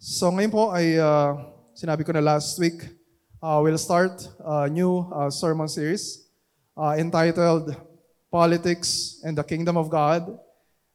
So 0.00 0.32
ngayon 0.32 0.48
po 0.48 0.72
ay 0.72 0.96
uh, 0.96 1.36
sinabi 1.76 2.08
ko 2.08 2.16
na 2.16 2.24
last 2.24 2.56
week, 2.56 2.88
uh, 3.44 3.60
we'll 3.60 3.76
start 3.76 4.16
a 4.40 4.64
new 4.64 5.04
uh, 5.12 5.28
sermon 5.28 5.68
series 5.68 6.24
uh, 6.72 6.96
entitled 6.96 7.76
Politics 8.32 9.20
and 9.28 9.36
the 9.36 9.44
Kingdom 9.44 9.76
of 9.76 9.92
God, 9.92 10.24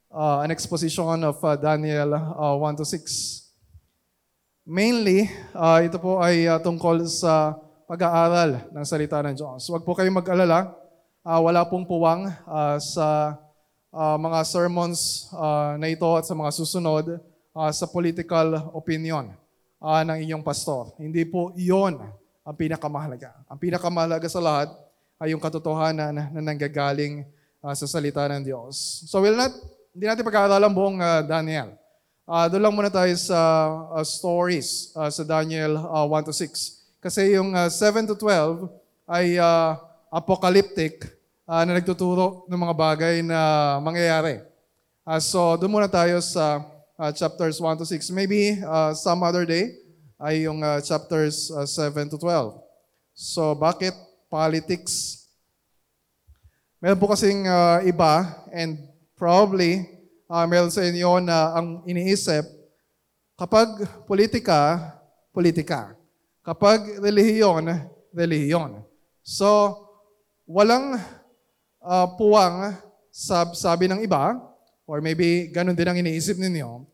uh, 0.10 0.42
an 0.42 0.50
exposition 0.50 1.22
of 1.22 1.38
uh, 1.46 1.54
Daniel 1.54 2.18
uh, 2.18 2.58
1 2.58 2.82
to 2.82 2.86
6. 2.90 4.66
Mainly, 4.66 5.30
uh, 5.54 5.86
ito 5.86 6.02
po 6.02 6.18
ay 6.18 6.50
uh, 6.50 6.58
tungkol 6.58 7.06
sa 7.06 7.62
pag-aaral 7.86 8.74
ng 8.74 8.86
salita 8.90 9.22
ng 9.22 9.38
Diyos. 9.38 9.70
Huwag 9.70 9.86
po 9.86 9.94
kayong 9.94 10.18
mag-alala, 10.18 10.74
uh, 11.22 11.40
wala 11.46 11.62
pong 11.70 11.86
puwang 11.86 12.26
uh, 12.50 12.82
sa 12.82 13.38
uh, 13.94 14.18
mga 14.18 14.42
sermons 14.50 15.30
uh, 15.30 15.78
na 15.78 15.94
ito 15.94 16.10
at 16.18 16.26
sa 16.26 16.34
mga 16.34 16.50
susunod 16.58 17.22
uh, 17.56 17.72
sa 17.72 17.88
political 17.88 18.76
opinion 18.76 19.32
uh, 19.80 20.04
ng 20.04 20.28
inyong 20.28 20.44
pastor. 20.44 20.92
Hindi 21.00 21.24
po 21.24 21.56
iyon 21.56 22.04
ang 22.44 22.56
pinakamahalaga. 22.60 23.32
Ang 23.48 23.58
pinakamahalaga 23.58 24.28
sa 24.28 24.44
lahat 24.44 24.70
ay 25.18 25.32
yung 25.32 25.42
katotohanan 25.42 26.12
na, 26.12 26.24
na 26.30 26.42
nanggagaling 26.44 27.24
uh, 27.64 27.74
sa 27.74 27.88
salita 27.88 28.28
ng 28.28 28.44
Diyos. 28.44 29.08
So 29.08 29.24
we'll 29.24 29.40
not, 29.40 29.56
hindi 29.96 30.06
natin 30.06 30.28
pag-aaralan 30.28 30.72
buong 30.76 31.00
uh, 31.00 31.24
Daniel. 31.24 31.74
Uh, 32.28 32.46
doon 32.52 32.62
lang 32.68 32.76
muna 32.76 32.92
tayo 32.92 33.14
sa 33.16 33.40
uh, 33.96 34.04
stories 34.04 34.92
uh, 34.98 35.08
sa 35.08 35.24
Daniel 35.24 35.80
uh, 35.80 36.04
1 36.04 36.28
to 36.28 36.34
6. 36.36 37.00
Kasi 37.00 37.38
yung 37.38 37.56
uh, 37.56 37.72
7 37.72 38.10
to 38.12 38.18
12 38.18 38.66
ay 39.06 39.38
uh, 39.38 39.78
apocalyptic 40.10 41.06
uh, 41.46 41.62
na 41.64 41.78
nagtuturo 41.78 42.44
ng 42.50 42.60
mga 42.60 42.76
bagay 42.76 43.16
na 43.22 43.40
mangyayari. 43.78 44.42
Uh, 45.06 45.22
so 45.22 45.54
doon 45.56 45.78
muna 45.78 45.90
tayo 45.90 46.18
sa 46.18 46.75
uh, 47.00 47.12
chapters 47.12 47.60
1 47.60 47.78
to 47.78 47.86
6. 47.86 48.12
Maybe 48.12 48.60
uh, 48.60 48.94
some 48.94 49.24
other 49.24 49.46
day 49.46 49.76
ay 50.20 50.48
yung 50.48 50.64
uh, 50.64 50.80
chapters 50.82 51.52
uh, 51.52 51.68
7 51.68 52.10
to 52.12 52.18
12. 52.18 52.60
So 53.16 53.56
bakit 53.56 53.96
politics? 54.32 55.26
Meron 56.80 57.00
po 57.00 57.12
kasing 57.12 57.48
uh, 57.48 57.82
iba 57.88 58.46
and 58.52 58.78
probably 59.16 59.88
uh, 60.30 60.46
meron 60.46 60.72
sa 60.72 60.84
inyo 60.84 61.24
na 61.24 61.56
ang 61.56 61.82
iniisip 61.88 62.46
kapag 63.36 63.84
politika, 64.08 64.94
politika. 65.32 65.96
Kapag 66.46 67.02
relihiyon, 67.02 67.74
relihiyon. 68.14 68.86
So, 69.26 69.82
walang 70.46 71.02
uh, 71.82 72.08
puwang 72.14 72.78
sab 73.10 73.58
sabi 73.58 73.90
ng 73.90 74.06
iba, 74.06 74.38
or 74.86 75.02
maybe 75.02 75.50
ganun 75.50 75.74
din 75.74 75.90
ang 75.90 75.98
iniisip 75.98 76.38
ninyo, 76.38 76.86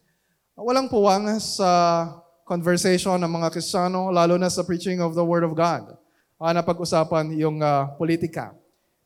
walang 0.55 0.87
puwang 0.87 1.27
sa 1.39 2.07
conversation 2.47 3.15
ng 3.15 3.31
mga 3.31 3.47
Kristiyano, 3.51 4.11
lalo 4.11 4.35
na 4.35 4.51
sa 4.51 4.63
preaching 4.67 4.99
of 4.99 5.15
the 5.15 5.23
Word 5.23 5.47
of 5.47 5.55
God, 5.55 5.95
uh, 6.35 6.51
na 6.51 6.59
pag-usapan 6.59 7.31
yung 7.39 7.63
uh, 7.63 7.91
politika. 7.95 8.51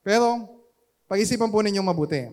Pero, 0.02 0.50
pag-isipan 1.06 1.54
po 1.54 1.62
ninyong 1.62 1.86
mabuti. 1.86 2.26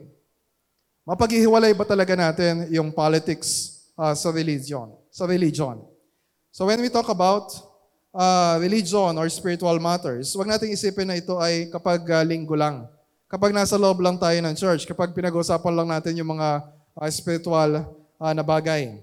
Mapaghihiwalay 1.05 1.75
ba 1.75 1.85
talaga 1.85 2.15
natin 2.15 2.71
yung 2.71 2.95
politics 2.95 3.83
uh, 3.99 4.15
sa 4.17 4.31
religion? 4.31 4.95
Sa 5.13 5.27
religion. 5.29 5.83
So 6.55 6.65
when 6.69 6.81
we 6.81 6.89
talk 6.89 7.09
about 7.09 7.53
uh, 8.15 8.57
religion 8.61 9.19
or 9.19 9.29
spiritual 9.29 9.77
matters, 9.83 10.33
huwag 10.33 10.49
nating 10.49 10.73
isipin 10.73 11.09
na 11.09 11.19
ito 11.19 11.37
ay 11.43 11.69
kapag 11.69 12.01
uh, 12.07 12.23
linggo 12.25 12.55
lang. 12.57 12.87
Kapag 13.33 13.57
nasa 13.57 13.81
loob 13.81 14.05
lang 14.05 14.21
tayo 14.21 14.37
ng 14.45 14.53
church, 14.53 14.85
kapag 14.85 15.17
pinag-usapan 15.17 15.73
lang 15.73 15.89
natin 15.89 16.21
yung 16.21 16.37
mga 16.37 16.69
uh, 16.93 17.09
spiritual 17.09 17.89
uh, 18.21 18.33
na 18.37 18.45
bagay. 18.45 19.01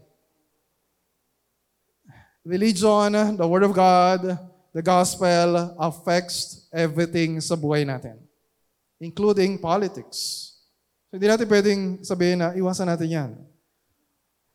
Religion, 2.45 3.09
the 3.33 3.47
Word 3.49 3.65
of 3.65 3.73
God, 3.73 4.37
the 4.69 4.85
Gospel 4.85 5.73
affects 5.81 6.69
everything 6.69 7.41
sa 7.41 7.57
buhay 7.57 7.81
natin, 7.81 8.21
including 9.01 9.57
politics. 9.57 10.53
So 11.09 11.17
hindi 11.17 11.25
natin 11.25 11.49
pwedeng 11.49 11.81
sabihin 12.05 12.37
na 12.37 12.53
iwasan 12.53 12.85
natin 12.85 13.09
yan. 13.09 13.31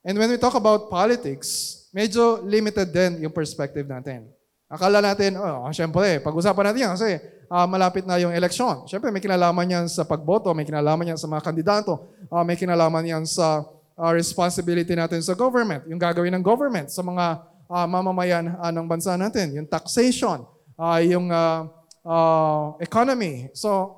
And 0.06 0.14
when 0.14 0.30
we 0.30 0.38
talk 0.38 0.54
about 0.54 0.86
politics, 0.86 1.82
medyo 1.90 2.46
limited 2.46 2.94
din 2.94 3.26
yung 3.26 3.34
perspective 3.34 3.90
natin. 3.90 4.30
Akala 4.74 4.98
natin, 4.98 5.38
oh, 5.38 5.70
syempre, 5.70 6.18
pag-usapan 6.18 6.64
natin 6.66 6.82
yan 6.82 6.92
kasi 6.98 7.10
uh, 7.46 7.62
malapit 7.70 8.02
na 8.02 8.18
yung 8.18 8.34
eleksyon. 8.34 8.90
Syempre, 8.90 9.14
may 9.14 9.22
kinalaman 9.22 9.70
yan 9.70 9.86
sa 9.86 10.02
pagboto, 10.02 10.50
may 10.50 10.66
kinalaman 10.66 11.14
yan 11.14 11.18
sa 11.20 11.30
mga 11.30 11.46
kandidato, 11.46 12.10
uh, 12.26 12.42
may 12.42 12.58
kinalaman 12.58 13.06
yan 13.06 13.22
sa 13.22 13.62
uh, 13.94 14.10
responsibility 14.10 14.98
natin 14.98 15.22
sa 15.22 15.38
government, 15.38 15.86
yung 15.86 16.02
gagawin 16.02 16.34
ng 16.34 16.42
government 16.42 16.90
sa 16.90 17.06
mga 17.06 17.46
uh, 17.70 17.86
mamamayan 17.86 18.58
uh, 18.58 18.74
ng 18.74 18.86
bansa 18.90 19.14
natin, 19.14 19.54
yung 19.54 19.68
taxation, 19.70 20.42
uh, 20.74 20.98
yung 20.98 21.30
uh, 21.30 21.70
uh, 22.02 22.74
economy. 22.82 23.54
So, 23.54 23.94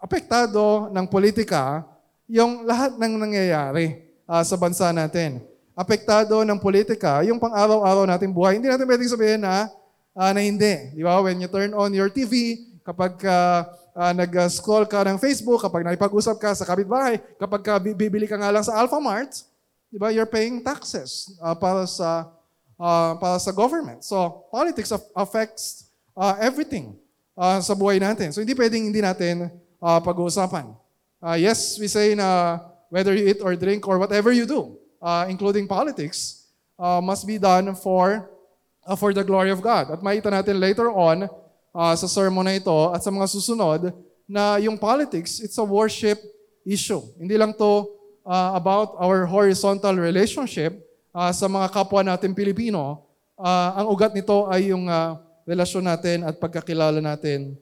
apektado 0.00 0.88
ng 0.96 1.06
politika 1.12 1.84
yung 2.24 2.64
lahat 2.64 2.96
ng 2.96 3.12
nangyayari 3.20 4.00
uh, 4.24 4.40
sa 4.40 4.56
bansa 4.56 4.90
natin. 4.96 5.44
Apektado 5.76 6.40
ng 6.40 6.56
politika 6.56 7.20
yung 7.28 7.36
pang-araw-araw 7.36 8.08
nating 8.08 8.32
buhay. 8.32 8.56
Hindi 8.56 8.72
natin 8.72 8.88
pwedeng 8.88 9.12
sabihin 9.12 9.44
na 9.44 9.68
uh, 10.16 10.32
na 10.32 10.40
hindi. 10.40 10.96
Di 10.96 11.04
ba? 11.04 11.20
When 11.20 11.36
you 11.38 11.46
turn 11.52 11.76
on 11.76 11.92
your 11.92 12.08
TV, 12.08 12.64
kapag 12.80 13.20
uh, 13.28 13.68
uh, 13.92 14.12
nag-scroll 14.16 14.88
ka 14.88 15.04
ng 15.04 15.20
Facebook, 15.20 15.60
kapag 15.60 15.84
nakipag-usap 15.84 16.36
ka 16.40 16.50
sa 16.56 16.64
kapitbahay, 16.64 17.20
kapag 17.36 17.60
ka 17.60 17.76
bibili 17.76 18.24
ka 18.24 18.40
nga 18.40 18.48
lang 18.48 18.64
sa 18.64 18.80
Alphamart, 18.80 19.44
di 19.92 20.00
ba, 20.00 20.08
you're 20.08 20.28
paying 20.28 20.64
taxes 20.64 21.36
uh, 21.44 21.52
para 21.52 21.84
sa 21.84 22.32
uh, 22.80 23.12
para 23.20 23.36
sa 23.36 23.52
government. 23.52 24.00
So, 24.04 24.48
politics 24.48 24.92
affects 25.12 25.92
uh, 26.16 26.40
everything 26.40 26.96
uh, 27.36 27.60
sa 27.60 27.76
buhay 27.76 28.00
natin. 28.00 28.32
So, 28.32 28.40
hindi 28.40 28.56
pwedeng 28.56 28.88
hindi 28.88 29.04
natin 29.04 29.52
uh, 29.80 30.00
pag-uusapan. 30.00 30.72
Uh, 31.20 31.36
yes, 31.36 31.80
we 31.80 31.88
say 31.88 32.12
na 32.16 32.60
whether 32.92 33.16
you 33.16 33.32
eat 33.32 33.40
or 33.42 33.56
drink 33.56 33.82
or 33.88 33.98
whatever 33.98 34.30
you 34.30 34.46
do, 34.46 34.76
uh, 35.00 35.26
including 35.28 35.66
politics, 35.66 36.48
uh, 36.78 37.00
must 37.00 37.26
be 37.26 37.40
done 37.40 37.74
for 37.74 38.30
uh, 38.86 38.94
for 38.94 39.10
the 39.10 39.26
glory 39.26 39.50
of 39.50 39.58
God. 39.58 39.90
At 39.90 40.00
makita 40.00 40.30
natin 40.30 40.62
later 40.62 40.88
on 40.94 41.26
uh, 41.74 41.94
sa 41.98 42.06
sermon 42.06 42.46
na 42.46 42.54
ito 42.54 42.72
at 42.94 43.02
sa 43.02 43.10
mga 43.10 43.26
susunod 43.26 43.90
na 44.30 44.62
yung 44.62 44.78
politics, 44.78 45.42
it's 45.42 45.58
a 45.58 45.66
worship 45.66 46.22
issue. 46.62 47.02
Hindi 47.18 47.34
lang 47.34 47.54
to 47.58 47.90
uh, 48.22 48.54
about 48.54 48.94
our 49.02 49.26
horizontal 49.26 49.98
relationship 49.98 50.74
uh, 51.10 51.30
sa 51.34 51.50
mga 51.50 51.70
kapwa 51.74 52.02
natin 52.06 52.34
Pilipino. 52.34 53.06
Uh, 53.36 53.82
ang 53.82 53.86
ugat 53.90 54.14
nito 54.14 54.48
ay 54.48 54.70
yung 54.70 54.90
uh, 54.90 55.18
relasyon 55.46 55.84
natin 55.86 56.26
at 56.26 56.38
pagkakilala 56.42 56.98
natin 56.98 57.54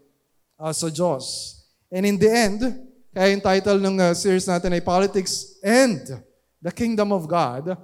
uh, 0.57 0.73
sa 0.73 0.89
Diyos. 0.89 1.57
And 1.93 2.09
in 2.09 2.17
the 2.17 2.31
end, 2.33 2.61
kaya 3.13 3.31
yung 3.31 3.45
title 3.45 3.79
ng 3.79 3.97
uh, 4.01 4.11
series 4.17 4.49
natin 4.49 4.73
ay 4.73 4.83
Politics 4.83 5.61
and 5.61 6.01
the 6.65 6.73
Kingdom 6.73 7.13
of 7.13 7.29
God, 7.29 7.77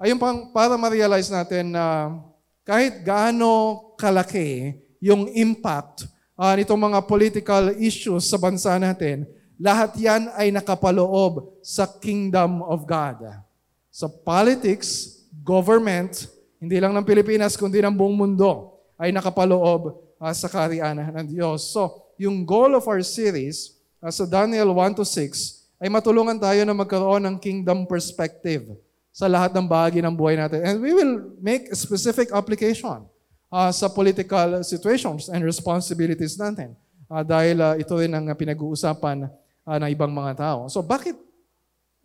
ay 0.00 0.14
yung 0.14 0.22
pang, 0.22 0.54
para 0.54 0.78
ma-realize 0.78 1.28
natin 1.28 1.74
na 1.74 1.84
uh, 1.84 2.29
kahit 2.70 3.02
gaano 3.02 3.82
kalaki 3.98 4.78
yung 5.02 5.26
impact 5.34 6.06
uh, 6.38 6.54
nitong 6.54 6.78
mga 6.78 7.02
political 7.02 7.74
issues 7.82 8.30
sa 8.30 8.38
bansa 8.38 8.78
natin, 8.78 9.26
lahat 9.58 9.90
yan 9.98 10.30
ay 10.38 10.54
nakapaloob 10.54 11.50
sa 11.66 11.82
kingdom 11.98 12.62
of 12.62 12.86
God. 12.86 13.26
Sa 13.90 14.06
politics, 14.06 15.18
government, 15.42 16.30
hindi 16.62 16.78
lang 16.78 16.94
ng 16.94 17.02
Pilipinas, 17.02 17.58
kundi 17.58 17.82
ng 17.82 17.90
buong 17.90 18.14
mundo, 18.14 18.78
ay 18.94 19.10
nakapaloob 19.10 19.98
uh, 20.22 20.30
sa 20.30 20.46
karianan 20.46 21.10
ng 21.10 21.26
Diyos. 21.26 21.74
So, 21.74 22.14
yung 22.22 22.46
goal 22.46 22.78
of 22.78 22.86
our 22.86 23.02
series, 23.02 23.82
uh, 23.98 24.14
sa 24.14 24.30
Daniel 24.30 24.70
1 24.78 24.94
to 24.94 25.02
6, 25.02 25.74
ay 25.82 25.90
matulungan 25.90 26.38
tayo 26.38 26.62
na 26.62 26.70
magkaroon 26.70 27.26
ng 27.26 27.36
kingdom 27.42 27.82
perspective 27.82 28.78
sa 29.10 29.26
lahat 29.26 29.50
ng 29.54 29.66
bahagi 29.66 29.98
ng 30.00 30.14
buhay 30.14 30.38
natin. 30.38 30.62
And 30.62 30.76
we 30.78 30.94
will 30.94 31.34
make 31.42 31.70
a 31.70 31.76
specific 31.76 32.30
application 32.30 33.06
uh, 33.50 33.70
sa 33.74 33.90
political 33.90 34.62
situations 34.62 35.26
and 35.28 35.42
responsibilities 35.42 36.38
natin. 36.38 36.78
Uh, 37.10 37.26
dahil 37.26 37.58
uh, 37.58 37.74
ito 37.74 37.90
rin 37.98 38.14
ang 38.14 38.30
pinag-uusapan 38.30 39.26
uh, 39.66 39.78
ng 39.82 39.90
ibang 39.90 40.14
mga 40.14 40.38
tao. 40.38 40.70
So 40.70 40.78
bakit 40.78 41.18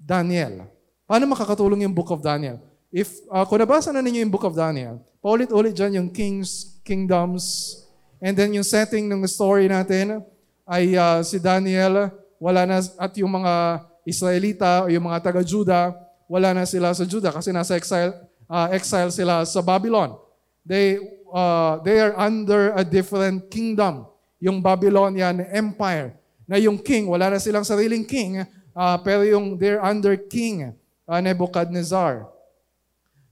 Daniel? 0.02 0.66
Paano 1.06 1.30
makakatulong 1.30 1.86
yung 1.86 1.94
Book 1.94 2.10
of 2.10 2.26
Daniel? 2.26 2.58
If, 2.90 3.22
uh, 3.30 3.46
kung 3.46 3.62
nabasa 3.62 3.94
na 3.94 4.02
ninyo 4.02 4.26
yung 4.26 4.34
Book 4.34 4.48
of 4.50 4.58
Daniel, 4.58 4.98
paulit-ulit 5.22 5.78
dyan 5.78 6.02
yung 6.02 6.10
kings, 6.10 6.82
kingdoms, 6.82 7.78
and 8.18 8.34
then 8.34 8.50
yung 8.58 8.66
setting 8.66 9.06
ng 9.06 9.22
story 9.30 9.70
natin 9.70 10.26
ay 10.66 10.98
uh, 10.98 11.22
si 11.22 11.38
Daniel, 11.38 12.10
wala 12.42 12.66
na, 12.66 12.82
at 12.82 13.14
yung 13.22 13.30
mga 13.30 13.86
Israelita 14.06 14.86
o 14.86 14.90
yung 14.90 15.06
mga 15.06 15.22
taga-Juda, 15.22 15.94
wala 16.26 16.54
na 16.54 16.66
sila 16.66 16.94
sa 16.94 17.06
Judah 17.06 17.34
kasi 17.34 17.54
nasa 17.54 17.78
exile, 17.78 18.14
uh, 18.50 18.68
exile 18.74 19.10
sila 19.14 19.46
sa 19.46 19.62
Babylon. 19.62 20.18
They, 20.66 20.98
uh, 21.30 21.82
they 21.86 22.02
are 22.02 22.18
under 22.18 22.74
a 22.74 22.84
different 22.84 23.50
kingdom. 23.54 24.10
Yung 24.42 24.62
Babylonian 24.62 25.46
Empire. 25.54 26.18
Na 26.46 26.62
yung 26.62 26.78
king, 26.78 27.10
wala 27.10 27.34
na 27.34 27.42
silang 27.42 27.66
sariling 27.66 28.06
king, 28.06 28.46
uh, 28.78 28.98
pero 29.02 29.26
yung 29.26 29.58
they're 29.58 29.82
under 29.82 30.14
king 30.14 30.78
uh, 31.10 31.20
Nebuchadnezzar. 31.22 32.30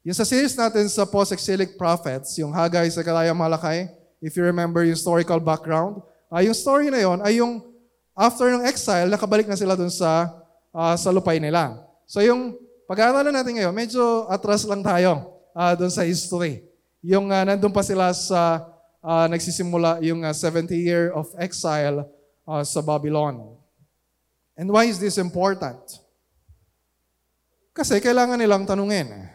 Yung 0.04 0.18
sa 0.18 0.28
series 0.28 0.52
natin 0.58 0.90
sa 0.92 1.08
post-exilic 1.08 1.80
prophets, 1.80 2.36
yung 2.36 2.52
Haggai, 2.52 2.92
Zechariah, 2.92 3.32
Malakay, 3.32 3.88
if 4.20 4.36
you 4.36 4.44
remember 4.44 4.84
yung 4.84 4.96
historical 4.96 5.40
background, 5.40 6.04
ah, 6.28 6.44
yung 6.44 6.56
story 6.56 6.92
na 6.92 7.00
yon 7.00 7.20
ay 7.24 7.40
yung 7.40 7.64
after 8.12 8.52
ng 8.52 8.68
exile, 8.68 9.08
nakabalik 9.08 9.48
na 9.48 9.56
sila 9.56 9.80
dun 9.80 9.92
sa, 9.92 10.28
ah, 10.76 10.96
sa 11.00 11.08
lupay 11.08 11.40
nila. 11.40 11.80
So 12.04 12.20
yung 12.20 12.56
pag-aaralan 12.88 13.34
natin 13.34 13.60
ngayon, 13.60 13.74
medyo 13.76 14.28
atras 14.28 14.68
lang 14.68 14.84
tayo 14.84 15.40
ah, 15.56 15.74
dun 15.78 15.92
sa 15.92 16.04
history. 16.04 16.64
Yung 17.04 17.32
ah, 17.32 17.44
nandun 17.44 17.72
pa 17.72 17.84
sila 17.84 18.12
sa 18.12 18.68
ah, 19.04 19.28
nagsisimula 19.28 20.00
yung 20.04 20.24
ah, 20.24 20.36
70 20.36 20.72
year 20.76 21.12
of 21.12 21.28
exile 21.40 22.08
ah, 22.48 22.64
sa 22.64 22.80
Babylon. 22.80 23.56
And 24.54 24.70
why 24.70 24.86
is 24.86 25.02
this 25.02 25.18
important? 25.18 25.82
Kasi 27.74 27.98
kailangan 27.98 28.38
nilang 28.38 28.70
tanungin 28.70 29.34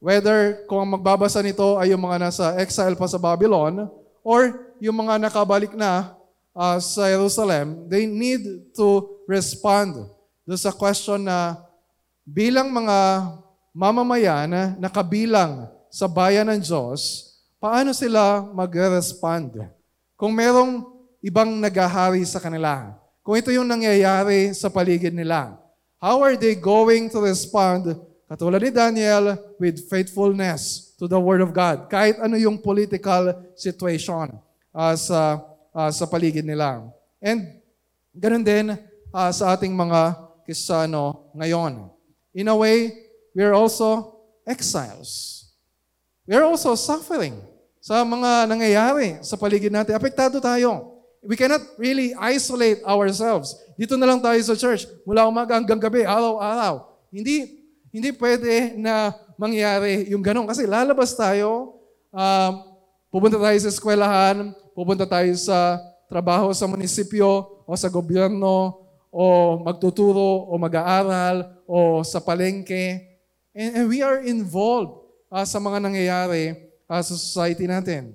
whether 0.00 0.64
kung 0.64 0.80
ang 0.80 0.90
magbabasa 0.96 1.44
nito 1.44 1.76
ay 1.76 1.92
yung 1.92 2.00
mga 2.00 2.18
nasa 2.18 2.56
exile 2.56 2.96
pa 2.96 3.04
sa 3.04 3.20
Babylon 3.20 3.84
or 4.24 4.72
yung 4.80 4.96
mga 4.96 5.28
nakabalik 5.28 5.76
na 5.76 6.16
ah, 6.56 6.80
sa 6.80 7.06
Jerusalem, 7.06 7.84
they 7.86 8.08
need 8.08 8.40
to 8.72 9.04
respond 9.28 10.08
do 10.48 10.56
sa 10.56 10.72
question 10.74 11.22
na 11.22 11.60
bilang 12.30 12.70
mga 12.70 13.26
mamamayan 13.74 14.46
na 14.46 14.62
nakabilang 14.78 15.66
sa 15.90 16.06
bayan 16.06 16.46
ng 16.46 16.62
Diyos, 16.62 17.26
paano 17.58 17.90
sila 17.90 18.46
mag-respond? 18.54 19.66
Kung 20.14 20.30
merong 20.30 20.86
ibang 21.18 21.50
nagahari 21.58 22.22
sa 22.22 22.38
kanila, 22.38 22.94
kung 23.26 23.34
ito 23.34 23.50
yung 23.50 23.66
nangyayari 23.66 24.54
sa 24.54 24.70
paligid 24.70 25.10
nila, 25.10 25.58
how 25.98 26.22
are 26.22 26.38
they 26.38 26.54
going 26.54 27.10
to 27.10 27.18
respond 27.18 27.98
katulad 28.30 28.62
ni 28.62 28.70
Daniel 28.70 29.34
with 29.58 29.90
faithfulness 29.90 30.94
to 30.94 31.10
the 31.10 31.18
Word 31.18 31.42
of 31.42 31.50
God? 31.50 31.90
Kahit 31.90 32.22
ano 32.22 32.38
yung 32.38 32.62
political 32.62 33.34
situation 33.58 34.38
uh, 34.70 34.94
sa, 34.94 35.42
uh, 35.74 35.90
sa 35.90 36.06
paligid 36.06 36.46
nila. 36.46 36.86
And 37.18 37.58
ganun 38.14 38.46
din 38.46 38.78
uh, 39.10 39.30
sa 39.34 39.58
ating 39.58 39.74
mga 39.74 40.14
Kristiyano 40.46 41.34
ngayon. 41.34 41.99
In 42.30 42.46
a 42.46 42.54
way, 42.54 42.94
we 43.34 43.42
are 43.42 43.54
also 43.54 44.20
exiles. 44.46 45.40
We 46.26 46.38
are 46.38 46.46
also 46.46 46.78
suffering 46.78 47.34
sa 47.82 48.06
mga 48.06 48.46
nangyayari 48.46 49.18
sa 49.24 49.34
paligid 49.34 49.74
natin. 49.74 49.98
Apektado 49.98 50.38
tayo. 50.38 51.02
We 51.20 51.36
cannot 51.36 51.60
really 51.76 52.14
isolate 52.16 52.80
ourselves. 52.86 53.52
Dito 53.76 53.98
na 53.98 54.08
lang 54.08 54.22
tayo 54.22 54.40
sa 54.40 54.56
church, 54.56 54.88
mula 55.04 55.28
umaga 55.28 55.58
hanggang 55.58 55.80
gabi, 55.80 56.06
araw-araw. 56.06 56.86
Hindi, 57.12 57.60
hindi 57.92 58.14
pwede 58.14 58.78
na 58.78 59.12
mangyari 59.36 60.08
yung 60.08 60.24
ganun. 60.24 60.48
Kasi 60.48 60.64
lalabas 60.64 61.12
tayo, 61.12 61.76
um, 62.14 62.52
pupunta 63.12 63.36
tayo 63.36 63.58
sa 63.60 63.68
eskwelahan, 63.68 64.54
pupunta 64.72 65.04
tayo 65.04 65.32
sa 65.36 65.76
trabaho 66.08 66.54
sa 66.56 66.64
munisipyo 66.64 67.64
o 67.66 67.72
sa 67.76 67.90
gobyerno, 67.92 68.79
o 69.10 69.58
magtuturo 69.66 70.46
o 70.46 70.54
mag-aaral 70.56 71.50
o 71.66 72.00
sa 72.06 72.22
palengke. 72.22 73.02
And, 73.50 73.82
and 73.82 73.84
we 73.90 74.00
are 74.00 74.22
involved 74.22 75.02
uh, 75.28 75.42
sa 75.42 75.58
mga 75.58 75.82
nangyayari 75.82 76.54
uh, 76.86 77.02
sa 77.02 77.14
society 77.18 77.66
natin. 77.66 78.14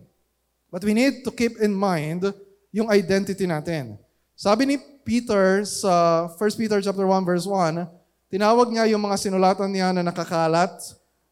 But 0.72 0.84
we 0.84 0.96
need 0.96 1.24
to 1.28 1.32
keep 1.32 1.60
in 1.60 1.76
mind 1.76 2.32
yung 2.72 2.92
identity 2.92 3.48
natin. 3.48 3.96
Sabi 4.36 4.68
ni 4.68 4.76
Peter 5.08 5.64
sa 5.64 6.28
1 6.28 6.60
Peter 6.60 6.84
chapter 6.84 7.08
1 7.08 7.24
verse 7.24 7.48
1, 7.48 7.88
tinawag 8.28 8.68
niya 8.68 8.92
yung 8.92 9.04
mga 9.04 9.16
sinulatan 9.16 9.72
niya 9.72 9.96
na 9.96 10.04
nakakalat 10.04 10.76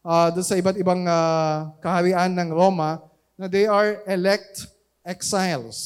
uh, 0.00 0.32
doon 0.32 0.46
sa 0.46 0.56
iba't 0.56 0.80
ibang 0.80 1.04
uh, 1.04 1.68
kaharian 1.84 2.32
ng 2.32 2.48
Roma 2.52 3.04
na 3.36 3.44
they 3.44 3.68
are 3.68 4.00
elect 4.08 4.64
exiles. 5.04 5.76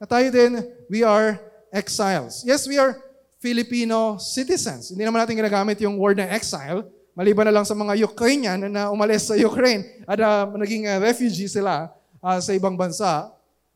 Na 0.00 0.08
tayo 0.08 0.32
din, 0.32 0.64
we 0.88 1.04
are 1.04 1.36
exiles. 1.72 2.44
Yes, 2.44 2.68
we 2.68 2.76
are 2.76 3.00
Filipino 3.40 4.20
citizens. 4.20 4.92
Hindi 4.92 5.02
naman 5.02 5.24
natin 5.24 5.34
ginagamit 5.34 5.80
yung 5.82 5.98
word 5.98 6.20
na 6.20 6.30
exile, 6.30 6.86
maliban 7.16 7.48
na 7.48 7.58
lang 7.58 7.66
sa 7.66 7.74
mga 7.74 7.98
Ukrainian 8.06 8.60
na 8.70 8.92
umalis 8.92 9.26
sa 9.26 9.34
Ukraine 9.34 10.04
at 10.06 10.20
uh, 10.20 10.46
naging 10.54 10.86
uh, 10.86 11.00
refugee 11.02 11.50
sila 11.50 11.90
uh, 12.22 12.38
sa 12.38 12.54
ibang 12.54 12.76
bansa. 12.78 13.32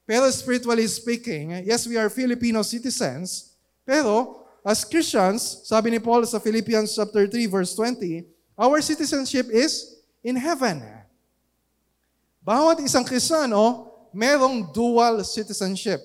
Pero 0.06 0.22
spiritually 0.30 0.86
speaking, 0.86 1.66
yes, 1.66 1.82
we 1.88 1.98
are 1.98 2.06
Filipino 2.06 2.62
citizens, 2.62 3.58
pero 3.82 4.46
as 4.62 4.86
Christians, 4.86 5.66
sabi 5.66 5.90
ni 5.90 5.98
Paul 5.98 6.22
sa 6.22 6.38
Philippians 6.38 6.94
chapter 6.94 7.26
3 7.26 7.50
verse 7.50 7.74
20, 7.74 8.22
our 8.54 8.78
citizenship 8.78 9.50
is 9.50 9.98
in 10.22 10.38
heaven. 10.38 10.78
Bawat 12.46 12.78
isang 12.86 13.02
Kristiyano, 13.02 13.90
merong 14.14 14.70
dual 14.70 15.26
citizenship. 15.26 15.98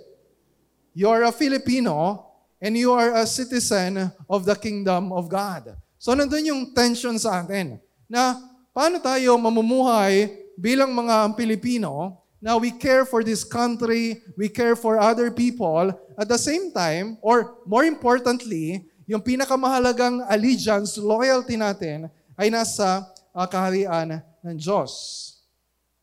You 0.92 1.08
are 1.08 1.24
a 1.24 1.32
Filipino 1.32 2.28
and 2.60 2.76
you 2.76 2.92
are 2.92 3.16
a 3.16 3.24
citizen 3.24 4.12
of 4.28 4.44
the 4.44 4.56
kingdom 4.60 5.16
of 5.16 5.32
God. 5.32 5.76
So 5.96 6.12
nandun 6.12 6.44
yung 6.44 6.62
tension 6.76 7.16
sa 7.16 7.40
atin 7.40 7.80
na 8.12 8.36
paano 8.76 9.00
tayo 9.00 9.40
mamumuhay 9.40 10.36
bilang 10.60 10.92
mga 10.92 11.32
Pilipino 11.40 12.20
na 12.42 12.58
we 12.58 12.74
care 12.76 13.06
for 13.06 13.24
this 13.24 13.46
country, 13.46 14.20
we 14.36 14.50
care 14.50 14.76
for 14.76 14.98
other 14.98 15.30
people, 15.30 15.94
at 16.18 16.28
the 16.28 16.42
same 16.42 16.74
time, 16.74 17.16
or 17.22 17.62
more 17.70 17.86
importantly, 17.86 18.84
yung 19.06 19.22
pinakamahalagang 19.22 20.26
allegiance, 20.26 20.98
loyalty 20.98 21.54
natin 21.56 22.10
ay 22.34 22.50
nasa 22.50 23.06
uh, 23.32 23.46
kaharian 23.46 24.20
ng 24.42 24.56
Diyos. 24.58 24.92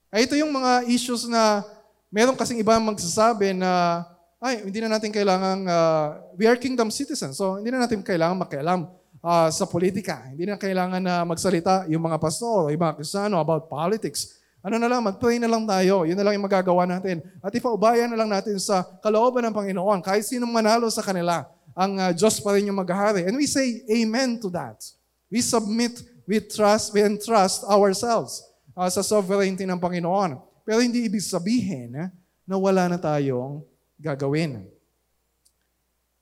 Ay, 0.09 0.25
ito 0.25 0.39
yung 0.39 0.55
mga 0.55 0.87
issues 0.89 1.27
na 1.27 1.61
meron 2.09 2.39
kasing 2.39 2.63
iba 2.63 2.79
magsasabi 2.81 3.53
na 3.53 4.03
ay, 4.39 4.71
hindi 4.71 4.79
na 4.79 4.95
natin 4.99 5.11
kailangan, 5.11 5.59
uh, 5.67 6.07
we 6.39 6.47
are 6.47 6.55
kingdom 6.55 6.95
citizens, 6.95 7.35
so 7.35 7.59
hindi 7.59 7.75
na 7.75 7.83
natin 7.83 8.07
kailangan 8.07 8.39
makialam 8.39 8.87
uh, 9.23 9.49
sa 9.51 9.67
politika. 9.67 10.31
Hindi 10.31 10.47
na 10.47 10.55
kailangan 10.55 11.03
na 11.03 11.27
magsalita 11.27 11.91
yung 11.91 12.03
mga 12.07 12.19
pastor 12.23 12.67
o 12.67 12.71
yung 12.71 12.83
mga 12.83 12.97
kristyano 12.99 13.43
about 13.43 13.67
politics. 13.67 14.39
Ano 14.63 14.75
na 14.79 14.91
lang, 14.91 15.07
mag-pray 15.07 15.39
na 15.39 15.47
lang 15.47 15.67
tayo. 15.67 16.03
Yun 16.03 16.19
na 16.19 16.25
lang 16.27 16.35
yung 16.35 16.47
magagawa 16.47 16.83
natin. 16.83 17.23
At 17.39 17.55
ipaubayan 17.55 18.11
na 18.11 18.19
lang 18.19 18.31
natin 18.31 18.59
sa 18.59 18.83
kalooban 18.99 19.47
ng 19.47 19.55
Panginoon. 19.55 20.03
Kahit 20.03 20.27
sinong 20.27 20.51
manalo 20.51 20.91
sa 20.91 21.03
kanila, 21.03 21.47
ang 21.79 21.95
uh, 21.95 22.11
Diyos 22.11 22.43
pa 22.43 22.59
rin 22.59 22.67
yung 22.67 22.79
maghahari. 22.79 23.23
And 23.27 23.39
we 23.39 23.47
say 23.47 23.87
amen 23.87 24.43
to 24.43 24.51
that. 24.51 24.83
We 25.31 25.47
submit, 25.47 26.03
we 26.27 26.43
trust, 26.43 26.91
we 26.91 27.07
entrust 27.07 27.63
ourselves 27.71 28.43
uh, 28.75 28.91
sa 28.91 29.03
sovereignty 29.03 29.63
ng 29.63 29.79
Panginoon. 29.79 30.43
Pero 30.67 30.83
hindi 30.83 31.07
ibig 31.07 31.23
sabihin 31.23 31.95
eh, 31.95 32.09
na 32.43 32.59
wala 32.59 32.91
na 32.91 32.99
tayong 32.99 33.63
gagawin. 33.99 34.65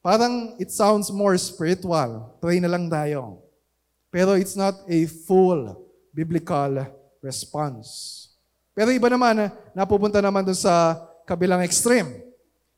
Parang 0.01 0.57
it 0.57 0.73
sounds 0.73 1.13
more 1.13 1.37
spiritual. 1.37 2.37
Pray 2.41 2.59
na 2.59 2.71
lang 2.73 2.89
tayo. 2.89 3.45
Pero 4.09 4.35
it's 4.35 4.57
not 4.57 4.75
a 4.89 5.05
full 5.29 5.77
biblical 6.15 6.89
response. 7.21 7.89
Pero 8.73 8.93
iba 8.93 9.09
naman, 9.13 9.53
napupunta 9.77 10.21
naman 10.21 10.45
doon 10.45 10.57
sa 10.57 11.01
kabilang 11.29 11.61
extreme. 11.61 12.23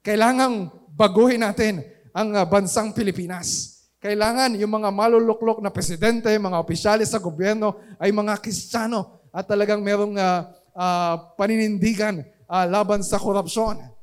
Kailangang 0.03 0.73
baguhin 0.95 1.43
natin 1.43 1.85
ang 2.17 2.33
bansang 2.49 2.95
Pilipinas. 2.97 3.79
Kailangan 3.99 4.55
yung 4.55 4.79
mga 4.79 4.95
maluluklok 4.95 5.59
na 5.59 5.75
presidente, 5.75 6.31
mga 6.31 6.59
opisyalis 6.63 7.11
sa 7.11 7.19
gobyerno 7.19 7.83
ay 7.99 8.15
mga 8.15 8.39
Kristiyano 8.39 9.27
at 9.35 9.45
talagang 9.45 9.83
merong 9.83 10.15
uh, 10.15 10.55
uh, 10.71 11.15
paninindigan 11.35 12.23
uh, 12.47 12.65
laban 12.65 13.03
sa 13.03 13.19
korupsyon. 13.19 13.98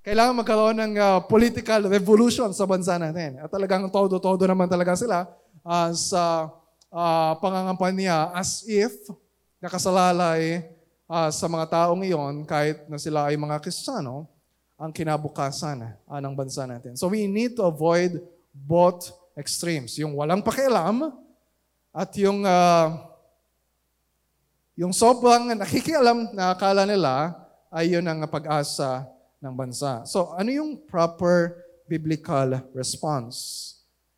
Kailangan 0.00 0.32
magkaroon 0.32 0.78
ng 0.80 0.94
uh, 0.96 1.20
political 1.28 1.84
revolution 1.92 2.48
sa 2.56 2.64
bansa 2.64 2.96
natin. 2.96 3.36
At 3.36 3.52
talagang 3.52 3.84
todo-todo 3.92 4.40
naman 4.48 4.64
talaga 4.64 4.96
sila 4.96 5.28
uh, 5.60 5.92
sa 5.92 6.48
uh, 6.88 7.36
pangangampanya 7.36 8.32
as 8.32 8.64
if 8.64 8.96
nakasalalay 9.60 10.64
uh, 11.04 11.28
sa 11.28 11.44
mga 11.52 11.66
taong 11.68 12.00
iyon, 12.00 12.48
kahit 12.48 12.88
na 12.88 12.96
sila 12.96 13.28
ay 13.28 13.36
mga 13.36 13.60
Kristiyano, 13.60 14.24
ang 14.80 14.88
kinabukasan 14.88 15.84
uh, 16.08 16.20
ng 16.24 16.32
bansa 16.32 16.64
natin. 16.64 16.96
So 16.96 17.12
we 17.12 17.28
need 17.28 17.52
to 17.60 17.68
avoid 17.68 18.24
both 18.56 19.12
extremes. 19.36 20.00
Yung 20.00 20.16
walang 20.16 20.40
pakialam 20.40 21.12
at 21.92 22.10
yung 22.16 22.40
uh, 22.48 23.04
yung 24.80 24.96
sobrang 24.96 25.52
nakikialam 25.60 26.32
na 26.32 26.56
akala 26.56 26.88
nila 26.88 27.36
ay 27.68 27.92
yun 27.92 28.08
ang 28.08 28.24
pag-asa 28.24 29.04
ng 29.40 29.52
bansa. 29.56 30.04
So 30.04 30.36
ano 30.36 30.52
yung 30.52 30.76
proper 30.86 31.56
biblical 31.88 32.60
response? 32.76 33.66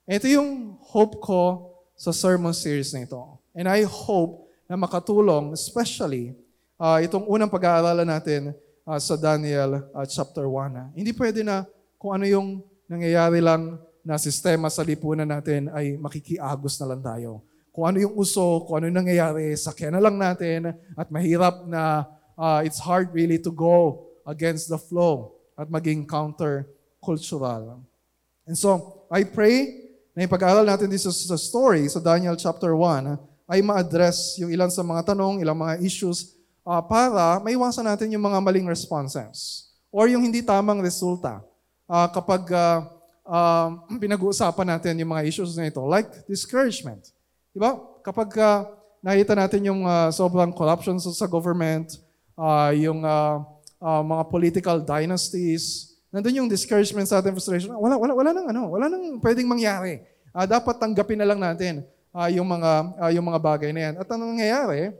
Ito 0.05 0.27
yung 0.27 0.77
hope 0.83 1.23
ko 1.23 1.73
sa 1.95 2.11
sermon 2.11 2.53
series 2.53 2.91
na 2.91 3.07
ito. 3.07 3.23
And 3.55 3.71
I 3.71 3.87
hope 3.87 4.51
na 4.67 4.75
makatulong, 4.75 5.55
especially 5.55 6.35
uh, 6.75 6.99
itong 6.99 7.25
unang 7.31 7.47
pag-aaralan 7.49 8.09
natin 8.09 8.51
uh, 8.83 8.99
sa 8.99 9.15
Daniel 9.15 9.87
uh, 9.95 10.07
chapter 10.07 10.51
1. 10.51 10.75
Ha? 10.75 10.85
Hindi 10.99 11.15
pwede 11.15 11.47
na 11.47 11.63
kung 12.03 12.19
ano 12.19 12.27
yung 12.27 12.59
nangyayari 12.91 13.39
lang 13.39 13.79
na 14.03 14.19
sistema 14.19 14.67
sa 14.67 14.83
lipunan 14.83 15.29
natin 15.29 15.71
ay 15.71 15.95
makikiagos 15.95 16.75
na 16.83 16.91
lang 16.93 17.01
tayo. 17.01 17.47
kung 17.73 17.89
ano 17.89 18.05
yung 18.05 18.13
uso, 18.21 18.69
kung 18.69 18.83
ano 18.83 18.93
yung 18.93 19.01
nangyayari, 19.01 19.57
sakyan 19.57 19.97
na 19.97 20.03
lang 20.05 20.21
natin 20.21 20.77
at 20.93 21.09
mahirap 21.09 21.65
na 21.65 22.05
uh, 22.37 22.61
it's 22.61 22.77
hard 22.77 23.09
really 23.17 23.41
to 23.41 23.49
go 23.49 24.12
against 24.27 24.71
the 24.71 24.79
flow 24.79 25.37
at 25.59 25.69
maging 25.69 26.07
counter-cultural. 26.07 27.83
And 28.47 28.57
so, 28.59 29.03
I 29.13 29.23
pray 29.29 29.83
na 30.13 30.27
ipag-aaral 30.27 30.67
natin 30.67 30.91
dito 30.93 31.09
sa 31.09 31.37
story, 31.39 31.89
sa 31.89 32.03
Daniel 32.03 32.37
chapter 32.37 32.75
1, 32.75 33.17
ay 33.49 33.61
ma-address 33.61 34.41
yung 34.41 34.51
ilan 34.53 34.73
sa 34.73 34.81
mga 34.81 35.13
tanong, 35.13 35.45
ilang 35.45 35.59
mga 35.59 35.81
issues 35.85 36.37
uh, 36.65 36.81
para 36.81 37.43
maiwasan 37.43 37.85
natin 37.85 38.13
yung 38.15 38.25
mga 38.25 38.39
maling 38.41 38.69
responses 38.69 39.69
or 39.93 40.09
yung 40.09 40.25
hindi 40.25 40.41
tamang 40.41 40.81
resulta 40.81 41.45
uh, 41.89 42.09
kapag 42.09 42.49
uh, 42.49 42.81
uh, 43.29 43.69
pinag-uusapan 44.03 44.69
natin 44.79 45.01
yung 45.05 45.13
mga 45.13 45.29
issues 45.29 45.53
na 45.55 45.69
ito, 45.69 45.85
like 45.85 46.09
discouragement. 46.25 47.13
Diba? 47.53 47.77
Kapag 48.01 48.31
uh, 48.41 48.65
nakita 49.05 49.37
natin 49.37 49.61
yung 49.69 49.85
uh, 49.85 50.09
sobrang 50.09 50.51
corruption 50.55 50.97
sa 50.97 51.29
government, 51.29 52.01
uh, 52.39 52.73
yung 52.73 53.05
uh, 53.05 53.45
uh, 53.83 54.03
mga 54.07 54.25
political 54.31 54.79
dynasties, 54.79 55.99
nandun 56.15 56.47
yung 56.47 56.49
discouragement 56.49 57.11
sa 57.11 57.19
ating 57.19 57.35
frustration. 57.35 57.75
Wala, 57.75 57.99
wala, 57.99 58.13
wala 58.15 58.31
nang 58.31 58.47
ano, 58.55 58.63
wala 58.71 58.87
nang 58.87 59.19
pwedeng 59.19 59.51
mangyari. 59.51 60.07
Uh, 60.31 60.47
dapat 60.47 60.79
tanggapin 60.79 61.19
na 61.19 61.27
lang 61.27 61.43
natin 61.43 61.83
uh, 62.15 62.31
yung 62.31 62.47
mga 62.47 62.71
uh, 62.97 63.11
yung 63.11 63.27
mga 63.27 63.41
bagay 63.43 63.71
na 63.75 63.91
yan. 63.91 63.95
At 63.99 64.09
ang 64.09 64.23
nangyayari, 64.23 64.95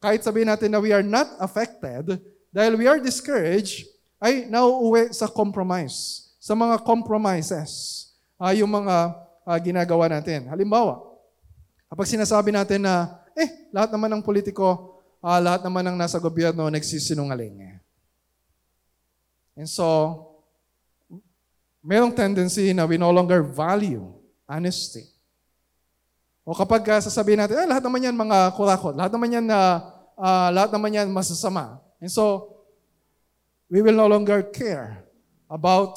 kahit 0.00 0.24
sabihin 0.24 0.48
natin 0.48 0.72
na 0.72 0.80
we 0.80 0.90
are 0.90 1.04
not 1.04 1.28
affected, 1.38 2.18
dahil 2.50 2.74
we 2.74 2.88
are 2.88 2.98
discouraged, 2.98 3.86
ay 4.22 4.46
nauuwi 4.46 5.10
sa 5.10 5.26
compromise, 5.26 6.30
sa 6.38 6.54
mga 6.54 6.78
compromises, 6.86 7.70
uh, 8.38 8.54
yung 8.54 8.70
mga 8.70 9.14
uh, 9.42 9.58
ginagawa 9.58 10.06
natin. 10.06 10.46
Halimbawa, 10.46 11.02
kapag 11.90 12.06
sinasabi 12.06 12.54
natin 12.54 12.86
na, 12.86 13.18
eh, 13.34 13.70
lahat 13.74 13.90
naman 13.90 14.10
ng 14.14 14.22
politiko, 14.22 14.98
uh, 15.18 15.38
lahat 15.42 15.66
naman 15.66 15.82
ng 15.90 15.96
nasa 15.98 16.22
gobyerno 16.22 16.70
nagsisinungaling. 16.70 17.81
And 19.56 19.68
so, 19.68 19.86
merong 21.84 22.14
tendency 22.14 22.72
na 22.72 22.86
we 22.88 22.96
no 22.96 23.10
longer 23.10 23.42
value 23.42 24.06
honesty. 24.48 25.04
O 26.42 26.56
kapag 26.56 26.82
uh, 26.88 27.00
sasabihin 27.02 27.38
natin, 27.38 27.54
eh, 27.62 27.68
lahat 27.68 27.84
naman 27.86 28.02
yan 28.02 28.16
mga 28.16 28.38
kurakot, 28.58 28.94
lahat 28.98 29.12
naman 29.14 29.30
yan, 29.30 29.46
uh, 29.46 29.78
uh, 30.18 30.48
lahat 30.50 30.70
naman 30.74 30.90
yan 30.90 31.08
masasama. 31.10 31.78
And 32.02 32.10
so, 32.10 32.56
we 33.70 33.80
will 33.80 33.94
no 33.96 34.10
longer 34.10 34.42
care 34.42 35.06
about 35.46 35.96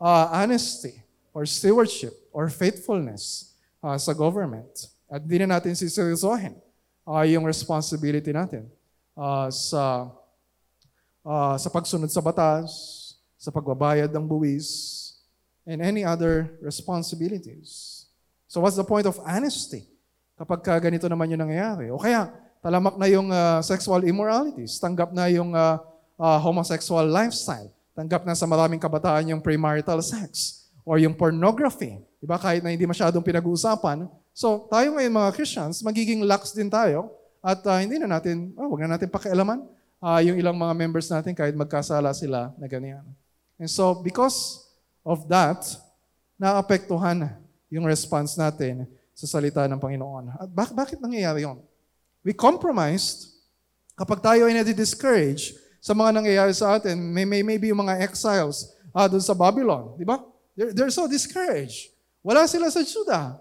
uh, 0.00 0.28
honesty 0.32 1.00
or 1.32 1.46
stewardship 1.46 2.12
or 2.32 2.48
faithfulness 2.48 3.54
uh, 3.80 3.96
sa 3.96 4.12
government. 4.12 4.90
At 5.06 5.22
hindi 5.22 5.46
na 5.46 5.56
natin 5.56 5.78
siseryosohin 5.78 6.58
uh, 7.06 7.22
yung 7.22 7.46
responsibility 7.46 8.34
natin 8.34 8.66
uh, 9.14 9.46
sa 9.54 10.10
uh, 11.26 11.58
sa 11.58 11.66
pagsunod 11.66 12.06
sa 12.06 12.22
batas, 12.22 12.70
sa 13.34 13.50
pagbabayad 13.50 14.14
ng 14.14 14.22
buwis, 14.22 15.02
and 15.66 15.82
any 15.82 16.06
other 16.06 16.54
responsibilities. 16.62 18.06
So 18.46 18.62
what's 18.62 18.78
the 18.78 18.86
point 18.86 19.10
of 19.10 19.18
honesty 19.26 19.90
kapag 20.38 20.62
ka 20.62 20.78
ganito 20.78 21.10
naman 21.10 21.34
yung 21.34 21.42
nangyayari? 21.42 21.90
O 21.90 21.98
kaya, 21.98 22.30
talamak 22.62 22.94
na 22.94 23.10
yung 23.10 23.28
uh, 23.34 23.58
sexual 23.60 24.06
immoralities, 24.06 24.78
tanggap 24.78 25.10
na 25.10 25.26
yung 25.26 25.50
uh, 25.50 25.82
uh, 26.16 26.38
homosexual 26.38 27.02
lifestyle. 27.02 27.68
Tanggap 27.96 28.22
na 28.22 28.38
sa 28.38 28.46
maraming 28.46 28.78
kabataan 28.78 29.32
yung 29.34 29.42
premarital 29.42 29.98
sex 30.04 30.62
or 30.86 31.00
yung 31.02 31.16
pornography. 31.16 31.98
Diba? 32.22 32.36
Kahit 32.38 32.62
na 32.62 32.70
hindi 32.70 32.84
masyadong 32.84 33.24
pinag-uusapan. 33.24 34.06
So, 34.36 34.68
tayo 34.68 34.94
ngayon 34.94 35.12
mga 35.16 35.30
Christians, 35.32 35.80
magiging 35.80 36.22
lax 36.22 36.52
din 36.52 36.68
tayo 36.68 37.10
at 37.40 37.64
uh, 37.64 37.80
hindi 37.80 37.96
na 37.96 38.06
natin, 38.06 38.52
oh, 38.54 38.76
wag 38.76 38.84
na 38.84 38.94
natin 38.94 39.08
pakialaman 39.08 39.64
uh, 40.00 40.20
yung 40.20 40.36
ilang 40.36 40.56
mga 40.56 40.74
members 40.76 41.08
natin 41.08 41.32
kahit 41.32 41.56
magkasala 41.56 42.12
sila 42.12 42.52
na 42.56 42.66
ganyan. 42.68 43.04
And 43.56 43.70
so, 43.70 43.96
because 43.96 44.68
of 45.00 45.24
that, 45.32 45.64
naapektuhan 46.36 47.32
yung 47.72 47.88
response 47.88 48.36
natin 48.36 48.84
sa 49.16 49.24
salita 49.24 49.64
ng 49.64 49.80
Panginoon. 49.80 50.36
At 50.36 50.48
bak- 50.52 50.76
bakit 50.76 51.00
nangyayari 51.00 51.48
yun? 51.48 51.60
We 52.20 52.36
compromised 52.36 53.32
kapag 53.96 54.20
tayo 54.20 54.44
ay 54.44 54.54
nadi-discourage 54.60 55.56
sa 55.80 55.96
mga 55.96 56.20
nangyayari 56.20 56.52
sa 56.52 56.76
atin. 56.76 56.98
May, 56.98 57.24
may, 57.24 57.40
maybe 57.40 57.72
yung 57.72 57.80
mga 57.80 58.04
exiles 58.04 58.76
uh, 58.92 59.08
doon 59.08 59.24
sa 59.24 59.32
Babylon. 59.32 59.96
Di 59.96 60.04
ba? 60.04 60.20
They're, 60.52 60.72
they're 60.76 60.92
so 60.92 61.08
discouraged. 61.08 61.94
Wala 62.20 62.44
sila 62.44 62.68
sa 62.68 62.84
Judah. 62.84 63.40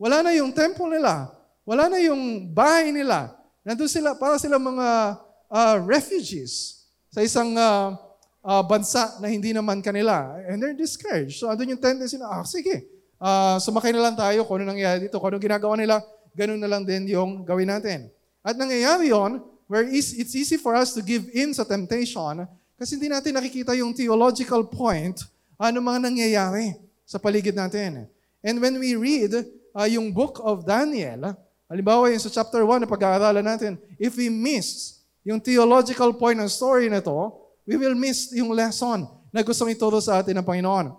Wala 0.00 0.26
na 0.26 0.32
yung 0.34 0.50
temple 0.50 0.90
nila. 0.90 1.30
Wala 1.62 1.86
na 1.86 2.02
yung 2.02 2.50
bahay 2.50 2.90
nila. 2.90 3.30
Nandun 3.62 3.86
sila, 3.86 4.18
para 4.18 4.34
sila 4.42 4.58
mga 4.58 5.20
uh, 5.52 5.76
refugees 5.84 6.82
sa 7.12 7.20
isang 7.20 7.52
uh, 7.52 7.92
uh, 8.40 8.62
bansa 8.64 9.20
na 9.20 9.28
hindi 9.28 9.52
naman 9.52 9.84
kanila. 9.84 10.40
And 10.48 10.56
they're 10.56 10.72
discouraged. 10.72 11.36
So, 11.36 11.52
andun 11.52 11.76
yung 11.76 11.82
tendency 11.82 12.16
na, 12.16 12.40
ah, 12.40 12.44
sige, 12.48 12.88
uh, 13.20 13.60
sumakay 13.60 13.92
na 13.92 14.00
lang 14.00 14.16
tayo 14.16 14.48
kung 14.48 14.64
ano 14.64 14.72
nangyayari 14.72 15.06
dito. 15.06 15.20
Kung 15.20 15.36
ano 15.36 15.38
ginagawa 15.38 15.76
nila, 15.76 16.00
ganun 16.32 16.58
na 16.58 16.68
lang 16.72 16.82
din 16.88 17.12
yung 17.12 17.44
gawin 17.44 17.68
natin. 17.68 18.08
At 18.40 18.56
nangyayari 18.56 19.12
yon 19.12 19.44
where 19.70 19.86
it's 19.86 20.16
easy 20.16 20.58
for 20.58 20.74
us 20.74 20.92
to 20.92 21.00
give 21.00 21.30
in 21.32 21.54
sa 21.54 21.64
temptation 21.64 22.44
kasi 22.76 22.98
hindi 22.98 23.08
natin 23.08 23.32
nakikita 23.38 23.72
yung 23.78 23.94
theological 23.94 24.66
point 24.66 25.22
ano 25.56 25.78
mga 25.78 26.10
nangyayari 26.10 26.74
sa 27.06 27.16
paligid 27.22 27.54
natin. 27.54 28.10
And 28.42 28.58
when 28.58 28.76
we 28.82 28.98
read 28.98 29.32
uh, 29.70 29.86
yung 29.86 30.10
book 30.10 30.42
of 30.42 30.66
Daniel, 30.66 31.38
halimbawa 31.70 32.10
yung 32.10 32.18
sa 32.18 32.28
chapter 32.28 32.66
1 32.66 32.82
na 32.82 32.88
pag-aaralan 32.90 33.46
natin, 33.46 33.78
if 34.02 34.18
we 34.18 34.26
miss 34.26 34.98
yung 35.22 35.38
theological 35.38 36.10
point 36.14 36.38
ng 36.38 36.50
story 36.50 36.90
na 36.90 36.98
to, 36.98 37.30
we 37.62 37.78
will 37.78 37.94
miss 37.94 38.30
yung 38.34 38.50
lesson 38.50 39.06
na 39.30 39.40
gustong 39.40 39.70
ituro 39.70 40.02
sa 40.02 40.18
atin 40.18 40.34
ng 40.38 40.46
Panginoon. 40.46 40.92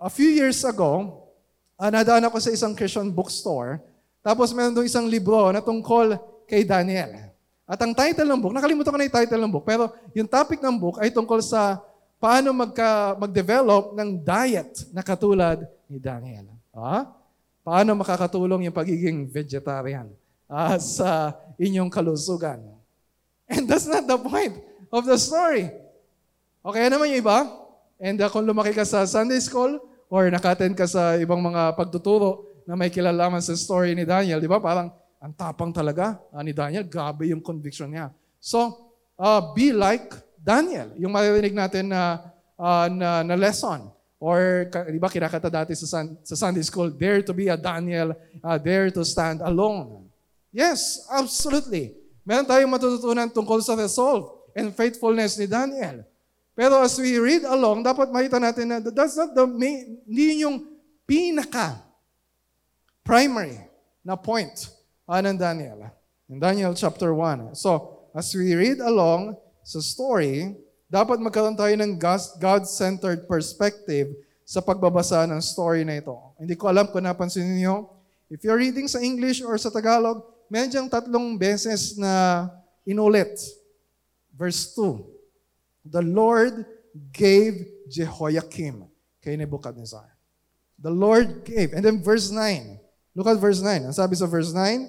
A 0.00 0.10
few 0.10 0.28
years 0.28 0.60
ago, 0.66 1.22
uh, 1.78 1.90
nadaan 1.90 2.26
ako 2.26 2.36
sa 2.42 2.50
isang 2.50 2.74
Christian 2.74 3.08
bookstore, 3.08 3.80
tapos 4.20 4.52
meron 4.52 4.74
doon 4.74 4.88
isang 4.88 5.06
libro 5.08 5.48
na 5.48 5.64
tungkol 5.64 6.18
kay 6.44 6.66
Daniel. 6.66 7.30
At 7.70 7.78
ang 7.80 7.94
title 7.94 8.26
ng 8.26 8.40
book, 8.42 8.50
nakalimutan 8.50 8.90
ko 8.90 8.98
na 8.98 9.06
yung 9.06 9.16
title 9.16 9.42
ng 9.46 9.52
book, 9.54 9.64
pero 9.64 9.94
yung 10.10 10.26
topic 10.26 10.58
ng 10.58 10.76
book 10.76 10.98
ay 10.98 11.14
tungkol 11.14 11.38
sa 11.38 11.78
paano 12.20 12.50
magka, 12.52 13.16
mag-develop 13.16 13.96
ng 13.96 14.20
diet 14.20 14.90
na 14.90 15.00
katulad 15.00 15.62
ni 15.86 15.96
Daniel. 15.96 16.50
Ah? 16.74 17.08
Paano 17.62 17.94
makakatulong 17.96 18.68
yung 18.68 18.76
pagiging 18.76 19.30
vegetarian 19.30 20.10
ah, 20.50 20.76
sa 20.76 21.38
inyong 21.56 21.88
kalusugan. 21.88 22.60
And 23.54 23.66
that's 23.66 23.90
not 23.90 24.06
the 24.06 24.14
point 24.14 24.54
of 24.94 25.02
the 25.02 25.18
story. 25.18 25.74
Okay 26.62 26.86
naman 26.86 27.10
yung 27.10 27.26
iba? 27.26 27.38
And 27.98 28.16
uh, 28.22 28.30
kung 28.30 28.46
lumaki 28.46 28.70
ka 28.70 28.86
sa 28.86 29.02
Sunday 29.02 29.42
school 29.42 29.82
or 30.06 30.30
nakaten 30.30 30.78
ka 30.78 30.86
sa 30.86 31.18
ibang 31.18 31.42
mga 31.42 31.74
pagtuturo 31.74 32.46
na 32.62 32.78
may 32.78 32.94
kilalaman 32.94 33.42
sa 33.42 33.58
story 33.58 33.98
ni 33.98 34.06
Daniel, 34.06 34.38
di 34.38 34.46
ba? 34.46 34.62
Parang 34.62 34.94
ang 35.20 35.32
tapang 35.34 35.74
talaga 35.74 36.16
uh, 36.30 36.40
ni 36.46 36.54
Daniel. 36.54 36.86
Grabe 36.86 37.28
yung 37.28 37.42
conviction 37.42 37.90
niya. 37.90 38.14
So, 38.38 38.88
uh, 39.18 39.52
be 39.52 39.74
like 39.74 40.14
Daniel. 40.40 40.94
Yung 40.96 41.12
maririnig 41.12 41.52
natin 41.52 41.92
na, 41.92 42.32
uh, 42.56 42.86
na, 42.88 43.26
na 43.26 43.36
lesson. 43.36 43.90
Or, 44.20 44.68
di 44.68 45.00
ba, 45.00 45.08
kinakata 45.08 45.48
dati 45.48 45.72
sa, 45.76 45.88
sun, 45.88 46.16
sa 46.24 46.36
Sunday 46.36 46.64
School, 46.64 46.92
dare 46.92 47.24
to 47.24 47.32
be 47.32 47.48
a 47.48 47.56
Daniel, 47.56 48.12
uh, 48.44 48.56
dare 48.60 48.92
to 48.92 49.00
stand 49.04 49.40
alone. 49.40 50.08
Yes, 50.52 51.08
absolutely. 51.08 51.99
Meron 52.30 52.46
tayong 52.46 52.70
matututunan 52.70 53.26
tungkol 53.26 53.58
sa 53.58 53.74
resolve 53.74 54.30
and 54.54 54.70
faithfulness 54.70 55.34
ni 55.34 55.50
Daniel. 55.50 56.06
Pero 56.54 56.78
as 56.78 56.94
we 56.94 57.18
read 57.18 57.42
along, 57.42 57.82
dapat 57.82 58.06
makita 58.06 58.38
natin 58.38 58.70
na 58.70 58.78
that's 58.78 59.18
not 59.18 59.34
the 59.34 59.42
main, 59.50 59.98
hindi 60.06 60.46
yung 60.46 60.62
pinaka 61.10 61.82
primary 63.02 63.58
na 64.06 64.14
point 64.14 64.70
ah, 65.10 65.18
ng 65.18 65.34
Daniel. 65.34 65.90
In 66.30 66.38
Daniel 66.38 66.70
chapter 66.78 67.10
1. 67.10 67.58
So, 67.58 67.98
as 68.14 68.30
we 68.30 68.54
read 68.54 68.78
along 68.78 69.34
sa 69.66 69.82
story, 69.82 70.54
dapat 70.86 71.18
magkaroon 71.18 71.58
tayo 71.58 71.74
ng 71.74 71.98
God-centered 72.38 73.26
perspective 73.26 74.14
sa 74.46 74.62
pagbabasa 74.62 75.26
ng 75.26 75.42
story 75.42 75.82
na 75.82 75.98
ito. 75.98 76.14
Hindi 76.38 76.54
ko 76.54 76.70
alam 76.70 76.86
kung 76.94 77.02
napansin 77.02 77.58
niyo, 77.58 77.90
if 78.30 78.38
you're 78.46 78.58
reading 78.58 78.86
sa 78.86 79.02
English 79.02 79.42
or 79.42 79.58
sa 79.58 79.74
Tagalog, 79.74 80.29
meron 80.50 80.68
diyang 80.68 80.90
tatlong 80.90 81.38
beses 81.38 81.94
na 81.94 82.50
inulit. 82.82 83.30
Verse 84.34 84.74
2, 84.74 84.98
The 85.86 86.02
Lord 86.02 86.66
gave 87.14 87.70
Jehoiakim 87.86 88.90
kay 89.22 89.38
Nebuchadnezzar. 89.38 90.10
The 90.80 90.90
Lord 90.90 91.44
gave. 91.44 91.72
And 91.72 91.84
then 91.84 92.02
verse 92.02 92.30
9. 92.32 92.80
Look 93.14 93.28
at 93.28 93.38
verse 93.38 93.60
9. 93.60 93.84
Ang 93.84 93.94
sabi 93.94 94.16
sa 94.16 94.26
verse 94.26 94.50
9, 94.50 94.88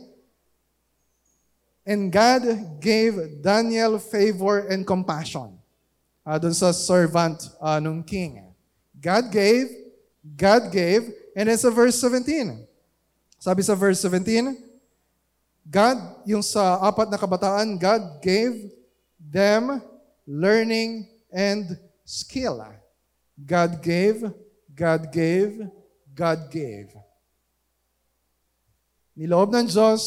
And 1.85 2.13
God 2.13 2.79
gave 2.79 3.41
Daniel 3.41 3.97
favor 3.99 4.69
and 4.69 4.85
compassion 4.85 5.57
uh, 6.25 6.37
dun 6.37 6.53
sa 6.53 6.71
servant 6.71 7.49
uh, 7.59 7.81
nung 7.81 8.05
king. 8.05 8.53
God 9.01 9.33
gave, 9.33 9.67
God 10.37 10.71
gave, 10.71 11.09
and 11.35 11.49
it's 11.49 11.65
a 11.65 11.73
verse 11.73 11.97
17. 11.99 12.63
Sabi 13.41 13.65
sa 13.65 13.73
verse 13.73 13.99
17, 14.05 14.70
God, 15.71 16.27
yung 16.27 16.43
sa 16.43 16.83
apat 16.83 17.07
na 17.07 17.15
kabataan, 17.15 17.79
God 17.79 18.19
gave 18.19 18.67
them 19.15 19.79
learning 20.27 21.07
and 21.31 21.79
skill. 22.03 22.59
God 23.39 23.79
gave, 23.79 24.27
God 24.67 25.07
gave, 25.15 25.63
God 26.11 26.51
gave. 26.51 26.91
Niloob 29.15 29.55
ng 29.55 29.71
Diyos, 29.71 30.03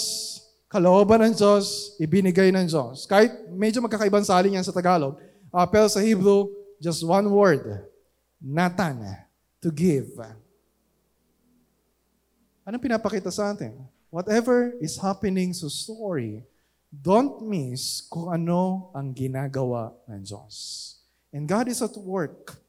kalooban 0.68 1.32
ng 1.32 1.32
Diyos, 1.32 1.96
ibinigay 1.96 2.52
ng 2.52 2.68
Diyos. 2.68 3.08
Kahit 3.08 3.32
medyo 3.48 3.80
magkakaibang 3.80 4.28
salin 4.28 4.60
yan 4.60 4.66
sa 4.68 4.74
Tagalog, 4.74 5.16
uh, 5.48 5.64
pero 5.64 5.88
sa 5.88 6.04
Hebrew, 6.04 6.52
just 6.76 7.00
one 7.00 7.24
word, 7.24 7.88
Nathan, 8.36 9.00
to 9.64 9.72
give. 9.72 10.12
Anong 12.68 12.84
pinapakita 12.84 13.32
sa 13.32 13.56
atin? 13.56 13.93
Whatever 14.14 14.78
is 14.78 14.94
happening 15.02 15.50
sa 15.50 15.66
story, 15.66 16.46
don't 16.86 17.42
miss 17.50 17.98
kung 18.06 18.30
ano 18.30 18.94
ang 18.94 19.10
ginagawa 19.10 19.90
ng 20.06 20.22
Diyos. 20.22 20.54
And 21.34 21.50
God 21.50 21.66
is 21.66 21.82
at 21.82 21.98
work. 21.98 22.62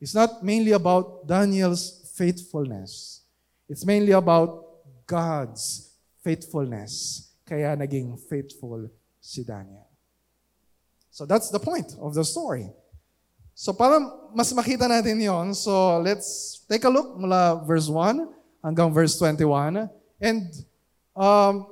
It's 0.00 0.16
not 0.16 0.40
mainly 0.40 0.72
about 0.72 1.28
Daniel's 1.28 2.00
faithfulness. 2.16 3.20
It's 3.68 3.84
mainly 3.84 4.16
about 4.16 4.64
God's 5.04 5.92
faithfulness. 6.24 7.28
Kaya 7.44 7.76
naging 7.76 8.16
faithful 8.16 8.88
si 9.20 9.44
Daniel. 9.44 9.84
So 11.12 11.28
that's 11.28 11.52
the 11.52 11.60
point 11.60 11.92
of 12.00 12.16
the 12.16 12.24
story. 12.24 12.72
So 13.52 13.76
para 13.76 14.00
mas 14.32 14.48
makita 14.56 14.88
natin 14.88 15.20
yon, 15.20 15.52
so 15.52 16.00
let's 16.00 16.64
take 16.64 16.88
a 16.88 16.92
look 16.92 17.20
mula 17.20 17.60
verse 17.68 17.84
1 17.84 18.64
hanggang 18.64 18.88
verse 18.88 19.20
21. 19.20 19.92
And 20.24 20.48
um, 21.16 21.66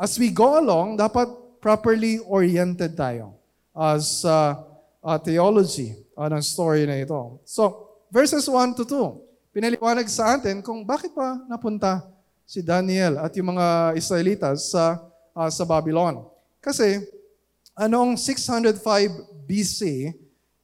as 0.00 0.16
we 0.16 0.32
go 0.32 0.56
along, 0.58 0.96
dapat 0.96 1.28
properly 1.60 2.18
oriented 2.24 2.96
tayo 2.96 3.36
as 3.76 4.24
uh, 4.24 4.56
uh, 5.04 5.18
theology 5.20 5.94
uh, 6.16 6.26
ng 6.26 6.42
story 6.42 6.88
na 6.88 6.98
ito. 6.98 7.38
So, 7.44 7.92
verses 8.10 8.48
1 8.48 8.74
to 8.80 8.84
2, 8.88 9.54
pinaliwanag 9.54 10.08
sa 10.08 10.34
atin 10.34 10.64
kung 10.64 10.82
bakit 10.82 11.12
ba 11.12 11.38
napunta 11.46 12.02
si 12.48 12.64
Daniel 12.64 13.20
at 13.20 13.36
yung 13.36 13.54
mga 13.54 13.94
Israelitas 13.94 14.72
sa, 14.72 14.98
uh, 15.36 15.50
sa 15.52 15.62
Babylon. 15.68 16.24
Kasi, 16.58 17.04
anong 17.76 18.16
605 18.16 18.82
BC, 19.46 20.10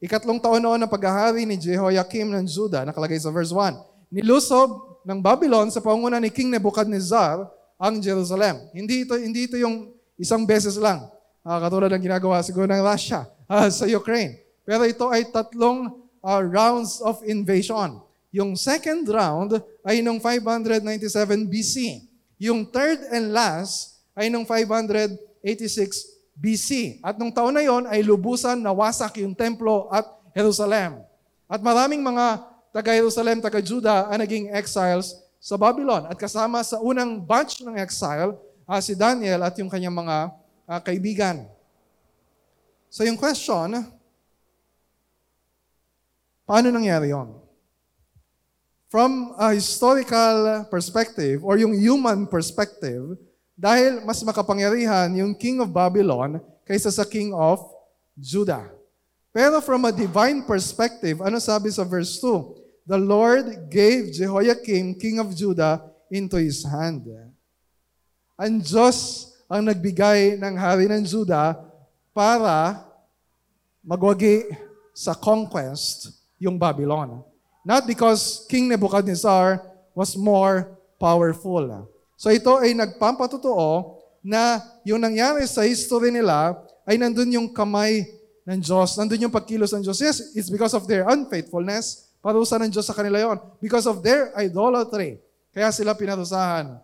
ikatlong 0.00 0.40
taon 0.40 0.60
noon 0.60 0.80
ng 0.80 0.90
paghahari 0.90 1.44
ni 1.44 1.60
Jehoiakim 1.60 2.32
ng 2.32 2.44
Judah, 2.48 2.88
nakalagay 2.88 3.20
sa 3.20 3.30
verse 3.30 3.52
1, 3.52 3.78
nilusob 4.10 5.00
ng 5.04 5.20
Babylon 5.20 5.68
sa 5.68 5.84
panguna 5.84 6.16
ni 6.16 6.32
King 6.32 6.48
Nebuchadnezzar 6.48 7.44
ang 7.84 8.00
Jerusalem. 8.00 8.64
Hindi 8.72 9.04
ito, 9.04 9.12
hindi 9.20 9.44
ito 9.44 9.60
yung 9.60 9.92
isang 10.16 10.48
beses 10.48 10.80
lang, 10.80 11.04
uh, 11.44 11.58
katulad 11.60 11.92
ng 11.92 12.00
ginagawa 12.00 12.40
siguro 12.40 12.64
ng 12.64 12.80
Russia 12.80 13.28
uh, 13.44 13.68
sa 13.76 13.84
Ukraine. 13.84 14.40
Pero 14.64 14.88
ito 14.88 15.04
ay 15.12 15.28
tatlong 15.28 15.92
uh, 16.24 16.40
rounds 16.40 17.04
of 17.04 17.20
invasion. 17.28 18.00
Yung 18.32 18.56
second 18.56 19.04
round 19.04 19.60
ay 19.84 20.00
nung 20.00 20.16
597 20.16 21.44
BC. 21.44 22.00
Yung 22.40 22.64
third 22.64 23.04
and 23.12 23.36
last 23.36 24.00
ay 24.16 24.32
nung 24.32 24.48
586 24.48 26.40
BC. 26.40 26.98
At 27.04 27.20
nung 27.20 27.30
taon 27.30 27.52
na 27.52 27.62
yon 27.62 27.84
ay 27.84 28.00
lubusan 28.00 28.58
nawasak 28.64 29.20
yung 29.20 29.36
templo 29.36 29.92
at 29.92 30.08
Jerusalem. 30.32 31.04
At 31.46 31.60
maraming 31.60 32.02
mga 32.02 32.42
taga-Jerusalem, 32.74 33.38
taga-Juda 33.38 34.10
ang 34.10 34.18
naging 34.18 34.50
exiles 34.50 35.14
sa 35.44 35.60
Babylon. 35.60 36.08
At 36.08 36.16
kasama 36.16 36.64
sa 36.64 36.80
unang 36.80 37.20
batch 37.20 37.60
ng 37.60 37.76
exile, 37.76 38.32
uh, 38.64 38.80
si 38.80 38.96
Daniel 38.96 39.44
at 39.44 39.52
yung 39.60 39.68
kanyang 39.68 39.92
mga 39.92 40.16
uh, 40.64 40.80
kaibigan. 40.80 41.44
So 42.88 43.04
yung 43.04 43.20
question, 43.20 43.76
paano 46.48 46.72
nangyari 46.72 47.12
yon? 47.12 47.36
From 48.88 49.36
a 49.36 49.52
historical 49.52 50.64
perspective 50.72 51.44
or 51.44 51.60
yung 51.60 51.76
human 51.76 52.24
perspective, 52.24 53.20
dahil 53.52 54.00
mas 54.00 54.24
makapangyarihan 54.24 55.12
yung 55.12 55.36
king 55.36 55.60
of 55.60 55.68
Babylon 55.68 56.40
kaysa 56.64 56.88
sa 56.88 57.04
king 57.04 57.36
of 57.36 57.60
Judah. 58.16 58.72
Pero 59.34 59.60
from 59.60 59.84
a 59.84 59.92
divine 59.92 60.46
perspective, 60.46 61.20
ano 61.20 61.36
sabi 61.42 61.68
sa 61.68 61.82
verse 61.84 62.16
2? 62.22 62.63
The 62.84 63.00
Lord 63.00 63.68
gave 63.72 64.12
Jehoiakim, 64.12 64.96
king 65.00 65.18
of 65.18 65.32
Judah, 65.32 65.82
into 66.12 66.36
his 66.36 66.62
hand. 66.62 67.08
Ang 68.36 68.60
Diyos 68.60 69.30
ang 69.48 69.68
nagbigay 69.68 70.40
ng 70.40 70.54
hari 70.56 70.88
ng 70.88 71.04
Judah 71.04 71.56
para 72.16 72.84
magwagi 73.84 74.48
sa 74.96 75.12
conquest 75.12 76.16
yung 76.40 76.56
Babylon. 76.56 77.20
Not 77.64 77.88
because 77.88 78.44
King 78.48 78.68
Nebuchadnezzar 78.68 79.60
was 79.96 80.16
more 80.16 80.74
powerful. 81.00 81.88
So 82.16 82.28
ito 82.32 82.60
ay 82.60 82.76
nagpampatotoo 82.76 84.00
na 84.24 84.60
yung 84.84 85.00
nangyari 85.00 85.44
sa 85.44 85.64
history 85.64 86.08
nila 86.08 86.56
ay 86.88 86.96
nandun 86.96 87.28
yung 87.32 87.48
kamay 87.52 88.04
ng 88.44 88.60
Diyos, 88.60 88.96
nandun 88.96 89.28
yung 89.28 89.34
pagkilos 89.34 89.72
ng 89.72 89.84
Diyos. 89.84 90.00
Yes, 90.00 90.16
it's 90.36 90.52
because 90.52 90.76
of 90.76 90.84
their 90.84 91.08
unfaithfulness, 91.08 92.03
Parusa 92.24 92.56
ng 92.56 92.72
Diyos 92.72 92.88
sa 92.88 92.96
kanila 92.96 93.20
yon 93.20 93.36
because 93.60 93.84
of 93.84 94.00
their 94.00 94.32
idolatry. 94.32 95.20
Kaya 95.52 95.68
sila 95.68 95.92
pinarusahan. 95.92 96.80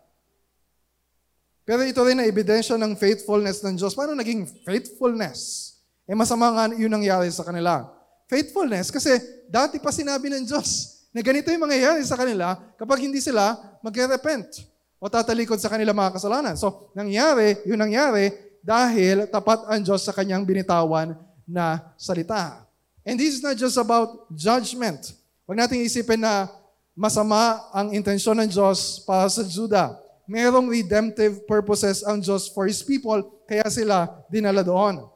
Pero 1.64 1.80
ito 1.80 1.96
rin 2.04 2.20
na 2.20 2.28
ebidensya 2.28 2.76
ng 2.76 2.92
faithfulness 2.92 3.64
ng 3.64 3.80
Diyos. 3.80 3.96
Paano 3.96 4.12
naging 4.12 4.44
faithfulness? 4.68 5.72
Eh 6.04 6.12
masama 6.12 6.52
nga 6.52 6.68
yun 6.76 6.92
nangyari 6.92 7.32
sa 7.32 7.40
kanila. 7.40 7.88
Faithfulness 8.28 8.92
kasi 8.92 9.16
dati 9.48 9.80
pa 9.80 9.88
sinabi 9.88 10.28
ng 10.28 10.44
Diyos 10.44 11.00
na 11.08 11.24
ganito 11.24 11.48
yung 11.48 11.64
mangyayari 11.64 12.04
sa 12.04 12.20
kanila 12.20 12.60
kapag 12.76 13.00
hindi 13.00 13.24
sila 13.24 13.56
mag-repent 13.80 14.68
o 15.00 15.08
tatalikod 15.08 15.56
sa 15.56 15.72
kanila 15.72 15.96
mga 15.96 16.20
kasalanan. 16.20 16.54
So, 16.60 16.92
nangyari, 16.92 17.64
yun 17.64 17.80
nangyari 17.80 18.30
dahil 18.60 19.24
tapat 19.32 19.64
ang 19.64 19.80
Diyos 19.80 20.04
sa 20.04 20.12
kanyang 20.12 20.44
binitawan 20.44 21.16
na 21.48 21.96
salita. 21.96 22.68
And 23.08 23.16
this 23.16 23.40
is 23.40 23.42
not 23.42 23.56
just 23.56 23.80
about 23.80 24.28
judgment. 24.36 25.16
Huwag 25.50 25.66
nating 25.66 25.82
isipin 25.82 26.22
na 26.22 26.46
masama 26.94 27.58
ang 27.74 27.90
intensyon 27.90 28.38
ng 28.38 28.46
Diyos 28.54 29.02
para 29.02 29.26
sa 29.26 29.42
Judah. 29.42 29.98
Merong 30.30 30.70
redemptive 30.70 31.42
purposes 31.42 32.06
ang 32.06 32.22
Diyos 32.22 32.46
for 32.54 32.70
His 32.70 32.86
people, 32.86 33.18
kaya 33.50 33.66
sila 33.66 34.06
dinala 34.30 34.62
doon. 34.62 35.10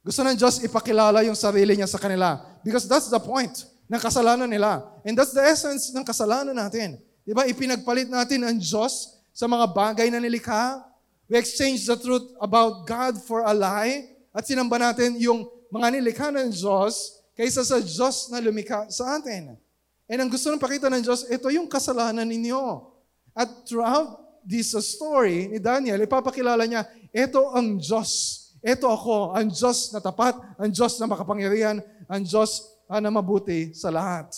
Gusto 0.00 0.24
ng 0.24 0.32
Diyos 0.40 0.64
ipakilala 0.64 1.20
yung 1.28 1.36
sarili 1.36 1.76
niya 1.76 1.84
sa 1.84 2.00
kanila. 2.00 2.40
Because 2.64 2.88
that's 2.88 3.12
the 3.12 3.20
point 3.20 3.68
ng 3.92 4.00
kasalanan 4.00 4.48
nila. 4.48 4.88
And 5.04 5.12
that's 5.12 5.36
the 5.36 5.44
essence 5.44 5.92
ng 5.92 6.00
kasalanan 6.00 6.56
natin. 6.56 6.96
Di 7.20 7.36
ba? 7.36 7.44
Ipinagpalit 7.44 8.08
natin 8.08 8.40
ang 8.40 8.56
Diyos 8.56 9.20
sa 9.36 9.44
mga 9.44 9.68
bagay 9.68 10.08
na 10.08 10.16
nilikha. 10.16 10.80
We 11.28 11.36
exchange 11.36 11.84
the 11.84 12.00
truth 12.00 12.24
about 12.40 12.88
God 12.88 13.20
for 13.28 13.44
a 13.44 13.52
lie. 13.52 14.16
At 14.32 14.48
sinamba 14.48 14.80
natin 14.80 15.20
yung 15.20 15.44
mga 15.68 16.00
nilikha 16.00 16.32
ng 16.32 16.48
Diyos 16.56 17.19
kaysa 17.40 17.64
sa 17.64 17.80
Diyos 17.80 18.28
na 18.28 18.36
lumikha 18.36 18.84
sa 18.92 19.16
atin. 19.16 19.56
And 20.04 20.18
ang 20.20 20.28
gusto 20.28 20.52
ng 20.52 20.60
pakita 20.60 20.92
ng 20.92 21.00
Diyos, 21.00 21.24
ito 21.24 21.48
yung 21.48 21.72
kasalanan 21.72 22.28
ninyo. 22.28 22.84
At 23.32 23.64
throughout 23.64 24.20
this 24.44 24.76
story 24.76 25.48
ni 25.48 25.56
Daniel, 25.56 26.04
ipapakilala 26.04 26.68
niya, 26.68 26.84
ito 27.08 27.48
ang 27.56 27.80
Diyos. 27.80 28.36
Ito 28.60 28.92
ako, 28.92 29.32
ang 29.32 29.48
Diyos 29.48 29.88
na 29.88 30.04
tapat, 30.04 30.36
ang 30.60 30.68
Diyos 30.68 31.00
na 31.00 31.08
makapangyarihan, 31.08 31.80
ang 32.12 32.20
Diyos 32.20 32.76
na 32.92 33.08
mabuti 33.08 33.72
sa 33.72 33.88
lahat. 33.88 34.36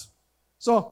So, 0.54 0.86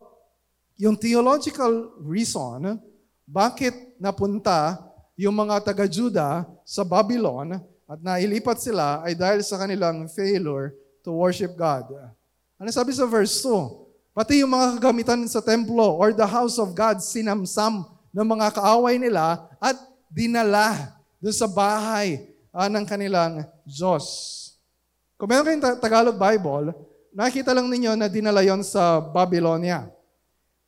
yung 0.83 0.99
theological 0.99 1.95
reason, 2.03 2.75
bakit 3.23 3.95
napunta 4.03 4.83
yung 5.15 5.39
mga 5.39 5.63
taga-Juda 5.63 6.43
sa 6.67 6.83
Babylon 6.83 7.55
at 7.87 7.99
nailipat 8.03 8.59
sila 8.59 9.07
ay 9.07 9.15
dahil 9.15 9.47
sa 9.47 9.63
kanilang 9.63 10.11
failure 10.11 10.75
to 11.05 11.13
worship 11.13 11.57
God. 11.57 11.89
Ano 12.61 12.69
sabi 12.69 12.93
sa 12.93 13.09
verse 13.09 13.41
2? 13.43 14.13
Pati 14.13 14.43
yung 14.43 14.53
mga 14.53 14.77
kagamitan 14.77 15.23
sa 15.31 15.41
templo 15.41 15.97
or 15.97 16.13
the 16.13 16.27
house 16.27 16.59
of 16.61 16.75
God, 16.75 17.01
sinamsam 17.01 17.87
ng 18.11 18.27
mga 18.27 18.53
kaaway 18.59 18.99
nila 18.99 19.49
at 19.63 19.79
dinala 20.11 20.99
doon 21.23 21.37
sa 21.37 21.47
bahay 21.47 22.27
uh, 22.51 22.67
ng 22.67 22.85
kanilang 22.85 23.47
Diyos. 23.63 24.05
Kung 25.15 25.31
meron 25.31 25.47
kayong 25.47 25.79
Tagalog 25.79 26.19
Bible, 26.19 26.75
nakita 27.15 27.55
lang 27.55 27.71
ninyo 27.71 27.95
na 27.95 28.11
dinala 28.11 28.43
yon 28.43 28.65
sa 28.67 28.99
Babylonia. 28.99 29.87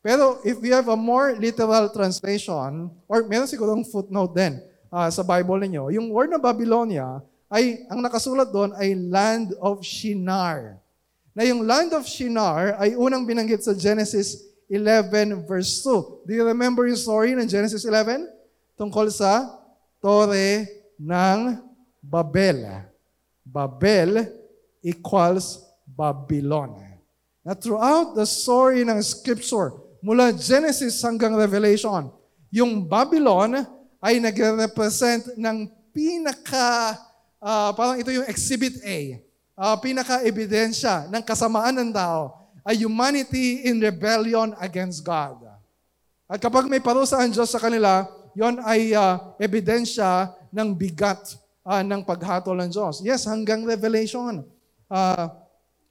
Pero 0.02 0.42
if 0.42 0.58
you 0.62 0.74
have 0.74 0.90
a 0.90 0.98
more 0.98 1.34
literal 1.38 1.90
translation, 1.90 2.90
or 3.06 3.22
meron 3.26 3.50
sigurong 3.50 3.86
footnote 3.86 4.34
din 4.34 4.58
uh, 4.90 5.08
sa 5.10 5.22
Bible 5.22 5.62
ninyo, 5.62 5.94
yung 5.94 6.10
word 6.10 6.30
na 6.30 6.42
Babylonia 6.42 7.22
ay, 7.52 7.84
ang 7.92 8.00
nakasulat 8.00 8.48
doon 8.48 8.72
ay 8.80 8.96
land 8.96 9.52
of 9.60 9.84
Shinar. 9.84 10.80
Na 11.36 11.44
yung 11.44 11.68
land 11.68 11.92
of 11.92 12.08
Shinar 12.08 12.80
ay 12.80 12.96
unang 12.96 13.28
binanggit 13.28 13.60
sa 13.60 13.76
Genesis 13.76 14.40
11 14.72 15.44
verse 15.44 15.84
2. 15.84 16.24
Do 16.24 16.32
you 16.32 16.48
remember 16.48 16.88
yung 16.88 16.96
story 16.96 17.36
ng 17.36 17.44
Genesis 17.44 17.84
11? 17.84 18.24
Tungkol 18.72 19.12
sa 19.12 19.52
Tore 20.00 20.64
ng 20.96 21.60
Babel. 22.00 22.88
Babel 23.44 24.32
equals 24.80 25.60
Babylon. 25.84 26.80
Na 27.44 27.52
throughout 27.52 28.16
the 28.16 28.24
story 28.24 28.80
ng 28.80 28.96
Scripture, 29.04 29.76
mula 30.00 30.32
Genesis 30.32 31.04
hanggang 31.04 31.36
Revelation, 31.36 32.08
yung 32.48 32.88
Babylon 32.88 33.60
ay 34.00 34.18
nagre-represent 34.18 35.36
ng 35.36 35.68
pinaka, 35.92 36.96
uh, 37.42 37.74
parang 37.74 37.98
ito 37.98 38.14
yung 38.14 38.24
Exhibit 38.31 38.78
A, 38.87 39.18
uh, 39.59 39.76
pinaka-ebidensya 39.83 41.11
ng 41.11 41.22
kasamaan 41.26 41.74
ng 41.83 41.90
tao 41.90 42.38
ay 42.62 42.87
humanity 42.87 43.66
in 43.66 43.83
rebellion 43.83 44.55
against 44.62 45.02
God. 45.02 45.42
At 46.31 46.38
kapag 46.38 46.70
may 46.70 46.78
parusa 46.78 47.18
ang 47.18 47.35
Diyos 47.35 47.50
sa 47.50 47.59
kanila, 47.59 48.07
yon 48.33 48.62
ay 48.62 48.94
uh, 48.94 49.35
ebidensya 49.37 50.31
ng 50.55 50.72
bigat 50.72 51.37
uh, 51.66 51.83
ng 51.83 52.07
paghatol 52.07 52.57
ng 52.62 52.70
Diyos. 52.70 53.02
Yes, 53.02 53.26
hanggang 53.26 53.66
Revelation, 53.66 54.46
uh, 54.88 55.24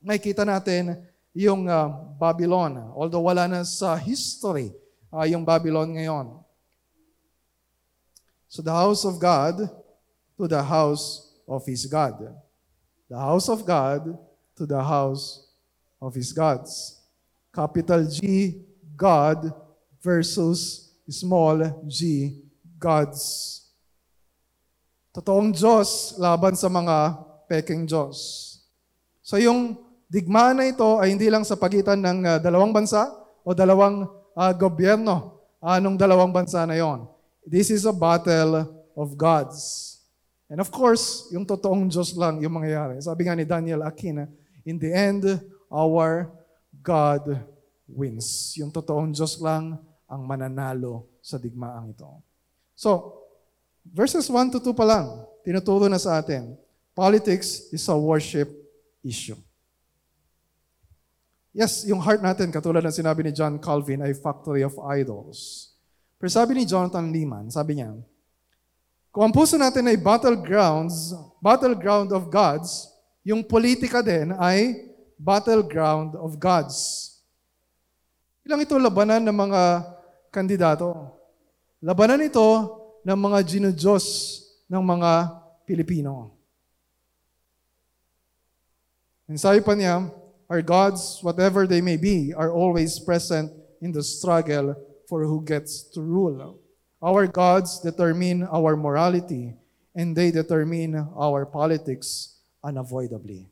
may 0.02 0.18
kita 0.18 0.48
natin 0.48 0.98
yung 1.36 1.68
uh, 1.68 1.92
Babylon. 2.18 2.80
Although 2.96 3.28
wala 3.28 3.46
na 3.46 3.62
sa 3.68 4.00
history 4.00 4.72
uh, 5.12 5.28
yung 5.28 5.44
Babylon 5.44 5.92
ngayon. 5.94 6.40
So 8.52 8.60
the 8.60 8.74
house 8.74 9.08
of 9.08 9.16
God 9.16 9.64
to 10.36 10.44
the 10.44 10.60
house 10.60 11.31
of 11.52 11.68
his 11.68 11.84
God. 11.84 12.16
The 13.12 13.20
house 13.20 13.52
of 13.52 13.68
God 13.68 14.16
to 14.56 14.64
the 14.64 14.80
house 14.80 15.52
of 16.00 16.16
his 16.16 16.32
gods. 16.32 17.04
Capital 17.52 18.08
G, 18.08 18.56
God 18.96 19.52
versus 20.00 20.92
small 21.12 21.60
g, 21.92 22.40
gods. 22.80 23.60
Totoong 25.12 25.52
Diyos 25.52 26.16
laban 26.16 26.56
sa 26.56 26.72
mga 26.72 27.20
peking 27.52 27.84
Diyos. 27.84 28.48
So 29.20 29.36
yung 29.36 29.76
digmaan 30.08 30.64
na 30.64 30.72
ito 30.72 31.04
ay 31.04 31.12
hindi 31.12 31.28
lang 31.28 31.44
sa 31.44 31.60
pagitan 31.60 32.00
ng 32.00 32.20
uh, 32.24 32.38
dalawang 32.40 32.72
bansa 32.72 33.12
o 33.44 33.52
dalawang 33.52 34.08
uh, 34.32 34.54
gobyerno 34.56 35.44
uh, 35.60 35.78
ng 35.84 36.00
dalawang 36.00 36.32
bansa 36.32 36.64
na 36.64 36.80
yon. 36.80 37.04
This 37.44 37.68
is 37.74 37.84
a 37.84 37.92
battle 37.92 38.72
of 38.96 39.20
gods. 39.20 39.91
And 40.52 40.60
of 40.60 40.68
course, 40.68 41.32
yung 41.32 41.48
totoong 41.48 41.88
Diyos 41.88 42.12
lang 42.20 42.44
yung 42.44 42.52
mangyayari. 42.52 43.00
Sabi 43.00 43.24
nga 43.24 43.40
ni 43.40 43.48
Daniel 43.48 43.88
Aquina, 43.88 44.28
in 44.68 44.76
the 44.76 44.92
end, 44.92 45.24
our 45.72 46.28
God 46.84 47.40
wins. 47.88 48.60
Yung 48.60 48.68
totoong 48.68 49.16
Diyos 49.16 49.40
lang 49.40 49.80
ang 50.12 50.22
mananalo 50.28 51.08
sa 51.24 51.40
digmaang 51.40 51.96
ito. 51.96 52.20
So, 52.76 53.24
verses 53.88 54.28
1 54.28 54.52
to 54.52 54.60
2 54.60 54.76
pa 54.76 54.84
lang, 54.84 55.24
tinuturo 55.48 55.88
na 55.88 55.96
sa 55.96 56.20
atin, 56.20 56.60
politics 56.92 57.72
is 57.72 57.88
a 57.88 57.96
worship 57.96 58.52
issue. 59.08 59.40
Yes, 61.56 61.88
yung 61.88 62.04
heart 62.04 62.20
natin, 62.20 62.52
katulad 62.52 62.84
ng 62.84 62.96
sinabi 62.96 63.24
ni 63.24 63.32
John 63.32 63.56
Calvin, 63.56 64.04
ay 64.04 64.12
factory 64.16 64.68
of 64.68 64.76
idols. 64.84 65.72
Pero 66.20 66.28
sabi 66.28 66.60
ni 66.60 66.64
Jonathan 66.68 67.08
Lehman, 67.08 67.48
sabi 67.48 67.80
niya, 67.80 67.96
kung 69.12 69.28
ang 69.28 69.36
puso 69.36 69.60
natin 69.60 69.92
ay 69.92 70.00
battlegrounds, 70.00 71.12
battleground 71.44 72.16
of 72.16 72.32
gods, 72.32 72.88
yung 73.28 73.44
politika 73.44 74.00
din 74.00 74.32
ay 74.40 74.88
battleground 75.20 76.16
of 76.16 76.40
gods. 76.40 77.08
Ilang 78.48 78.64
ito 78.64 78.80
labanan 78.80 79.20
ng 79.28 79.36
mga 79.36 79.62
kandidato. 80.32 81.12
Labanan 81.84 82.24
ito 82.24 82.48
ng 83.04 83.20
mga 83.20 83.40
ginudiyos 83.44 84.06
ng 84.72 84.80
mga 84.80 85.12
Pilipino. 85.68 86.32
And 89.28 89.36
sabi 89.36 89.60
pa 89.60 89.76
niya, 89.76 90.08
Our 90.52 90.60
gods, 90.60 91.24
whatever 91.24 91.64
they 91.64 91.80
may 91.80 91.96
be, 91.96 92.36
are 92.36 92.52
always 92.52 93.00
present 93.00 93.52
in 93.80 93.96
the 93.96 94.04
struggle 94.04 94.76
for 95.08 95.24
who 95.24 95.40
gets 95.44 95.88
to 95.96 96.04
rule. 96.04 96.60
Our 97.02 97.26
gods 97.26 97.82
determine 97.82 98.46
our 98.46 98.78
morality, 98.78 99.58
and 99.98 100.14
they 100.14 100.30
determine 100.30 100.96
our 101.18 101.50
politics 101.50 102.38
unavoidably. 102.62 103.50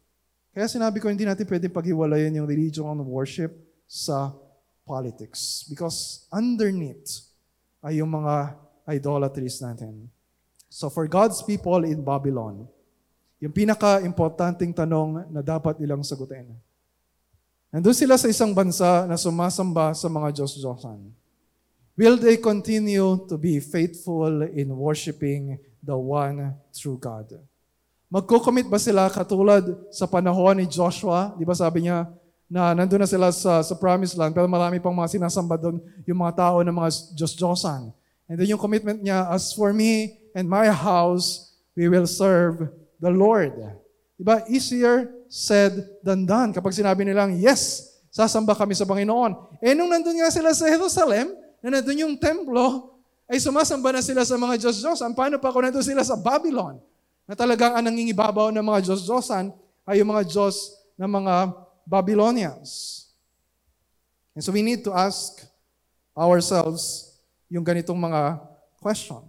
Kaya 0.53 0.69
sinabi 0.69 1.01
ko, 1.01 1.09
hindi 1.09 1.25
natin 1.25 1.49
pwede 1.49 1.65
paghiwalayan 1.65 2.37
yung 2.37 2.45
religion 2.45 2.85
and 2.85 3.01
worship 3.09 3.49
sa 3.89 4.31
politics. 4.85 5.65
Because 5.65 6.29
underneath 6.29 7.25
ay 7.81 8.05
yung 8.05 8.13
mga 8.13 8.53
idolatries 8.85 9.57
natin. 9.65 10.09
So 10.69 10.93
for 10.93 11.09
God's 11.09 11.41
people 11.41 11.81
in 11.89 12.05
Babylon, 12.05 12.69
yung 13.41 13.53
pinaka-importanting 13.53 14.77
tanong 14.77 15.25
na 15.33 15.41
dapat 15.41 15.81
ilang 15.81 16.05
sagutin, 16.05 16.53
Nandun 17.69 17.93
sila 17.93 18.17
sa 18.17 18.25
isang 18.25 18.49
bansa 18.49 19.05
na 19.05 19.13
sumasamba 19.13 19.93
sa 19.93 20.09
mga 20.09 20.41
Diyos-Diyosan. 20.41 21.05
Will 21.99 22.15
they 22.15 22.39
continue 22.39 23.27
to 23.27 23.35
be 23.35 23.59
faithful 23.59 24.47
in 24.55 24.71
worshiping 24.71 25.59
the 25.83 25.99
one 25.99 26.55
true 26.71 26.95
God? 26.95 27.27
Magkukomit 28.07 28.71
ba 28.71 28.79
sila 28.79 29.11
katulad 29.11 29.67
sa 29.91 30.07
panahon 30.07 30.63
ni 30.63 30.65
Joshua? 30.71 31.35
Di 31.35 31.43
ba 31.43 31.51
sabi 31.51 31.91
niya 31.91 32.07
na 32.47 32.71
nandun 32.71 33.03
na 33.03 33.09
sila 33.11 33.35
sa, 33.35 33.59
sa 33.59 33.75
promised 33.75 34.15
land 34.15 34.31
pero 34.31 34.47
marami 34.47 34.79
pang 34.79 34.95
mga 34.95 35.19
sinasamba 35.19 35.59
doon 35.59 35.83
yung 36.07 36.23
mga 36.23 36.39
tao 36.39 36.63
ng 36.63 36.71
mga 36.71 36.89
Diyos-Diyosan. 37.19 37.91
And 38.31 38.35
then 38.39 38.47
yung 38.47 38.63
commitment 38.63 39.03
niya, 39.03 39.27
as 39.27 39.51
for 39.51 39.75
me 39.75 40.23
and 40.31 40.47
my 40.47 40.71
house, 40.71 41.51
we 41.75 41.91
will 41.91 42.07
serve 42.07 42.71
the 43.03 43.11
Lord. 43.11 43.59
Diba? 44.15 44.47
Easier 44.47 45.11
said 45.27 45.99
than 45.99 46.23
done. 46.23 46.55
Kapag 46.55 46.71
sinabi 46.71 47.03
nilang, 47.03 47.35
yes, 47.35 47.91
sasamba 48.07 48.55
kami 48.55 48.71
sa 48.71 48.87
Panginoon. 48.87 49.59
Eh 49.59 49.75
nung 49.75 49.91
nandun 49.91 50.15
nga 50.15 50.31
sila 50.31 50.55
sa 50.55 50.63
Jerusalem, 50.63 51.35
na 51.59 51.79
nandun 51.79 52.03
yung 52.07 52.15
templo, 52.15 52.95
ay 53.29 53.37
sumasamba 53.37 53.93
na 53.93 54.01
sila 54.01 54.25
sa 54.25 54.35
mga 54.35 54.57
Diyos-Diyos. 54.57 55.05
Paano 55.13 55.37
pa 55.37 55.53
kung 55.53 55.61
nandun 55.61 55.85
sila 55.85 56.01
sa 56.01 56.17
Babylon? 56.17 56.81
Na 57.29 57.37
talagang 57.37 57.77
ang 57.77 57.85
nangingibabaw 57.85 58.49
ng 58.49 58.65
mga 58.65 58.89
Diyos-Diyosan 58.89 59.53
ay 59.85 60.01
yung 60.01 60.09
mga 60.09 60.25
Diyos 60.25 60.73
ng 60.97 61.05
mga 61.05 61.53
Babylonians. 61.85 62.69
And 64.33 64.41
so 64.41 64.49
we 64.49 64.65
need 64.65 64.81
to 64.81 64.93
ask 64.93 65.45
ourselves 66.17 67.13
yung 67.49 67.61
ganitong 67.61 67.97
mga 67.97 68.41
question. 68.81 69.21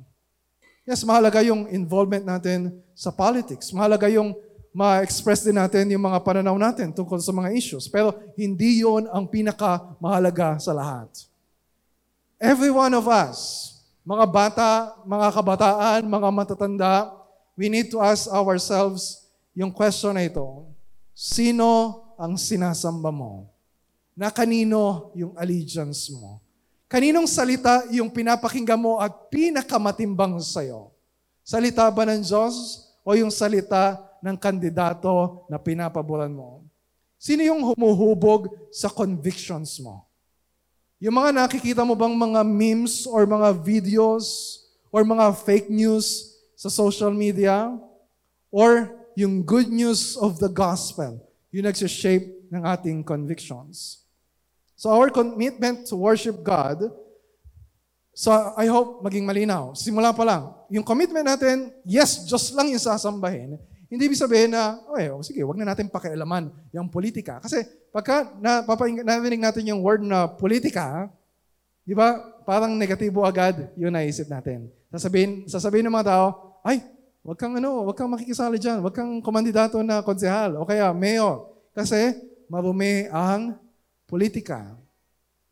Yes, 0.89 1.05
mahalaga 1.05 1.45
yung 1.45 1.69
involvement 1.69 2.25
natin 2.25 2.73
sa 2.97 3.13
politics. 3.13 3.69
Mahalaga 3.69 4.09
yung 4.09 4.33
ma-express 4.73 5.45
din 5.45 5.61
natin 5.61 5.93
yung 5.93 6.03
mga 6.03 6.25
pananaw 6.25 6.57
natin 6.57 6.95
tungkol 6.95 7.21
sa 7.21 7.37
mga 7.37 7.53
issues. 7.53 7.85
Pero 7.87 8.17
hindi 8.33 8.81
yon 8.81 9.07
ang 9.13 9.29
pinaka-mahalaga 9.29 10.57
sa 10.57 10.73
lahat. 10.73 11.30
Every 12.41 12.73
one 12.73 12.97
of 12.97 13.05
us, 13.05 13.69
mga 14.01 14.25
bata, 14.25 14.97
mga 15.05 15.29
kabataan, 15.29 16.09
mga 16.09 16.29
matatanda, 16.33 17.13
we 17.53 17.69
need 17.69 17.93
to 17.93 18.01
ask 18.01 18.33
ourselves 18.33 19.29
yung 19.53 19.69
question 19.69 20.17
na 20.17 20.25
ito. 20.25 20.65
Sino 21.13 22.01
ang 22.17 22.41
sinasamba 22.41 23.13
mo? 23.13 23.45
Na 24.17 24.33
kanino 24.33 25.13
yung 25.13 25.37
allegiance 25.37 26.09
mo? 26.17 26.41
Kaninong 26.89 27.29
salita 27.29 27.85
yung 27.93 28.09
pinapakinggan 28.09 28.81
mo 28.81 28.97
at 28.97 29.29
pinakamatimbang 29.29 30.41
sa'yo? 30.41 30.97
Salita 31.45 31.85
ba 31.93 32.09
ng 32.09 32.25
Diyos 32.25 32.89
o 33.05 33.13
yung 33.13 33.29
salita 33.29 34.01
ng 34.25 34.41
kandidato 34.41 35.45
na 35.45 35.61
pinapaboran 35.61 36.33
mo? 36.33 36.65
Sino 37.21 37.45
yung 37.45 37.61
humuhubog 37.69 38.49
sa 38.73 38.89
convictions 38.89 39.77
mo? 39.77 40.09
Yung 41.01 41.17
mga 41.17 41.33
nakikita 41.33 41.81
mo 41.81 41.97
bang 41.97 42.13
mga 42.13 42.45
memes 42.45 43.09
or 43.09 43.25
mga 43.25 43.57
videos 43.57 44.61
or 44.93 45.01
mga 45.01 45.33
fake 45.33 45.73
news 45.73 46.37
sa 46.53 46.69
social 46.69 47.09
media? 47.09 47.73
Or 48.53 48.93
yung 49.17 49.41
good 49.41 49.73
news 49.73 50.13
of 50.21 50.37
the 50.37 50.53
gospel, 50.53 51.17
yung 51.49 51.65
nagsishape 51.65 52.53
ng 52.53 52.63
ating 52.69 53.01
convictions. 53.01 54.05
So 54.77 54.93
our 54.93 55.09
commitment 55.09 55.89
to 55.89 55.97
worship 55.97 56.45
God, 56.45 56.93
so 58.13 58.29
I 58.57 58.69
hope 58.69 59.01
maging 59.01 59.25
malinaw. 59.25 59.73
Simula 59.73 60.13
pa 60.13 60.25
lang, 60.29 60.53
yung 60.69 60.85
commitment 60.85 61.25
natin, 61.25 61.73
yes, 61.89 62.29
Diyos 62.29 62.53
lang 62.53 62.69
yung 62.69 62.83
sasambahin. 62.83 63.57
Hindi 63.89 64.05
ibig 64.05 64.21
sabihin 64.21 64.53
na, 64.53 64.79
okay, 64.93 65.09
oh, 65.09 65.25
sige, 65.25 65.41
wag 65.49 65.59
na 65.59 65.73
natin 65.73 65.89
pakialaman 65.89 66.53
yung 66.77 66.93
politika. 66.93 67.41
Kasi 67.41 67.65
pagka 67.91 68.31
narinig 69.03 69.43
natin 69.43 69.69
yung 69.71 69.83
word 69.83 70.03
na 70.03 70.27
politika, 70.27 71.11
di 71.87 71.95
ba, 71.95 72.19
parang 72.47 72.75
negatibo 72.75 73.23
agad 73.27 73.71
yung 73.75 73.95
naisip 73.95 74.27
natin. 74.31 74.71
Sasabihin, 74.91 75.47
sasabihin 75.47 75.87
ng 75.87 75.95
mga 75.95 76.09
tao, 76.11 76.27
ay, 76.67 76.83
wag 77.23 77.39
kang 77.39 77.55
ano, 77.59 77.87
wag 77.87 77.95
kang 77.99 78.11
makikisali 78.11 78.59
dyan, 78.59 78.83
wag 78.83 78.95
kang 78.95 79.23
komandidato 79.23 79.79
na 79.83 80.03
konsehal 80.03 80.59
o 80.59 80.67
kaya 80.67 80.91
mayor. 80.91 81.51
Kasi 81.75 82.17
marumi 82.51 83.07
ang 83.13 83.55
politika. 84.11 84.75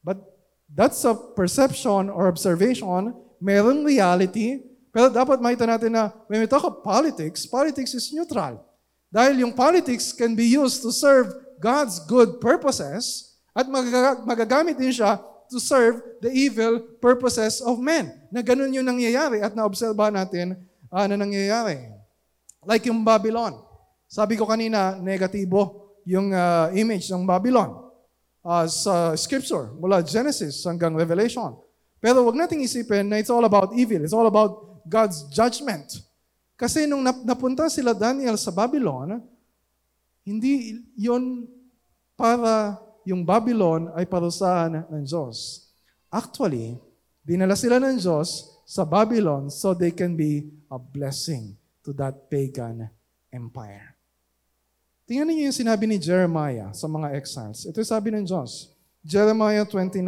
But 0.02 0.38
That's 0.68 1.00
a 1.08 1.16
perception 1.16 2.12
or 2.12 2.28
observation. 2.28 3.16
Merong 3.40 3.88
reality. 3.88 4.60
Pero 4.92 5.08
dapat 5.08 5.40
makita 5.40 5.64
natin 5.64 5.96
na 5.96 6.12
when 6.28 6.44
we 6.44 6.48
talk 6.48 6.64
of 6.64 6.84
politics, 6.84 7.48
politics 7.48 7.96
is 7.96 8.12
neutral. 8.12 8.60
Dahil 9.08 9.40
yung 9.40 9.56
politics 9.56 10.12
can 10.12 10.36
be 10.36 10.44
used 10.44 10.84
to 10.84 10.92
serve 10.92 11.32
God's 11.58 12.02
good 12.06 12.38
purposes 12.38 13.36
at 13.54 13.66
magag- 13.66 14.22
magagamit 14.24 14.78
din 14.78 14.94
siya 14.94 15.18
to 15.50 15.58
serve 15.58 16.00
the 16.20 16.30
evil 16.30 16.78
purposes 17.00 17.58
of 17.64 17.80
men. 17.80 18.12
Na 18.30 18.44
ganun 18.44 18.70
yung 18.72 18.86
nangyayari 18.86 19.40
at 19.42 19.56
naobserba 19.56 20.12
natin 20.12 20.54
uh, 20.92 21.06
na 21.08 21.16
nangyayari. 21.16 21.90
Like 22.62 22.86
yung 22.86 23.02
Babylon. 23.02 23.56
Sabi 24.08 24.36
ko 24.36 24.48
kanina, 24.48 24.96
negatibo 25.00 25.92
yung 26.08 26.32
uh, 26.32 26.72
image 26.72 27.12
ng 27.12 27.28
Babylon 27.28 27.88
uh, 28.44 28.64
sa 28.64 29.12
scripture 29.16 29.72
mula 29.76 30.00
Genesis 30.00 30.64
hanggang 30.64 30.96
Revelation. 30.96 31.56
Pero 31.98 32.22
wag 32.24 32.38
nating 32.38 32.62
isipin 32.62 33.10
na 33.10 33.18
it's 33.18 33.32
all 33.32 33.44
about 33.44 33.74
evil. 33.74 34.00
It's 34.00 34.14
all 34.14 34.28
about 34.30 34.84
God's 34.86 35.26
judgment. 35.28 36.00
Kasi 36.58 36.86
nung 36.86 37.02
napunta 37.02 37.70
sila 37.70 37.94
Daniel 37.94 38.34
sa 38.38 38.50
Babylon, 38.50 39.22
hindi 40.28 40.84
yon 40.92 41.48
para 42.12 42.76
yung 43.08 43.24
Babylon 43.24 43.88
ay 43.96 44.04
parusahan 44.04 44.84
ng 44.84 45.04
Diyos. 45.08 45.68
Actually, 46.12 46.76
dinala 47.24 47.56
sila 47.56 47.80
ng 47.80 47.96
Diyos 47.96 48.60
sa 48.68 48.84
Babylon 48.84 49.48
so 49.48 49.72
they 49.72 49.88
can 49.88 50.12
be 50.12 50.52
a 50.68 50.76
blessing 50.76 51.56
to 51.80 51.96
that 51.96 52.28
pagan 52.28 52.92
empire. 53.32 53.96
Tingnan 55.08 55.32
niyo 55.32 55.48
yung 55.48 55.56
sinabi 55.56 55.88
ni 55.88 55.96
Jeremiah 55.96 56.68
sa 56.76 56.84
mga 56.84 57.16
exiles. 57.16 57.64
Ito 57.64 57.80
yung 57.80 57.92
sabi 57.96 58.12
ng 58.12 58.28
Diyos. 58.28 58.76
Jeremiah 59.00 59.64
29, 59.64 60.04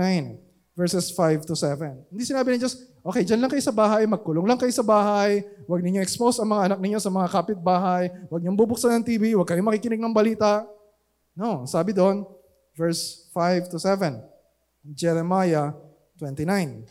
verses 0.81 1.13
5 1.13 1.45
to 1.45 1.53
7. 1.53 2.09
Hindi 2.09 2.25
sinabi 2.25 2.57
ng 2.57 2.65
Diyos, 2.65 2.89
okay, 3.05 3.21
dyan 3.21 3.45
lang 3.45 3.53
kayo 3.53 3.61
sa 3.61 3.77
bahay, 3.77 4.09
magkulong 4.09 4.49
lang 4.49 4.57
kayo 4.57 4.73
sa 4.73 4.81
bahay, 4.81 5.45
huwag 5.69 5.85
ninyo 5.85 6.01
expose 6.01 6.41
ang 6.41 6.49
mga 6.49 6.73
anak 6.73 6.79
ninyo 6.81 6.97
sa 6.97 7.13
mga 7.13 7.29
kapitbahay, 7.29 8.09
huwag 8.33 8.41
niyong 8.41 8.57
bubuksan 8.57 8.97
ng 8.97 9.05
TV, 9.05 9.37
huwag 9.37 9.45
kayong 9.45 9.69
makikinig 9.69 10.01
ng 10.01 10.17
balita. 10.17 10.65
No, 11.37 11.69
sabi 11.69 11.93
doon, 11.93 12.25
verse 12.73 13.29
5 13.37 13.69
to 13.69 13.77
7. 13.77 14.25
Jeremiah 14.97 15.77
29. 16.17 16.89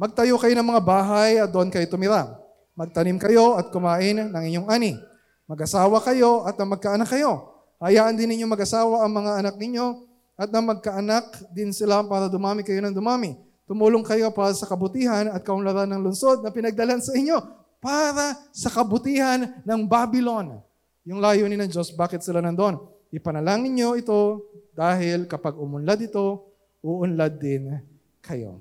Magtayo 0.00 0.40
kayo 0.40 0.54
ng 0.56 0.68
mga 0.72 0.80
bahay 0.80 1.36
at 1.36 1.52
doon 1.52 1.68
kayo 1.68 1.84
tumira. 1.84 2.40
Magtanim 2.72 3.20
kayo 3.20 3.60
at 3.60 3.68
kumain 3.68 4.32
ng 4.32 4.42
inyong 4.52 4.68
ani. 4.72 4.96
Mag-asawa 5.44 6.00
kayo 6.00 6.48
at 6.48 6.56
na 6.56 6.64
magkaanak 6.64 7.08
kayo. 7.08 7.52
Hayaan 7.80 8.16
din 8.16 8.32
ninyo 8.32 8.48
mag-asawa 8.48 9.04
ang 9.04 9.12
mga 9.12 9.44
anak 9.44 9.54
ninyo 9.60 10.05
at 10.36 10.52
na 10.52 10.60
magkaanak 10.60 11.48
din 11.50 11.72
sila 11.72 12.04
para 12.04 12.28
dumami 12.28 12.60
kayo 12.60 12.78
ng 12.84 12.92
dumami. 12.92 13.40
Tumulong 13.66 14.04
kayo 14.04 14.30
para 14.30 14.52
sa 14.54 14.68
kabutihan 14.68 15.32
at 15.32 15.42
kaunlaran 15.42 15.90
ng 15.90 16.04
lungsod 16.04 16.44
na 16.44 16.52
pinagdalan 16.52 17.02
sa 17.02 17.16
inyo 17.16 17.40
para 17.80 18.38
sa 18.52 18.70
kabutihan 18.70 19.58
ng 19.64 19.80
Babylon. 19.88 20.60
Yung 21.08 21.18
layunin 21.18 21.58
ng 21.64 21.70
Diyos, 21.72 21.90
bakit 21.96 22.22
sila 22.22 22.44
nandun? 22.44 22.78
Ipanalangin 23.10 23.72
niyo 23.74 23.96
ito 23.98 24.44
dahil 24.76 25.24
kapag 25.26 25.56
umunlad 25.56 25.98
ito, 25.98 26.46
uunlad 26.84 27.40
din 27.40 27.80
kayo. 28.22 28.60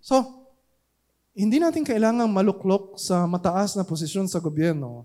So, 0.00 0.46
hindi 1.34 1.58
natin 1.58 1.82
kailangang 1.82 2.30
maluklok 2.30 2.94
sa 2.94 3.26
mataas 3.26 3.74
na 3.74 3.82
posisyon 3.82 4.30
sa 4.30 4.38
gobyerno 4.38 5.02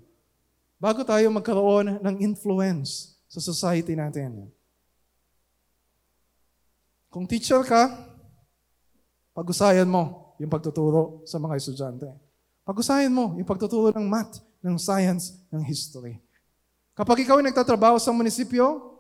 bago 0.78 1.02
tayo 1.02 1.26
magkaroon 1.34 1.98
ng 2.00 2.16
influence 2.22 3.18
sa 3.26 3.42
society 3.42 3.98
natin. 3.98 4.48
Kung 7.10 7.26
teacher 7.26 7.66
ka, 7.66 7.90
pag-usayan 9.34 9.90
mo 9.90 10.38
yung 10.38 10.50
pagtuturo 10.54 11.26
sa 11.26 11.42
mga 11.42 11.58
estudyante. 11.58 12.06
Pag-usayan 12.62 13.10
mo 13.10 13.34
yung 13.34 13.50
pagtuturo 13.50 13.90
ng 13.98 14.06
math, 14.06 14.38
ng 14.62 14.78
science, 14.78 15.34
ng 15.50 15.66
history. 15.66 16.22
Kapag 16.94 17.26
ikaw 17.26 17.42
ay 17.42 17.50
nagtatrabaho 17.50 17.98
sa 17.98 18.14
munisipyo 18.14 18.94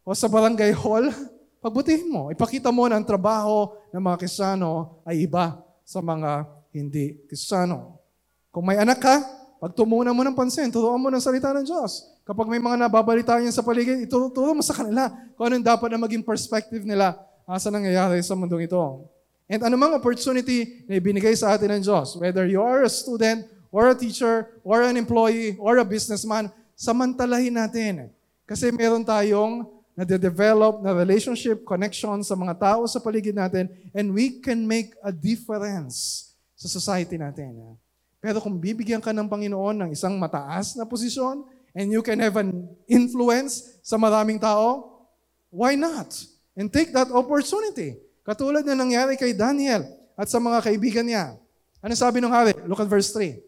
o 0.00 0.16
sa 0.16 0.24
barangay 0.24 0.72
hall, 0.72 1.12
pagbutihin 1.60 2.08
mo. 2.08 2.32
Ipakita 2.32 2.72
mo 2.72 2.88
na 2.88 2.96
ang 2.96 3.04
trabaho 3.04 3.76
ng 3.92 4.00
mga 4.00 4.16
Kristyano 4.24 5.04
ay 5.04 5.28
iba 5.28 5.60
sa 5.84 6.00
mga 6.00 6.48
hindi 6.72 7.20
Kristyano. 7.28 8.00
Kung 8.48 8.64
may 8.64 8.80
anak 8.80 9.04
ka, 9.04 9.16
Pagtumunan 9.60 10.16
mo 10.16 10.24
ng 10.24 10.32
pansin, 10.32 10.72
turuan 10.72 10.96
mo 10.96 11.12
ng 11.12 11.20
salita 11.20 11.52
ng 11.52 11.68
Diyos. 11.68 12.08
Kapag 12.24 12.48
may 12.48 12.56
mga 12.56 12.80
nababalita 12.80 13.36
niya 13.36 13.52
sa 13.52 13.60
paligid, 13.60 14.08
ituturo 14.08 14.56
mo 14.56 14.64
sa 14.64 14.72
kanila 14.72 15.12
kung 15.36 15.52
anong 15.52 15.60
dapat 15.68 15.92
na 15.92 16.00
maging 16.00 16.24
perspective 16.24 16.80
nila 16.80 17.12
sa 17.56 17.72
nangyayari 17.72 18.20
sa 18.22 18.36
mundong 18.36 18.68
ito. 18.68 19.08
And 19.50 19.66
anumang 19.66 19.98
opportunity 19.98 20.86
na 20.86 21.02
ibinigay 21.02 21.34
sa 21.34 21.56
atin 21.56 21.74
ng 21.74 21.82
Diyos, 21.82 22.14
whether 22.20 22.46
you 22.46 22.62
are 22.62 22.86
a 22.86 22.92
student, 22.92 23.48
or 23.70 23.90
a 23.90 23.96
teacher, 23.96 24.58
or 24.62 24.82
an 24.82 24.98
employee, 24.98 25.54
or 25.58 25.78
a 25.78 25.86
businessman, 25.86 26.50
samantalahin 26.74 27.54
natin. 27.54 28.10
Kasi 28.46 28.74
meron 28.74 29.06
tayong 29.06 29.66
na-develop 29.94 30.82
na 30.82 30.90
relationship, 30.94 31.62
connection 31.62 32.22
sa 32.26 32.34
mga 32.34 32.54
tao 32.58 32.80
sa 32.86 32.98
paligid 32.98 33.34
natin, 33.34 33.70
and 33.94 34.10
we 34.10 34.42
can 34.42 34.66
make 34.66 34.94
a 35.02 35.14
difference 35.14 36.30
sa 36.58 36.66
society 36.66 37.14
natin. 37.14 37.78
Pero 38.20 38.42
kung 38.42 38.60
bibigyan 38.60 39.00
ka 39.00 39.14
ng 39.16 39.28
Panginoon 39.28 39.76
ng 39.86 39.90
isang 39.96 40.12
mataas 40.20 40.76
na 40.76 40.84
posisyon 40.84 41.46
and 41.72 41.88
you 41.88 42.04
can 42.04 42.20
have 42.20 42.36
an 42.36 42.68
influence 42.84 43.80
sa 43.80 43.96
maraming 43.96 44.36
tao, 44.36 45.00
why 45.48 45.72
not? 45.72 46.12
And 46.60 46.68
take 46.68 46.92
that 46.92 47.08
opportunity. 47.08 47.96
Katulad 48.20 48.68
na 48.68 48.76
nangyari 48.76 49.16
kay 49.16 49.32
Daniel 49.32 49.80
at 50.12 50.28
sa 50.28 50.36
mga 50.36 50.60
kaibigan 50.60 51.08
niya. 51.08 51.40
Ano 51.80 51.96
sabi 51.96 52.20
ng 52.20 52.28
hari? 52.28 52.52
Look 52.68 52.84
at 52.84 52.90
verse 52.92 53.08
3. 53.16 53.40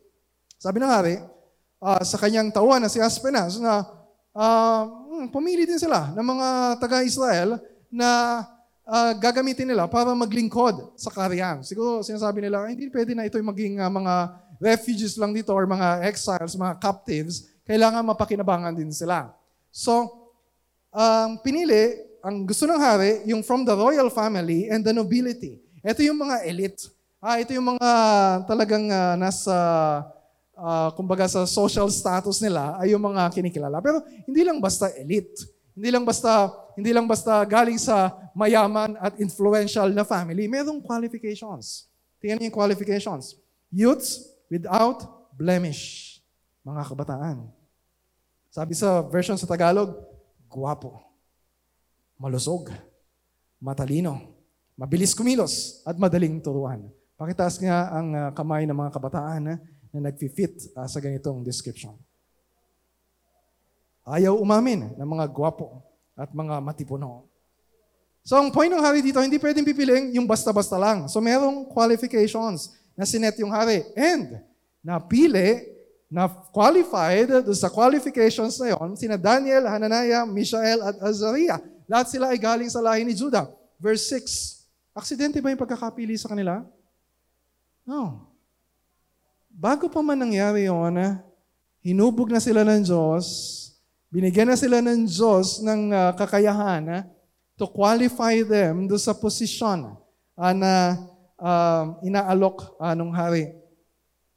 Sabi 0.57 0.81
ng 0.81 0.89
hari, 0.89 1.21
uh, 1.77 2.01
sa 2.01 2.17
kanyang 2.17 2.49
tauhan 2.49 2.81
na 2.81 2.89
si 2.89 2.97
Aspenas 3.05 3.61
na 3.61 3.85
uh, 4.33 4.83
pumili 5.29 5.69
din 5.69 5.77
sila 5.77 6.09
ng 6.17 6.25
mga 6.25 6.49
taga-Israel 6.81 7.61
na 7.93 8.41
uh, 8.89 9.13
gagamitin 9.21 9.69
nila 9.69 9.85
para 9.85 10.17
maglingkod 10.17 10.97
sa 10.97 11.13
karyan. 11.13 11.61
Siguro 11.61 12.01
sinasabi 12.01 12.49
nila, 12.49 12.65
hindi 12.65 12.89
pwede 12.89 13.13
na 13.13 13.29
ito 13.29 13.37
maging 13.37 13.77
uh, 13.77 13.93
mga 13.93 14.15
refugees 14.57 15.21
lang 15.21 15.37
dito 15.37 15.53
or 15.53 15.69
mga 15.69 16.09
exiles, 16.09 16.57
mga 16.57 16.81
captives, 16.81 17.45
kailangan 17.69 18.09
mapakinabangan 18.09 18.73
din 18.73 18.89
sila. 18.89 19.37
So, 19.69 20.09
um, 20.89 21.37
pinili, 21.45 22.12
ang 22.23 22.47
gusto 22.47 22.65
ng 22.71 22.79
hari, 22.79 23.27
yung 23.27 23.43
from 23.43 23.67
the 23.67 23.75
royal 23.75 24.07
family 24.07 24.71
and 24.71 24.87
the 24.87 24.95
nobility. 24.95 25.59
Ito 25.83 26.07
yung 26.07 26.23
mga 26.23 26.47
elite. 26.47 26.87
Ah, 27.19 27.43
ito 27.43 27.51
yung 27.51 27.75
mga 27.75 27.91
talagang 28.47 28.87
uh, 28.87 29.15
nasa, 29.19 29.55
uh, 30.55 30.89
kumbaga 30.95 31.27
sa 31.27 31.43
social 31.45 31.91
status 31.91 32.39
nila, 32.39 32.79
ay 32.79 32.95
yung 32.95 33.03
mga 33.03 33.27
kinikilala. 33.35 33.83
Pero 33.83 34.07
hindi 34.23 34.43
lang 34.47 34.63
basta 34.63 34.87
elite. 34.95 35.51
Hindi 35.75 35.91
lang 35.91 36.07
basta 36.07 36.55
hindi 36.73 36.91
lang 36.95 37.05
basta 37.05 37.45
galing 37.45 37.77
sa 37.77 38.17
mayaman 38.33 38.97
at 38.97 39.21
influential 39.21 39.93
na 39.93 40.09
family, 40.09 40.49
merong 40.49 40.81
qualifications. 40.81 41.91
Tingnan 42.17 42.41
niyo 42.41 42.49
yung 42.49 42.57
qualifications. 42.57 43.37
Youths, 43.69 44.33
without 44.49 45.05
blemish. 45.37 46.17
Mga 46.65 46.83
kabataan. 46.87 47.37
Sabi 48.53 48.73
sa 48.77 49.03
version 49.05 49.37
sa 49.37 49.49
Tagalog, 49.49 49.97
guwapo, 50.49 51.12
malusog, 52.23 52.71
matalino, 53.59 54.23
mabilis 54.79 55.11
kumilos, 55.11 55.83
at 55.83 55.99
madaling 55.99 56.39
turuan. 56.39 56.87
Pakitaas 57.19 57.59
nga 57.59 57.91
ang 57.91 58.09
uh, 58.15 58.31
kamay 58.31 58.63
ng 58.63 58.79
mga 58.79 58.95
kabataan 58.95 59.43
uh, 59.51 59.59
na 59.91 59.99
nag-fit 60.07 60.71
uh, 60.79 60.87
sa 60.87 61.03
ganitong 61.03 61.43
description. 61.43 61.99
Ayaw 64.07 64.39
umamin 64.39 64.95
ng 64.95 65.09
mga 65.19 65.27
guwapo 65.35 65.83
at 66.15 66.31
mga 66.31 66.63
matipuno. 66.63 67.27
So 68.23 68.39
ang 68.39 68.55
point 68.55 68.71
ng 68.71 68.83
hari 68.83 69.03
dito, 69.03 69.19
hindi 69.19 69.39
pwedeng 69.43 69.67
pipiliin 69.67 70.15
yung 70.15 70.27
basta-basta 70.31 70.79
lang. 70.79 71.11
So 71.11 71.19
merong 71.19 71.67
qualifications 71.75 72.71
na 72.95 73.03
sinet 73.03 73.35
yung 73.43 73.51
hari. 73.51 73.83
And 73.99 74.43
napili, 74.79 75.73
na 76.13 76.29
qualified 76.29 77.33
sa 77.57 77.73
qualifications 77.73 78.61
na 78.61 78.77
yon, 78.77 78.93
sina 79.01 79.17
Daniel, 79.17 79.65
Hananiah, 79.65 80.29
Mishael 80.29 80.85
at 80.85 81.01
Azariah. 81.01 81.57
Lahat 81.93 82.09
sila 82.09 82.33
ay 82.33 82.41
galing 82.41 82.73
sa 82.73 82.81
lahi 82.81 83.05
ni 83.05 83.13
Judah. 83.13 83.53
Verse 83.77 84.09
6. 84.09 84.97
Aksidente 84.97 85.45
ba 85.45 85.53
yung 85.53 85.61
pagkakapili 85.61 86.17
sa 86.17 86.33
kanila? 86.33 86.65
No. 87.85 88.33
Bago 89.53 89.93
pa 89.93 90.01
man 90.01 90.17
nangyari 90.17 90.73
yun, 90.73 90.97
hinubog 91.85 92.33
na 92.33 92.41
sila 92.41 92.65
ng 92.65 92.89
Diyos, 92.89 93.29
binigyan 94.09 94.49
na 94.49 94.57
sila 94.57 94.81
ng 94.81 95.05
Diyos 95.05 95.61
ng 95.61 95.93
uh, 95.93 96.17
kakayahan 96.17 96.81
uh, 96.89 97.05
to 97.61 97.69
qualify 97.69 98.41
them 98.41 98.89
do 98.89 98.97
sa 98.97 99.13
posisyon 99.13 99.93
uh, 100.33 100.55
na 100.57 100.97
uh, 101.37 101.93
inaalok 102.01 102.73
uh, 102.81 102.97
ng 102.97 103.13
hari. 103.13 103.53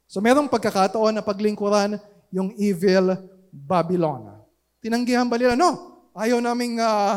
So 0.04 0.20
merong 0.20 0.52
pagkakataon 0.52 1.16
na 1.16 1.24
paglingkuran 1.24 1.96
yung 2.28 2.52
evil 2.60 3.16
Babylon. 3.48 4.44
Tinanggihan 4.84 5.24
ba 5.24 5.40
nila? 5.40 5.56
No. 5.56 5.96
Ayaw 6.12 6.36
naming 6.44 6.76
uh, 6.76 7.16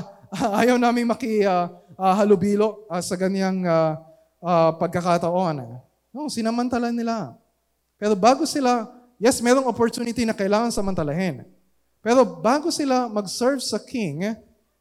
ayaw 0.62 0.78
naming 0.78 1.10
maki 1.10 1.44
uh, 1.46 1.70
ah, 1.98 2.16
halubilo 2.22 2.86
ah, 2.88 3.02
sa 3.02 3.18
ganyang 3.18 3.66
ah, 3.66 4.00
ah, 4.42 4.72
pagkakataon. 4.78 5.82
No, 6.10 6.30
sinamantala 6.32 6.90
nila. 6.90 7.36
Pero 8.00 8.16
bago 8.16 8.48
sila, 8.48 8.88
yes, 9.20 9.44
merong 9.44 9.68
opportunity 9.68 10.24
na 10.24 10.34
kailangan 10.34 10.72
samantalahin. 10.72 11.46
Pero 12.00 12.24
bago 12.24 12.72
sila 12.72 13.12
mag-serve 13.12 13.60
sa 13.60 13.78
king, 13.78 14.24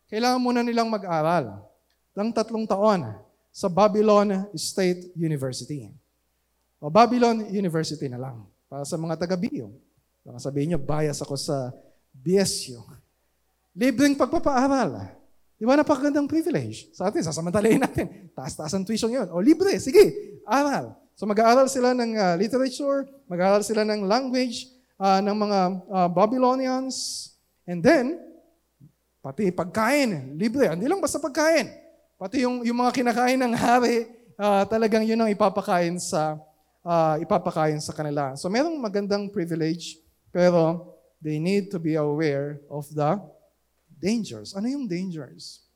kailangan 0.06 0.38
muna 0.38 0.62
nilang 0.62 0.86
mag-aral 0.86 1.66
ng 2.14 2.28
tatlong 2.30 2.64
taon 2.64 3.18
sa 3.50 3.66
Babylon 3.66 4.46
State 4.54 5.10
University. 5.18 5.90
O 6.78 6.86
Babylon 6.86 7.50
University 7.50 8.06
na 8.06 8.22
lang. 8.22 8.46
Para 8.70 8.86
sa 8.86 8.94
mga 8.94 9.18
taga-BU. 9.18 9.66
Baka 10.22 10.38
sabihin 10.38 10.76
nyo, 10.76 10.78
bias 10.78 11.18
ako 11.24 11.34
sa 11.34 11.74
BSU. 12.14 12.78
Libreng 13.74 14.14
pagpapaaral. 14.14 15.17
Di 15.58 15.66
ba 15.66 15.74
napakagandang 15.74 16.30
privilege? 16.30 16.86
Sa 16.94 17.10
atin, 17.10 17.26
sasamantalayin 17.26 17.82
natin. 17.82 18.30
Taas-taas 18.30 18.70
ang 18.78 18.86
tuition 18.86 19.10
yun. 19.10 19.26
O 19.34 19.42
libre, 19.42 19.74
sige, 19.82 20.38
aral. 20.46 20.94
So 21.18 21.26
mag-aaral 21.26 21.66
sila 21.66 21.98
ng 21.98 22.14
uh, 22.14 22.34
literature, 22.38 23.10
mag-aaral 23.26 23.66
sila 23.66 23.82
ng 23.82 24.06
language 24.06 24.70
uh, 25.02 25.18
ng 25.18 25.34
mga 25.34 25.58
uh, 25.90 26.08
Babylonians, 26.14 27.26
and 27.66 27.82
then, 27.82 28.22
pati 29.18 29.50
pagkain, 29.50 30.38
libre. 30.38 30.70
Hindi 30.70 30.86
lang 30.86 31.02
basta 31.02 31.18
pagkain. 31.18 31.74
Pati 32.14 32.46
yung, 32.46 32.62
yung 32.62 32.78
mga 32.78 32.94
kinakain 32.94 33.42
ng 33.42 33.54
hari, 33.58 34.06
uh, 34.38 34.62
talagang 34.70 35.02
yun 35.02 35.18
ang 35.18 35.30
ipapakain 35.30 35.98
sa 35.98 36.38
uh, 36.86 37.18
ipapakain 37.18 37.82
sa 37.82 37.90
kanila. 37.90 38.38
So 38.38 38.46
merong 38.46 38.78
magandang 38.78 39.34
privilege, 39.34 39.98
pero 40.30 40.94
they 41.18 41.42
need 41.42 41.68
to 41.74 41.82
be 41.82 41.98
aware 41.98 42.62
of 42.70 42.86
the 42.94 43.18
dangers. 43.98 44.54
Ano 44.54 44.70
yung 44.70 44.86
dangers? 44.86 45.66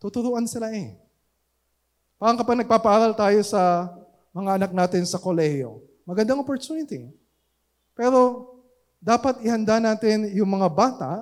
Tuturuan 0.00 0.48
sila 0.48 0.72
eh. 0.72 0.96
Parang 2.16 2.40
kapag 2.40 2.64
nagpapaaral 2.64 3.12
tayo 3.12 3.40
sa 3.44 3.92
mga 4.32 4.50
anak 4.60 4.72
natin 4.72 5.04
sa 5.04 5.20
kolehiyo, 5.20 5.84
magandang 6.08 6.40
opportunity. 6.40 7.12
Pero 7.92 8.52
dapat 9.00 9.40
ihanda 9.44 9.76
natin 9.80 10.32
yung 10.32 10.48
mga 10.48 10.68
bata 10.72 11.12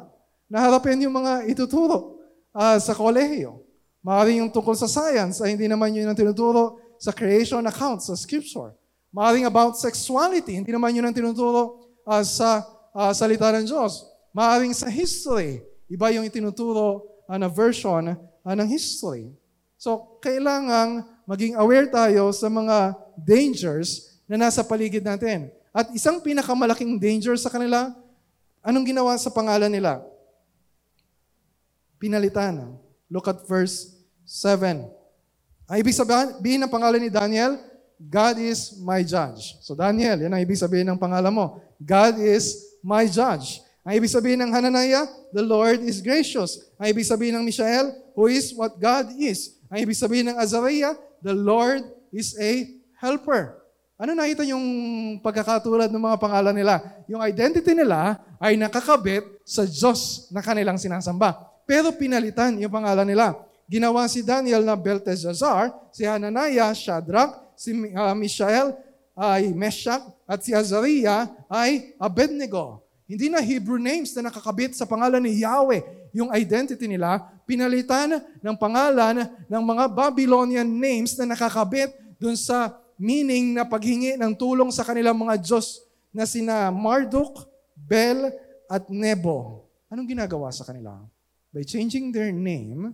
na 0.46 0.62
harapin 0.62 1.03
yung 1.03 1.14
mga 1.14 1.50
ituturo 1.50 2.22
uh, 2.55 2.79
sa 2.79 2.94
kolehiyo. 2.94 3.62
Maaaring 4.05 4.46
yung 4.46 4.53
tungkol 4.53 4.79
sa 4.79 4.87
science 4.87 5.42
ay 5.42 5.59
hindi 5.59 5.66
naman 5.66 5.90
yun 5.90 6.07
ang 6.07 6.18
tinuturo 6.18 6.79
sa 7.00 7.11
creation 7.11 7.64
account, 7.66 8.05
sa 8.05 8.14
scripture. 8.14 8.70
Maaaring 9.11 9.46
about 9.46 9.79
sexuality, 9.79 10.59
hindi 10.59 10.70
naman 10.70 10.94
yun 10.94 11.07
ang 11.07 11.14
tinuturo 11.14 11.90
uh, 12.07 12.22
sa 12.22 12.62
uh, 12.94 13.11
salita 13.11 13.50
ng 13.55 13.66
Diyos. 13.66 14.07
Maaaring 14.35 14.74
sa 14.74 14.90
history, 14.90 15.62
Iba 15.88 16.12
yung 16.12 16.25
itinuturo 16.25 17.05
uh, 17.29 17.38
na 17.38 17.49
version 17.49 18.16
uh, 18.16 18.55
ng 18.55 18.68
history. 18.68 19.33
So, 19.77 20.16
kailangang 20.25 21.05
maging 21.29 21.57
aware 21.61 21.88
tayo 21.88 22.33
sa 22.33 22.49
mga 22.49 22.97
dangers 23.20 24.16
na 24.25 24.40
nasa 24.40 24.64
paligid 24.64 25.05
natin. 25.05 25.53
At 25.75 25.90
isang 25.92 26.23
pinakamalaking 26.23 26.97
danger 26.97 27.37
sa 27.37 27.51
kanila, 27.51 27.92
anong 28.64 28.87
ginawa 28.94 29.12
sa 29.18 29.29
pangalan 29.29 29.68
nila? 29.68 30.01
Pinalitan. 32.01 32.79
Look 33.11 33.29
at 33.29 33.42
verse 33.44 33.92
7. 34.25 34.88
Ang 35.64 35.77
ibig 35.81 35.97
sabihin 35.97 36.61
ng 36.64 36.73
pangalan 36.73 37.01
ni 37.01 37.09
Daniel, 37.09 37.57
God 37.97 38.37
is 38.37 38.77
my 38.85 39.01
judge. 39.01 39.57
So 39.64 39.73
Daniel, 39.73 40.20
yan 40.20 40.33
ang 40.33 40.42
ibig 40.44 40.61
sabihin 40.61 40.85
ng 40.92 41.01
pangalan 41.01 41.33
mo. 41.33 41.57
God 41.81 42.20
is 42.20 42.77
my 42.85 43.09
judge. 43.09 43.63
Ang 43.85 44.01
ibig 44.01 44.09
sabihin 44.09 44.40
ng 44.40 44.49
Hananiah, 44.49 45.05
the 45.29 45.44
Lord 45.44 45.85
is 45.85 46.01
gracious. 46.01 46.57
Ang 46.81 46.97
ibig 46.97 47.05
sabihin 47.05 47.37
ng 47.37 47.44
Mishael, 47.44 47.92
who 48.16 48.33
is 48.33 48.57
what 48.57 48.81
God 48.81 49.12
is. 49.20 49.61
Ang 49.68 49.85
ibig 49.85 49.92
sabihin 49.92 50.33
ng 50.33 50.40
Azariah, 50.40 50.97
the 51.20 51.37
Lord 51.37 51.85
is 52.09 52.33
a 52.40 52.64
helper. 52.97 53.61
Ano 54.01 54.16
nakita 54.16 54.40
yung 54.49 54.64
pagkakatulad 55.20 55.92
ng 55.92 56.01
mga 56.01 56.16
pangalan 56.16 56.57
nila? 56.57 56.81
Yung 57.12 57.20
identity 57.20 57.77
nila 57.77 58.16
ay 58.40 58.57
nakakabit 58.57 59.23
sa 59.44 59.68
Diyos 59.68 60.33
na 60.33 60.40
kanilang 60.40 60.81
sinasamba. 60.81 61.37
Pero 61.68 61.92
pinalitan 61.92 62.57
yung 62.57 62.73
pangalan 62.73 63.05
nila. 63.05 63.37
Ginawa 63.68 64.05
si 64.09 64.25
Daniel 64.25 64.64
na 64.64 64.77
Belteshazzar, 64.77 65.73
si 65.92 66.05
Hananiah, 66.05 66.73
Shadrach, 66.73 67.53
si 67.53 67.73
uh, 67.73 68.16
Mishael 68.16 68.77
ay 69.12 69.53
Meshach, 69.53 70.05
at 70.25 70.40
si 70.40 70.57
Azariah 70.57 71.29
ay 71.49 71.97
Abednego. 72.01 72.84
Hindi 73.04 73.28
na 73.28 73.44
Hebrew 73.44 73.76
names 73.76 74.16
na 74.16 74.32
nakakabit 74.32 74.72
sa 74.72 74.88
pangalan 74.88 75.20
ni 75.20 75.44
Yahweh. 75.44 76.08
Yung 76.16 76.32
identity 76.32 76.88
nila, 76.88 77.20
pinalitan 77.44 78.16
ng 78.40 78.56
pangalan 78.56 79.28
ng 79.44 79.62
mga 79.62 79.84
Babylonian 79.92 80.64
names 80.64 81.12
na 81.20 81.36
nakakabit 81.36 81.92
dun 82.16 82.32
sa 82.32 82.80
meaning 82.96 83.52
na 83.52 83.68
paghingi 83.68 84.16
ng 84.16 84.32
tulong 84.32 84.72
sa 84.72 84.88
kanilang 84.88 85.20
mga 85.20 85.36
Diyos 85.36 85.84
na 86.16 86.24
sina 86.24 86.72
Marduk, 86.72 87.44
Bel, 87.76 88.32
at 88.72 88.88
Nebo. 88.88 89.68
Anong 89.92 90.08
ginagawa 90.08 90.48
sa 90.48 90.64
kanila? 90.64 90.96
By 91.52 91.60
changing 91.60 92.08
their 92.08 92.32
name, 92.32 92.88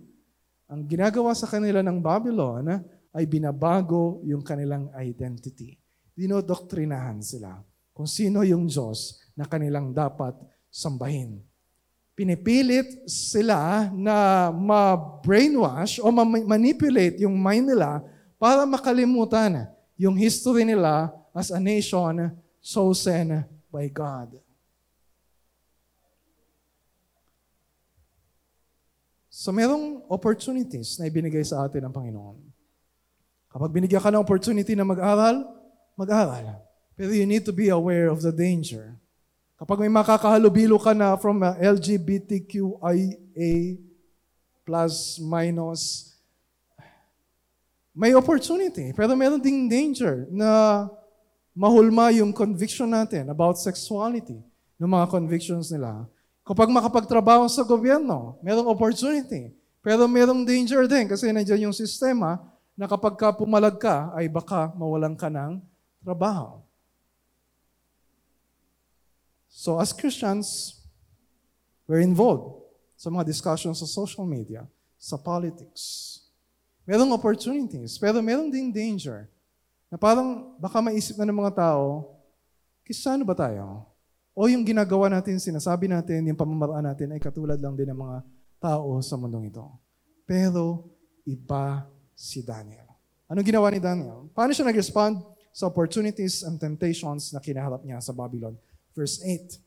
ang 0.67 0.81
ginagawa 0.91 1.31
sa 1.31 1.47
kanila 1.47 1.79
ng 1.79 2.03
Babylon 2.03 2.83
ay 3.15 3.23
binabago 3.23 4.19
yung 4.27 4.43
kanilang 4.43 4.91
identity. 4.91 5.79
Dinodoktrinahan 6.11 7.23
sila 7.23 7.70
kung 8.01 8.09
sino 8.09 8.41
yung 8.41 8.65
Diyos 8.65 9.21
na 9.37 9.45
kanilang 9.45 9.93
dapat 9.93 10.33
sambahin. 10.73 11.37
Pinipilit 12.17 13.05
sila 13.05 13.93
na 13.93 14.49
ma-brainwash 14.49 16.01
o 16.01 16.09
ma-manipulate 16.09 17.21
yung 17.21 17.37
mind 17.37 17.69
nila 17.69 18.01
para 18.41 18.65
makalimutan 18.65 19.69
yung 20.01 20.17
history 20.17 20.65
nila 20.65 21.13
as 21.29 21.53
a 21.53 21.61
nation 21.61 22.33
chosen 22.57 23.45
by 23.69 23.85
God. 23.85 24.33
So 29.29 29.53
merong 29.53 30.09
opportunities 30.09 30.97
na 30.97 31.05
ibinigay 31.05 31.45
sa 31.45 31.69
atin 31.69 31.85
ng 31.85 31.93
Panginoon. 31.93 32.41
Kapag 33.45 33.69
binigyan 33.69 34.01
ka 34.01 34.09
ng 34.09 34.25
opportunity 34.25 34.73
na 34.73 34.89
mag-aral, 34.89 35.45
mag-aral. 35.93 36.70
Pero 37.01 37.17
you 37.17 37.25
need 37.25 37.41
to 37.41 37.49
be 37.49 37.73
aware 37.73 38.13
of 38.13 38.21
the 38.21 38.29
danger. 38.29 38.93
Kapag 39.57 39.81
may 39.81 39.89
makakahalubilo 39.89 40.77
ka 40.77 40.93
na 40.93 41.17
from 41.17 41.41
uh, 41.41 41.57
LGBTQIA 41.57 42.61
plus 44.61 45.17
minus, 45.17 46.13
may 47.89 48.13
opportunity. 48.13 48.93
Pero 48.93 49.17
meron 49.17 49.41
ding 49.41 49.65
danger 49.65 50.29
na 50.29 50.85
mahulma 51.57 52.13
yung 52.13 52.29
conviction 52.29 52.93
natin 52.93 53.33
about 53.33 53.57
sexuality, 53.57 54.37
ng 54.77 54.85
mga 54.85 55.09
convictions 55.09 55.73
nila. 55.73 56.05
Kapag 56.45 56.69
makapagtrabaho 56.69 57.49
sa 57.49 57.65
gobyerno, 57.65 58.37
merong 58.45 58.69
opportunity. 58.69 59.49
Pero 59.81 60.05
merong 60.05 60.45
danger 60.45 60.85
din 60.85 61.09
kasi 61.09 61.33
nandiyan 61.33 61.65
yung 61.65 61.73
sistema 61.73 62.37
na 62.77 62.85
kapag 62.85 63.17
ka 63.17 63.33
pumalag 63.33 63.81
ka, 63.81 64.13
ay 64.13 64.29
baka 64.29 64.69
mawalan 64.77 65.17
ka 65.17 65.33
ng 65.33 65.57
trabaho. 66.05 66.61
So 69.51 69.75
as 69.75 69.91
Christians, 69.91 70.79
we're 71.83 71.99
involved 71.99 72.63
sa 72.95 73.11
mga 73.11 73.27
discussions 73.27 73.83
sa 73.83 73.87
social 73.89 74.23
media, 74.23 74.63
sa 74.95 75.19
politics. 75.19 76.15
Merong 76.87 77.11
opportunities, 77.11 77.99
pero 77.99 78.23
merong 78.23 78.47
ding 78.47 78.71
danger 78.71 79.27
na 79.91 79.99
parang 79.99 80.55
baka 80.55 80.79
maisip 80.79 81.19
na 81.19 81.27
ng 81.27 81.35
mga 81.35 81.67
tao, 81.67 82.15
kisano 82.87 83.27
ba 83.27 83.35
tayo? 83.35 83.91
O 84.31 84.47
yung 84.47 84.63
ginagawa 84.63 85.11
natin, 85.11 85.35
sinasabi 85.35 85.91
natin, 85.91 86.31
yung 86.31 86.39
pamamaraan 86.39 86.87
natin 86.87 87.11
ay 87.11 87.19
katulad 87.19 87.59
lang 87.59 87.75
din 87.75 87.91
ng 87.91 87.99
mga 87.99 88.17
tao 88.63 89.03
sa 89.03 89.19
mundong 89.19 89.51
ito. 89.51 89.67
Pero 90.23 90.87
iba 91.27 91.83
si 92.15 92.39
Daniel. 92.39 92.87
Anong 93.27 93.43
ginawa 93.43 93.67
ni 93.67 93.83
Daniel? 93.83 94.31
Paano 94.31 94.55
siya 94.55 94.63
nag-respond 94.63 95.19
sa 95.51 95.67
opportunities 95.67 96.47
and 96.47 96.55
temptations 96.55 97.35
na 97.35 97.43
kinaharap 97.43 97.83
niya 97.83 97.99
sa 97.99 98.15
Babylon? 98.15 98.55
Verse 98.91 99.23
8. 99.23 99.59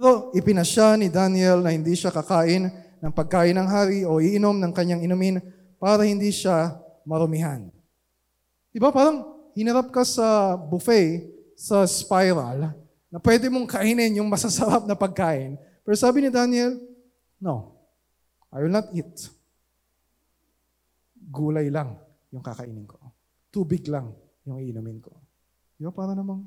So, 0.00 0.32
ipinasya 0.32 0.96
ni 0.96 1.12
Daniel 1.12 1.60
na 1.60 1.76
hindi 1.76 1.92
siya 1.92 2.08
kakain 2.08 2.72
ng 3.04 3.12
pagkain 3.12 3.52
ng 3.56 3.68
hari 3.68 4.00
o 4.08 4.16
iinom 4.16 4.56
ng 4.56 4.72
kanyang 4.72 5.04
inumin 5.04 5.40
para 5.76 6.08
hindi 6.08 6.32
siya 6.32 6.76
marumihan. 7.04 7.68
Di 8.72 8.80
ba 8.80 8.88
parang 8.92 9.24
hinarap 9.52 9.92
ka 9.92 10.04
sa 10.04 10.56
buffet, 10.56 11.28
sa 11.56 11.84
spiral, 11.84 12.72
na 13.10 13.18
pwede 13.20 13.50
mong 13.50 13.66
kainin 13.66 14.22
yung 14.22 14.30
masasarap 14.30 14.86
na 14.86 14.94
pagkain. 14.96 15.58
Pero 15.82 15.96
sabi 15.98 16.24
ni 16.24 16.30
Daniel, 16.30 16.78
no, 17.42 17.74
I 18.54 18.62
will 18.62 18.72
not 18.72 18.88
eat. 18.94 19.28
Gulay 21.30 21.68
lang 21.68 21.98
yung 22.30 22.44
kakainin 22.44 22.86
ko. 22.86 22.96
Tubig 23.50 23.84
lang 23.90 24.14
yung 24.46 24.62
iinumin 24.62 25.02
ko. 25.02 25.12
Di 25.74 25.82
ba 25.82 25.90
para 25.90 26.14
namang 26.14 26.46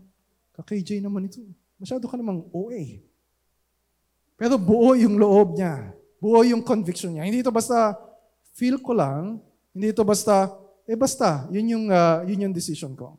Ka-KJ 0.53 1.01
naman 1.01 1.25
ito. 1.25 1.41
Masyado 1.81 2.05
ka 2.05 2.15
namang 2.15 2.45
OA. 2.53 3.01
Pero 4.37 4.57
buo 4.57 4.93
yung 4.93 5.17
loob 5.17 5.57
niya. 5.57 5.93
Buo 6.21 6.39
yung 6.45 6.61
conviction 6.63 7.13
niya. 7.13 7.25
Hindi 7.25 7.41
ito 7.41 7.51
basta 7.51 7.97
feel 8.53 8.77
ko 8.79 8.93
lang, 8.93 9.41
hindi 9.73 9.89
ito 9.89 10.05
basta, 10.05 10.53
eh 10.85 10.93
basta, 10.93 11.49
yun 11.49 11.73
yung, 11.73 11.85
uh, 11.89 12.21
yun 12.29 12.49
yung 12.49 12.53
decision 12.53 12.93
ko. 12.93 13.17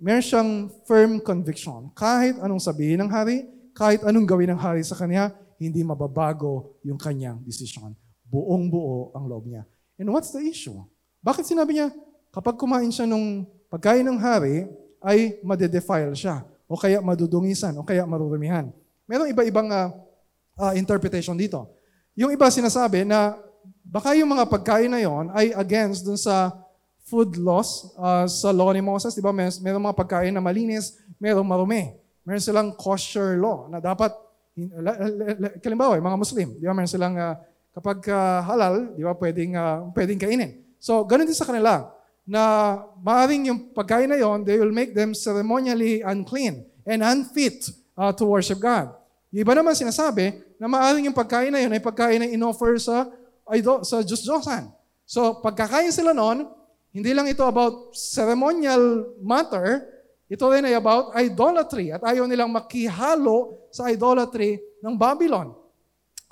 Meron 0.00 0.24
siyang 0.24 0.50
firm 0.88 1.20
conviction. 1.20 1.92
Kahit 1.94 2.40
anong 2.40 2.60
sabihin 2.60 3.04
ng 3.04 3.10
hari, 3.12 3.46
kahit 3.76 4.02
anong 4.02 4.26
gawin 4.26 4.50
ng 4.56 4.60
hari 4.60 4.80
sa 4.82 4.96
kanya, 4.96 5.30
hindi 5.60 5.84
mababago 5.84 6.80
yung 6.82 6.98
kanyang 6.98 7.38
decision. 7.44 7.94
Buong 8.26 8.66
buo 8.72 9.14
ang 9.14 9.28
loob 9.28 9.46
niya. 9.46 9.62
And 10.00 10.10
what's 10.10 10.34
the 10.34 10.42
issue? 10.42 10.74
Bakit 11.22 11.46
sinabi 11.46 11.78
niya, 11.78 11.94
kapag 12.34 12.58
kumain 12.58 12.90
siya 12.90 13.06
nung 13.06 13.46
pagkain 13.70 14.02
ng 14.02 14.18
hari, 14.18 14.66
ay 15.04 15.38
madedefile 15.44 16.16
siya, 16.16 16.42
o 16.64 16.76
kaya 16.78 17.00
madudungisan, 17.04 17.76
o 17.76 17.84
kaya 17.84 18.08
marurumihan. 18.08 18.72
Merong 19.04 19.28
iba-ibang 19.28 19.68
uh, 19.68 19.92
uh, 20.56 20.72
interpretation 20.72 21.36
dito. 21.36 21.68
Yung 22.16 22.32
iba 22.32 22.48
sinasabi 22.48 23.04
na 23.04 23.36
baka 23.84 24.16
yung 24.16 24.32
mga 24.32 24.48
pagkain 24.48 24.88
na 24.88 25.00
yon 25.02 25.28
ay 25.34 25.52
against 25.54 26.06
dun 26.06 26.16
sa 26.16 26.54
food 27.04 27.36
laws 27.36 27.92
uh, 28.00 28.24
sa 28.24 28.48
law 28.48 28.72
ni 28.72 28.80
Moses. 28.80 29.12
Di? 29.12 29.20
May, 29.20 29.52
merong 29.52 29.92
mga 29.92 29.98
pagkain 29.98 30.32
na 30.32 30.40
malinis, 30.40 30.96
merong 31.20 31.44
marumi. 31.44 31.92
Meron 32.24 32.40
silang 32.40 32.72
kosher 32.72 33.36
law 33.36 33.68
na 33.68 33.84
dapat, 33.84 34.08
kalimbawa, 35.60 36.00
mga 36.00 36.16
Muslim, 36.16 36.56
di 36.56 36.64
ba? 36.64 36.72
Meron 36.72 36.88
silang, 36.88 37.14
uh, 37.20 37.36
kapag 37.76 38.00
uh, 38.08 38.40
halal, 38.48 38.96
di 38.96 39.04
ba, 39.04 39.12
pwedeng, 39.12 39.52
uh, 39.52 39.92
pwedeng 39.92 40.16
kainin. 40.16 40.64
So, 40.80 41.04
ganun 41.04 41.28
din 41.28 41.36
sa 41.36 41.44
kanila 41.44 41.92
na 42.24 42.76
maaaring 43.04 43.52
yung 43.52 43.60
pagkain 43.76 44.08
na 44.08 44.16
yon, 44.16 44.42
they 44.42 44.56
will 44.56 44.72
make 44.72 44.96
them 44.96 45.12
ceremonially 45.12 46.00
unclean 46.00 46.64
and 46.88 47.04
unfit 47.04 47.68
uh, 47.96 48.12
to 48.16 48.24
worship 48.24 48.56
God. 48.60 48.92
Yung 49.28 49.44
iba 49.44 49.52
naman 49.52 49.76
sinasabi 49.76 50.40
na 50.56 50.64
maaaring 50.64 51.12
yung 51.12 51.16
pagkain 51.16 51.52
na 51.52 51.60
yun 51.60 51.72
ay 51.76 51.82
pagkain 51.84 52.20
na 52.24 52.28
in-offer 52.28 52.80
sa, 52.80 53.12
idol, 53.52 53.84
sa 53.84 54.00
Diyos-Diyosan. 54.00 54.72
So, 55.04 55.44
pagkakain 55.44 55.92
sila 55.92 56.16
noon, 56.16 56.48
hindi 56.94 57.12
lang 57.12 57.28
ito 57.28 57.44
about 57.44 57.92
ceremonial 57.92 59.12
matter, 59.20 59.84
ito 60.24 60.44
rin 60.48 60.64
ay 60.64 60.80
about 60.80 61.12
idolatry 61.12 61.92
at 61.92 62.00
ayaw 62.00 62.24
nilang 62.24 62.48
makihalo 62.48 63.68
sa 63.68 63.92
idolatry 63.92 64.56
ng 64.80 64.96
Babylon. 64.96 65.52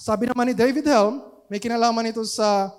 Sabi 0.01 0.31
naman 0.31 0.49
ni 0.49 0.55
David 0.57 0.89
Helm, 0.89 1.21
may 1.53 1.61
kinalaman 1.61 2.09
ito 2.09 2.25
sa 2.25 2.73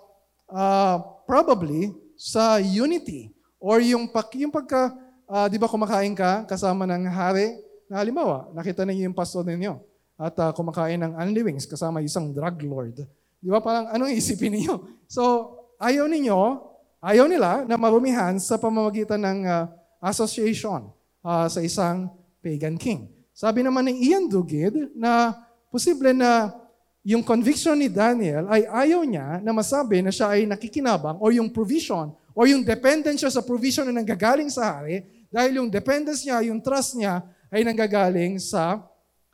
uh, 0.49 0.95
probably 1.29 1.93
sa 2.23 2.55
unity 2.63 3.35
or 3.59 3.83
yung, 3.83 4.07
pag, 4.07 4.31
yung 4.39 4.47
pagka, 4.47 4.95
uh, 5.27 5.51
di 5.51 5.59
ba 5.59 5.67
kumakain 5.67 6.15
ka 6.15 6.47
kasama 6.47 6.87
ng 6.87 7.11
hari, 7.11 7.59
na 7.91 7.99
halimbawa, 7.99 8.47
nakita 8.55 8.87
ninyo 8.87 9.11
yung 9.11 9.17
pastor 9.17 9.43
ninyo 9.43 9.75
at 10.15 10.31
uh, 10.39 10.55
kumakain 10.55 11.03
ng 11.03 11.19
only 11.19 11.43
wings 11.43 11.67
kasama 11.67 11.99
isang 11.99 12.31
drug 12.31 12.63
lord. 12.63 12.95
Di 13.43 13.51
ba 13.51 13.59
parang 13.59 13.91
anong 13.91 14.15
isipin 14.15 14.55
niyo? 14.55 14.87
So, 15.11 15.51
ayaw 15.83 16.07
ninyo, 16.07 16.63
ayaw 17.03 17.27
nila 17.27 17.67
na 17.67 17.75
marumihan 17.75 18.39
sa 18.39 18.55
pamamagitan 18.55 19.19
ng 19.19 19.39
uh, 19.43 19.67
association 19.99 20.87
uh, 21.27 21.51
sa 21.51 21.59
isang 21.59 22.07
pagan 22.39 22.79
king. 22.79 23.11
Sabi 23.35 23.67
naman 23.67 23.91
ni 23.91 24.07
Ian 24.07 24.31
Dugid 24.31 24.95
na 24.95 25.35
posible 25.67 26.15
na 26.15 26.55
yung 27.03 27.19
conviction 27.19 27.75
ni 27.75 27.91
Daniel 27.91 28.47
ay 28.47 28.63
ayaw 28.63 29.03
niya 29.03 29.43
na 29.43 29.51
masabi 29.51 29.99
na 29.99 30.07
siya 30.07 30.31
ay 30.31 30.47
nakikinabang 30.47 31.19
o 31.19 31.27
yung 31.35 31.51
provision 31.51 32.15
o 32.31 32.47
yung 32.47 32.63
dependence 32.63 33.19
siya 33.19 33.31
sa 33.31 33.43
provision 33.43 33.91
na 33.91 33.99
nanggagaling 33.99 34.47
sa 34.47 34.79
hari 34.79 35.03
dahil 35.27 35.59
yung 35.59 35.67
dependence 35.67 36.23
niya, 36.23 36.39
yung 36.47 36.63
trust 36.63 36.95
niya 36.95 37.19
ay 37.51 37.67
nanggagaling 37.67 38.39
sa 38.39 38.79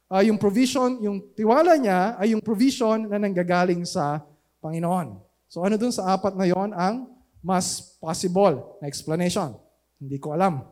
uh, 0.09 0.23
yung 0.25 0.41
provision, 0.41 0.97
yung 0.97 1.21
tiwala 1.37 1.77
niya 1.77 2.17
ay 2.17 2.33
yung 2.33 2.41
provision 2.41 3.05
na 3.05 3.21
nanggagaling 3.21 3.85
sa 3.85 4.25
Panginoon. 4.65 5.21
So 5.45 5.61
ano 5.61 5.77
dun 5.77 5.93
sa 5.93 6.09
apat 6.17 6.33
na 6.33 6.49
yon 6.49 6.73
ang 6.73 7.05
mas 7.39 7.95
possible 8.01 8.81
na 8.81 8.89
explanation? 8.89 9.53
Hindi 10.01 10.17
ko 10.17 10.33
alam. 10.33 10.65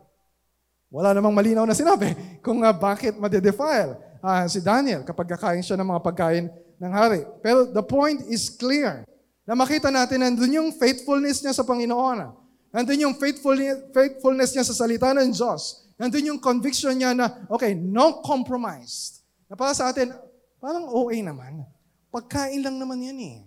Wala 0.90 1.14
namang 1.14 1.38
malinaw 1.38 1.70
na 1.70 1.78
sinabi 1.78 2.18
kung 2.46 2.66
uh, 2.66 2.74
bakit 2.74 3.14
madedefile 3.22 4.02
uh, 4.18 4.50
si 4.50 4.66
Daniel 4.66 5.06
kapag 5.06 5.30
kakain 5.38 5.62
siya 5.62 5.78
ng 5.78 5.88
mga 5.94 6.02
pagkain 6.02 6.50
ng 6.78 6.94
hari. 6.94 7.26
Pero 7.42 7.70
the 7.70 7.82
point 7.84 8.26
is 8.30 8.50
clear. 8.50 9.04
Na 9.48 9.56
makita 9.56 9.88
natin, 9.88 10.22
nandun 10.22 10.52
yung 10.52 10.70
faithfulness 10.76 11.40
niya 11.40 11.56
sa 11.56 11.64
Panginoon. 11.64 12.36
Nandun 12.74 13.10
yung 13.10 13.16
faithfulness, 13.16 13.90
faithfulness 13.96 14.52
niya 14.52 14.66
sa 14.68 14.76
salita 14.76 15.16
ng 15.16 15.32
Diyos. 15.32 15.88
Nandun 15.98 16.36
yung 16.36 16.40
conviction 16.44 16.94
niya 16.94 17.16
na, 17.16 17.48
okay, 17.48 17.74
no 17.74 18.22
compromise. 18.22 19.24
Na 19.48 19.56
para 19.56 19.72
sa 19.72 19.90
atin, 19.90 20.14
parang 20.60 20.86
OA 20.92 21.24
naman. 21.24 21.64
Pagkain 22.12 22.60
lang 22.60 22.76
naman 22.76 23.02
yan 23.02 23.20
eh. 23.24 23.38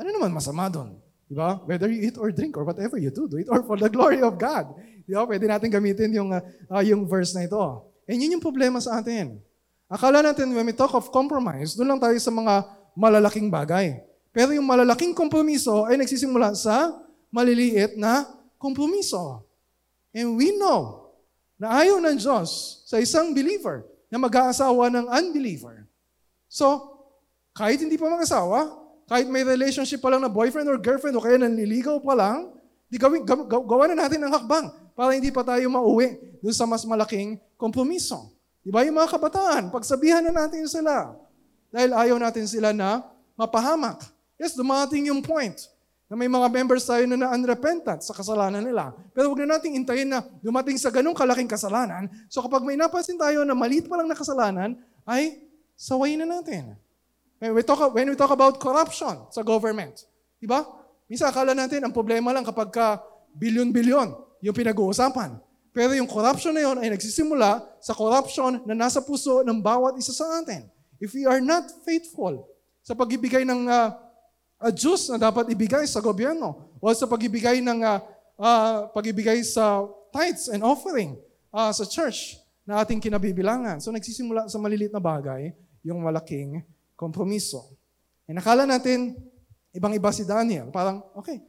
Ano 0.00 0.08
naman 0.16 0.32
masama 0.32 0.72
doon? 0.72 0.96
Di 1.28 1.36
ba? 1.36 1.60
Whether 1.68 1.92
you 1.92 2.08
eat 2.08 2.16
or 2.16 2.32
drink 2.32 2.56
or 2.56 2.64
whatever 2.64 2.96
you 2.96 3.12
do, 3.12 3.28
do 3.28 3.36
it 3.36 3.52
or 3.52 3.60
for 3.62 3.76
the 3.76 3.92
glory 3.92 4.24
of 4.24 4.40
God. 4.40 4.72
Di 5.04 5.12
ba? 5.12 5.28
Pwede 5.28 5.44
natin 5.44 5.68
gamitin 5.68 6.10
yung, 6.16 6.32
uh, 6.32 6.82
yung 6.82 7.04
verse 7.04 7.36
na 7.36 7.44
ito. 7.44 7.60
And 8.08 8.16
yun 8.16 8.40
yung 8.40 8.44
problema 8.44 8.80
sa 8.80 8.98
atin. 8.98 9.38
Akala 9.90 10.22
natin 10.22 10.54
when 10.54 10.62
we 10.62 10.70
talk 10.70 10.94
of 10.94 11.10
compromise, 11.10 11.74
doon 11.74 11.90
lang 11.90 12.00
tayo 12.00 12.14
sa 12.22 12.30
mga 12.30 12.62
malalaking 12.94 13.50
bagay. 13.50 13.98
Pero 14.30 14.54
yung 14.54 14.62
malalaking 14.62 15.10
kompromiso 15.10 15.82
ay 15.82 15.98
nagsisimula 15.98 16.54
sa 16.54 16.94
maliliit 17.34 17.98
na 17.98 18.22
kompromiso. 18.54 19.42
And 20.14 20.38
we 20.38 20.54
know 20.54 21.10
na 21.58 21.82
ayaw 21.82 21.98
ng 21.98 22.22
Diyos 22.22 22.80
sa 22.86 23.02
isang 23.02 23.34
believer 23.34 23.82
na 24.06 24.22
mag-aasawa 24.22 24.94
ng 24.94 25.06
unbeliever. 25.10 25.84
So, 26.46 26.96
kahit 27.50 27.82
hindi 27.82 27.98
pa 27.98 28.06
mag-asawa, 28.06 28.70
kahit 29.10 29.26
may 29.26 29.42
relationship 29.42 29.98
pa 29.98 30.14
lang 30.14 30.22
na 30.22 30.30
boyfriend 30.30 30.70
or 30.70 30.78
girlfriend 30.78 31.18
o 31.18 31.22
kaya 31.22 31.34
nanliligaw 31.34 31.98
pa 31.98 32.14
lang, 32.14 32.54
di 32.86 32.94
gawin, 32.94 33.26
gaw, 33.26 33.42
gawa 33.66 33.90
na 33.90 34.06
natin 34.06 34.22
ang 34.22 34.30
hakbang 34.34 34.70
para 34.94 35.18
hindi 35.18 35.34
pa 35.34 35.42
tayo 35.42 35.66
mauwi 35.66 36.38
doon 36.38 36.54
sa 36.54 36.62
mas 36.62 36.86
malaking 36.86 37.42
kompromiso. 37.58 38.30
Di 38.60 38.68
ba 38.68 38.84
yung 38.84 39.00
mga 39.00 39.16
kabataan, 39.16 39.72
pagsabihan 39.72 40.20
na 40.20 40.32
natin 40.44 40.68
sila. 40.68 41.16
Dahil 41.72 41.90
ayaw 41.96 42.16
natin 42.20 42.44
sila 42.44 42.76
na 42.76 43.00
mapahamak. 43.38 44.04
Yes, 44.36 44.52
dumating 44.52 45.08
yung 45.08 45.24
point 45.24 45.56
na 46.10 46.18
may 46.18 46.26
mga 46.26 46.50
members 46.50 46.82
tayo 46.82 47.06
na 47.06 47.14
na-unrepentant 47.14 48.02
sa 48.02 48.10
kasalanan 48.10 48.66
nila. 48.66 48.90
Pero 49.14 49.30
huwag 49.30 49.46
na 49.46 49.56
natin 49.56 49.78
intayin 49.78 50.10
na 50.10 50.26
dumating 50.42 50.74
sa 50.74 50.90
ganong 50.90 51.14
kalaking 51.14 51.46
kasalanan. 51.46 52.10
So 52.26 52.42
kapag 52.42 52.66
may 52.66 52.74
napansin 52.74 53.14
tayo 53.14 53.46
na 53.46 53.54
maliit 53.54 53.86
pa 53.86 53.94
lang 53.94 54.10
na 54.10 54.18
kasalanan, 54.18 54.74
ay 55.06 55.38
sawayin 55.78 56.26
na 56.26 56.42
natin. 56.42 56.74
When 57.38 57.56
we 57.56 57.62
talk, 57.62 57.80
when 57.94 58.10
we 58.10 58.18
talk 58.18 58.34
about 58.34 58.58
corruption 58.58 59.30
sa 59.32 59.40
government, 59.40 60.04
di 60.42 60.50
ba? 60.50 60.66
Minsan 61.08 61.30
akala 61.30 61.54
natin 61.56 61.80
ang 61.80 61.94
problema 61.94 62.34
lang 62.34 62.44
kapag 62.44 62.68
ka 62.74 63.00
bilyon-bilyon 63.38 64.12
yung 64.44 64.56
pinag-uusapan. 64.56 65.38
Pero 65.70 65.94
yung 65.94 66.10
corruption 66.10 66.50
na 66.50 66.62
yun 66.66 66.76
ay 66.82 66.90
nagsisimula 66.90 67.62
sa 67.78 67.94
corruption 67.94 68.62
na 68.66 68.74
nasa 68.74 68.98
puso 68.98 69.46
ng 69.46 69.58
bawat 69.62 69.94
isa 69.98 70.10
sa 70.10 70.26
atin. 70.42 70.66
If 70.98 71.14
we 71.14 71.24
are 71.24 71.38
not 71.38 71.70
faithful 71.86 72.44
sa 72.82 72.92
pagibigay 72.92 73.46
ng 73.46 73.70
uh, 73.70 73.94
uh, 74.60 74.72
Diyos 74.74 75.08
na 75.08 75.16
dapat 75.16 75.48
ibigay 75.54 75.86
sa 75.86 76.02
gobyerno 76.02 76.74
o 76.82 76.90
sa 76.90 77.06
pagibigay 77.06 77.62
ng 77.62 77.78
uh, 77.80 77.98
uh, 78.36 78.90
pagibigay 78.90 79.40
sa 79.46 79.86
tithes 80.10 80.50
and 80.50 80.66
offering 80.66 81.14
uh, 81.54 81.70
sa 81.70 81.86
church 81.86 82.36
na 82.66 82.82
ating 82.82 82.98
kinabibilangan. 82.98 83.78
So 83.78 83.94
nagsisimula 83.94 84.50
sa 84.50 84.58
malilit 84.58 84.90
na 84.90 85.00
bagay 85.00 85.54
yung 85.86 86.02
malaking 86.02 86.60
kompromiso. 86.98 87.72
E 88.28 88.34
nakala 88.36 88.68
natin, 88.68 89.16
ibang-iba 89.72 90.10
si 90.12 90.26
Daniel. 90.26 90.68
Parang, 90.68 91.02
okay, 91.16 91.40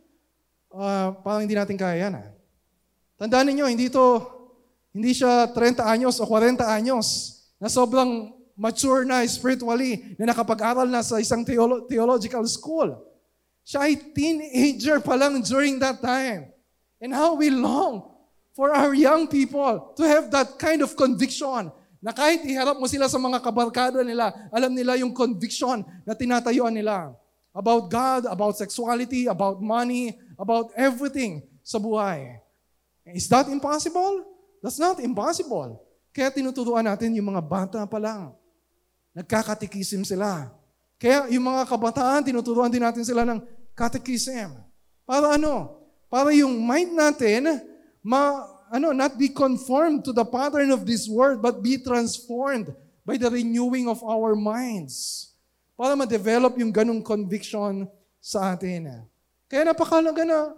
uh, 0.72 1.14
parang 1.20 1.44
hindi 1.44 1.54
natin 1.58 1.76
kaya 1.76 2.08
yan. 2.08 2.14
Ah. 2.16 2.30
Tandaan 3.22 3.54
niyo 3.54 3.70
hindi 3.70 3.86
ito, 3.86 4.26
hindi 4.90 5.14
siya 5.14 5.46
30 5.54 5.86
anyos 5.86 6.18
o 6.18 6.26
40 6.26 6.66
anyos 6.66 7.38
na 7.62 7.70
sobrang 7.70 8.34
mature 8.58 9.06
na 9.06 9.22
spiritually, 9.30 10.18
na 10.18 10.34
nakapag-aral 10.34 10.90
na 10.90 11.06
sa 11.06 11.22
isang 11.22 11.46
theolo- 11.46 11.86
theological 11.86 12.42
school. 12.50 12.98
Siya 13.62 13.86
ay 13.86 13.94
teenager 14.18 14.98
pa 15.06 15.14
lang 15.14 15.38
during 15.46 15.78
that 15.78 16.02
time. 16.02 16.50
And 16.98 17.14
how 17.14 17.38
we 17.38 17.54
long 17.54 18.10
for 18.58 18.74
our 18.74 18.98
young 18.98 19.30
people 19.30 19.94
to 19.94 20.04
have 20.10 20.34
that 20.34 20.58
kind 20.58 20.82
of 20.82 20.98
conviction 20.98 21.70
na 22.02 22.10
kahit 22.18 22.42
iharap 22.42 22.82
mo 22.82 22.90
sila 22.90 23.06
sa 23.06 23.22
mga 23.22 23.38
kabarkada 23.38 24.02
nila, 24.02 24.34
alam 24.50 24.74
nila 24.74 24.98
yung 24.98 25.14
conviction 25.14 25.86
na 26.10 26.18
tinatayuan 26.18 26.74
nila 26.74 27.14
about 27.54 27.86
God, 27.86 28.26
about 28.26 28.58
sexuality, 28.58 29.30
about 29.30 29.62
money, 29.62 30.18
about 30.42 30.74
everything 30.74 31.46
sa 31.62 31.78
buhay. 31.78 32.41
Is 33.14 33.28
that 33.32 33.48
impossible? 33.48 34.26
That's 34.64 34.80
not 34.80 35.00
impossible. 35.02 35.82
Kaya 36.12 36.32
tinuturuan 36.32 36.86
natin 36.86 37.16
yung 37.16 37.32
mga 37.32 37.44
bata 37.44 37.80
pa 37.88 37.98
lang. 37.98 38.36
Nagkakatikisim 39.16 40.04
sila. 40.04 40.52
Kaya 41.02 41.28
yung 41.34 41.48
mga 41.48 41.66
kabataan, 41.66 42.24
tinuturuan 42.28 42.70
din 42.70 42.84
natin 42.84 43.02
sila 43.02 43.26
ng 43.26 43.42
catechism. 43.74 44.54
Para 45.08 45.36
ano? 45.36 45.82
Para 46.12 46.36
yung 46.36 46.62
mind 46.62 46.92
natin, 46.94 47.64
ma, 48.04 48.46
ano, 48.70 48.92
not 48.92 49.16
be 49.18 49.32
conformed 49.32 50.04
to 50.04 50.12
the 50.12 50.24
pattern 50.24 50.70
of 50.70 50.86
this 50.86 51.08
world, 51.08 51.42
but 51.42 51.64
be 51.64 51.80
transformed 51.80 52.70
by 53.08 53.18
the 53.18 53.28
renewing 53.28 53.90
of 53.90 54.00
our 54.06 54.38
minds. 54.38 55.32
para 55.82 55.98
ma-develop 55.98 56.54
yung 56.62 56.70
ganong 56.70 57.02
conviction 57.02 57.90
sa 58.22 58.54
atin. 58.54 59.02
Kaya 59.50 59.66
napakalaga 59.66 60.22
na 60.22 60.54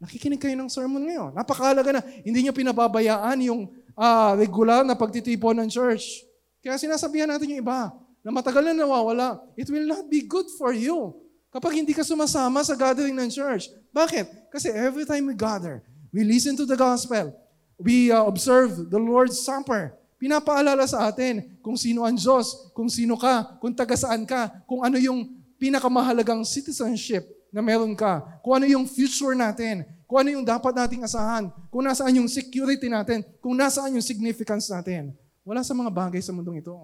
nakikinig 0.00 0.40
kayo 0.40 0.56
ng 0.56 0.72
sermon 0.72 1.04
ngayon. 1.04 1.36
Napakalaga 1.36 1.92
na 1.92 2.02
hindi 2.24 2.40
nyo 2.40 2.56
pinababayaan 2.56 3.38
yung 3.44 3.68
uh, 3.92 4.32
regular 4.32 4.80
na 4.80 4.96
pagtitipon 4.96 5.60
ng 5.60 5.68
church. 5.68 6.24
Kaya 6.64 6.80
sinasabihan 6.80 7.28
natin 7.28 7.52
yung 7.52 7.60
iba 7.60 7.92
na 8.24 8.32
matagal 8.32 8.64
na 8.64 8.72
nawawala, 8.72 9.44
it 9.60 9.68
will 9.68 9.84
not 9.84 10.08
be 10.08 10.24
good 10.24 10.48
for 10.56 10.72
you 10.72 11.12
kapag 11.52 11.84
hindi 11.84 11.92
ka 11.92 12.00
sumasama 12.00 12.64
sa 12.64 12.72
gathering 12.72 13.12
ng 13.12 13.28
church. 13.28 13.68
Bakit? 13.92 14.48
Kasi 14.48 14.72
every 14.72 15.04
time 15.04 15.28
we 15.28 15.36
gather, 15.36 15.84
we 16.08 16.24
listen 16.24 16.56
to 16.56 16.64
the 16.64 16.76
gospel, 16.76 17.36
we 17.76 18.08
uh, 18.08 18.24
observe 18.24 18.88
the 18.88 19.00
Lord's 19.00 19.36
Supper, 19.36 19.92
pinapaalala 20.16 20.84
sa 20.88 21.08
atin 21.08 21.60
kung 21.60 21.76
sino 21.76 22.08
ang 22.08 22.16
Diyos, 22.16 22.72
kung 22.72 22.88
sino 22.88 23.20
ka, 23.20 23.56
kung 23.60 23.72
taga 23.76 23.96
saan 23.96 24.24
ka, 24.24 24.64
kung 24.64 24.80
ano 24.80 24.96
yung 25.00 25.28
pinakamahalagang 25.60 26.44
citizenship 26.44 27.24
na 27.50 27.60
meron 27.60 27.94
ka, 27.98 28.22
kung 28.42 28.62
ano 28.62 28.66
yung 28.66 28.86
future 28.86 29.34
natin, 29.34 29.82
kung 30.06 30.26
ano 30.26 30.30
yung 30.34 30.46
dapat 30.46 30.74
nating 30.74 31.06
asahan, 31.06 31.50
kung 31.70 31.86
nasaan 31.86 32.18
yung 32.18 32.30
security 32.30 32.90
natin, 32.90 33.22
kung 33.38 33.54
nasaan 33.54 33.94
yung 33.94 34.02
significance 34.02 34.66
natin. 34.70 35.14
Wala 35.46 35.62
sa 35.62 35.74
mga 35.74 35.90
bagay 35.90 36.18
sa 36.18 36.34
mundong 36.34 36.62
ito. 36.62 36.74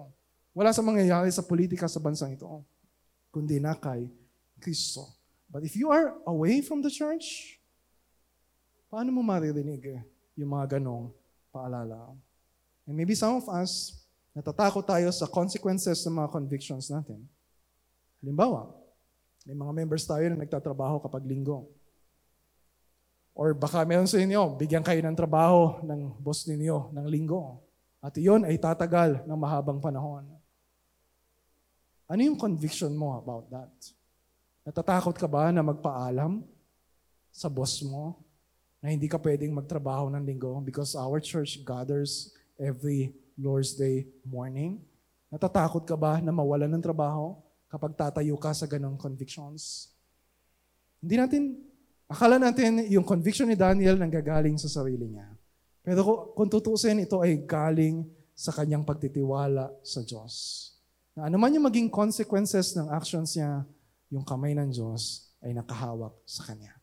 Wala 0.55 0.71
sa 0.71 0.79
mangyayari 0.79 1.27
sa 1.31 1.43
politika 1.43 1.91
sa 1.91 1.99
bansang 1.99 2.35
ito. 2.35 2.47
Kundi 3.31 3.59
na 3.59 3.75
kay 3.75 4.07
Kristo. 4.63 5.11
But 5.47 5.63
if 5.63 5.75
you 5.75 5.91
are 5.91 6.15
away 6.27 6.59
from 6.63 6.83
the 6.83 6.91
church, 6.91 7.59
paano 8.87 9.11
mo 9.11 9.23
maririnig 9.23 10.03
yung 10.35 10.51
mga 10.51 10.79
ganong 10.79 11.11
paalala? 11.51 12.15
And 12.87 12.95
maybe 12.95 13.15
some 13.15 13.39
of 13.39 13.47
us, 13.51 13.95
natatakot 14.31 14.87
tayo 14.87 15.11
sa 15.11 15.27
consequences 15.27 16.03
ng 16.07 16.15
mga 16.15 16.29
convictions 16.31 16.87
natin. 16.87 17.27
Halimbawa, 18.23 18.71
may 19.47 19.55
mga 19.55 19.71
members 19.71 20.03
tayo 20.03 20.27
na 20.27 20.43
nagtatrabaho 20.43 20.99
kapag 20.99 21.23
linggo. 21.23 21.71
Or 23.31 23.55
baka 23.55 23.87
meron 23.87 24.09
sa 24.09 24.19
inyo, 24.19 24.59
bigyan 24.59 24.83
kayo 24.83 24.99
ng 24.99 25.15
trabaho 25.15 25.79
ng 25.87 26.19
boss 26.19 26.43
ninyo 26.51 26.91
ng 26.91 27.07
linggo. 27.07 27.63
At 28.03 28.11
iyon 28.19 28.43
ay 28.43 28.59
tatagal 28.59 29.23
ng 29.23 29.39
mahabang 29.39 29.79
panahon. 29.79 30.27
Ano 32.11 32.19
yung 32.19 32.35
conviction 32.35 32.91
mo 32.91 33.15
about 33.15 33.47
that? 33.47 33.71
Natatakot 34.67 35.15
ka 35.15 35.31
ba 35.31 35.47
na 35.55 35.63
magpaalam 35.63 36.43
sa 37.31 37.47
boss 37.47 37.79
mo 37.87 38.19
na 38.83 38.91
hindi 38.91 39.07
ka 39.07 39.15
pwedeng 39.15 39.55
magtrabaho 39.55 40.11
ng 40.11 40.27
linggo 40.27 40.59
because 40.59 40.91
our 40.91 41.23
church 41.23 41.63
gathers 41.63 42.35
every 42.59 43.15
Lord's 43.39 43.79
Day 43.79 44.11
morning? 44.27 44.83
Natatakot 45.31 45.87
ka 45.87 45.95
ba 45.95 46.19
na 46.19 46.35
mawalan 46.35 46.67
ng 46.75 46.83
trabaho 46.83 47.46
kapag 47.67 47.95
tatayo 47.95 48.35
ka 48.39 48.51
sa 48.51 48.65
ganong 48.67 48.99
convictions? 48.99 49.91
Hindi 51.03 51.15
natin, 51.19 51.41
akala 52.09 52.41
natin 52.41 52.87
yung 52.89 53.05
conviction 53.05 53.47
ni 53.47 53.55
Daniel 53.55 53.99
nanggagaling 53.99 54.57
sa 54.57 54.71
sarili 54.71 55.07
niya. 55.11 55.27
Pero 55.85 56.33
kung 56.35 56.51
tutusin, 56.51 56.99
ito 56.99 57.23
ay 57.23 57.47
galing 57.47 58.03
sa 58.35 58.51
kanyang 58.51 58.83
pagtitiwala 58.83 59.71
sa 59.81 60.03
Diyos. 60.03 60.33
Na 61.17 61.31
ano 61.31 61.41
man 61.41 61.49
yung 61.55 61.65
maging 61.65 61.89
consequences 61.89 62.75
ng 62.77 62.91
actions 62.91 63.33
niya, 63.33 63.65
yung 64.13 64.21
kamay 64.21 64.53
ng 64.53 64.69
Diyos 64.69 65.33
ay 65.41 65.55
nakahawak 65.55 66.13
sa 66.27 66.43
Kanya. 66.43 66.77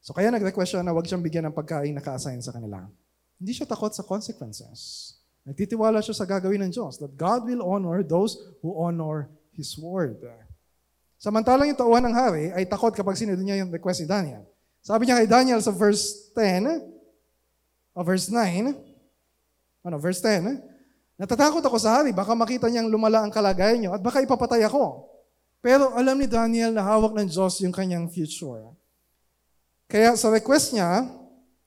So 0.00 0.16
kaya 0.16 0.32
nag-request 0.32 0.74
siya 0.74 0.82
na 0.82 0.90
huwag 0.96 1.06
siyang 1.06 1.22
bigyan 1.22 1.46
ng 1.46 1.54
pagkain 1.54 1.92
na 1.92 2.02
ka-assign 2.02 2.40
sa 2.40 2.50
kanila. 2.50 2.88
Hindi 3.36 3.52
siya 3.52 3.68
takot 3.68 3.92
sa 3.92 4.02
consequences. 4.02 5.14
Nagtitiwala 5.48 6.04
siya 6.04 6.12
sa 6.12 6.28
gagawin 6.28 6.60
ng 6.68 6.72
Diyos 6.72 7.00
that 7.00 7.16
God 7.16 7.48
will 7.48 7.64
honor 7.64 8.04
those 8.04 8.36
who 8.60 8.76
honor 8.76 9.32
His 9.56 9.72
word. 9.80 10.20
Samantalang 11.20 11.68
yung 11.72 11.80
tauhan 11.80 12.04
ng 12.04 12.16
hari 12.16 12.44
ay 12.52 12.64
takot 12.68 12.92
kapag 12.92 13.16
sinunod 13.16 13.44
niya 13.44 13.60
yung 13.64 13.72
request 13.72 14.04
ni 14.04 14.08
Daniel. 14.08 14.44
Sabi 14.80 15.04
niya 15.04 15.20
kay 15.20 15.28
Daniel 15.28 15.60
sa 15.60 15.72
verse 15.72 16.32
10, 16.32 16.80
o 17.92 17.98
verse 18.00 18.32
9, 18.32 18.72
ano, 19.84 19.96
verse 20.00 20.20
10, 20.24 20.60
Natatakot 21.20 21.60
ako 21.60 21.76
sa 21.76 22.00
hari, 22.00 22.16
baka 22.16 22.32
makita 22.32 22.72
niyang 22.72 22.88
lumala 22.88 23.20
ang 23.20 23.28
kalagayan 23.28 23.76
niyo 23.76 23.90
at 23.92 24.00
baka 24.00 24.24
ipapatay 24.24 24.64
ako. 24.64 25.04
Pero 25.60 25.92
alam 25.92 26.16
ni 26.16 26.24
Daniel 26.24 26.72
na 26.72 26.80
hawak 26.80 27.12
ng 27.12 27.28
Diyos 27.28 27.60
yung 27.60 27.76
kanyang 27.76 28.08
future. 28.08 28.72
Kaya 29.84 30.16
sa 30.16 30.32
request 30.32 30.72
niya, 30.72 31.04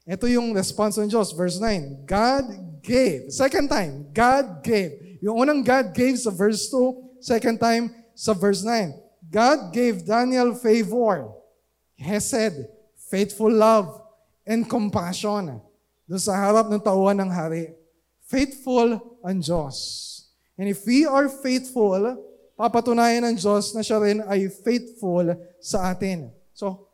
ito 0.10 0.26
yung 0.26 0.58
response 0.58 0.98
ng 0.98 1.06
Diyos. 1.06 1.30
Verse 1.38 1.62
9, 1.62 2.02
God 2.02 2.46
gave. 2.84 3.32
Second 3.32 3.72
time, 3.72 4.12
God 4.12 4.62
gave. 4.62 5.18
Yung 5.24 5.40
unang 5.40 5.64
God 5.64 5.96
gave 5.96 6.20
sa 6.20 6.30
verse 6.30 6.68
2, 6.68 7.24
second 7.24 7.58
time 7.58 7.96
sa 8.12 8.36
verse 8.36 8.62
9. 8.62 8.92
God 9.32 9.72
gave 9.72 10.04
Daniel 10.04 10.54
favor, 10.54 11.32
hesed, 11.96 12.68
faithful 13.08 13.50
love, 13.50 14.04
and 14.44 14.68
compassion 14.68 15.64
doon 16.04 16.22
sa 16.22 16.36
harap 16.36 16.68
ng 16.68 16.84
tauhan 16.84 17.16
ng 17.16 17.32
hari 17.32 17.72
faithful 18.34 18.98
ang 19.22 19.38
Diyos. 19.38 19.78
And 20.58 20.66
if 20.66 20.82
we 20.90 21.06
are 21.06 21.30
faithful, 21.30 22.18
papatunayan 22.58 23.22
ng 23.30 23.38
Diyos 23.38 23.78
na 23.78 23.86
siya 23.86 24.02
rin 24.02 24.26
ay 24.26 24.50
faithful 24.50 25.38
sa 25.62 25.94
atin. 25.94 26.34
So, 26.54 26.90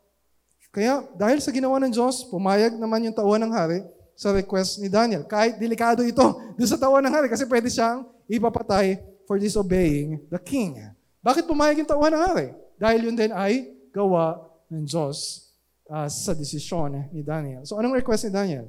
kaya 0.70 1.02
dahil 1.16 1.40
sa 1.42 1.50
ginawa 1.50 1.80
ng 1.82 1.92
Diyos, 1.92 2.28
pumayag 2.28 2.76
naman 2.76 3.08
yung 3.08 3.16
tauhan 3.16 3.42
ng 3.42 3.52
hari 3.52 3.80
sa 4.20 4.36
request 4.36 4.84
ni 4.84 4.92
Daniel. 4.92 5.24
Kahit 5.24 5.56
delikado 5.56 6.04
ito 6.04 6.20
doon 6.60 6.68
sa 6.68 6.76
tauhan 6.76 7.00
ng 7.00 7.14
hari 7.16 7.32
kasi 7.32 7.48
pwede 7.48 7.72
siyang 7.72 8.04
ipapatay 8.28 9.00
for 9.24 9.40
disobeying 9.40 10.20
the 10.28 10.36
king. 10.36 10.76
Bakit 11.24 11.48
pumayag 11.48 11.80
yung 11.80 11.88
tauhan 11.88 12.12
ng 12.12 12.24
hari? 12.28 12.52
Dahil 12.76 13.08
yun 13.08 13.16
din 13.16 13.32
ay 13.32 13.72
gawa 13.88 14.44
ng 14.68 14.84
Diyos 14.84 15.48
uh, 15.88 16.04
sa 16.04 16.36
desisyon 16.36 17.08
ni 17.16 17.24
Daniel. 17.24 17.64
So 17.64 17.80
anong 17.80 17.96
request 17.96 18.28
ni 18.28 18.32
Daniel? 18.36 18.68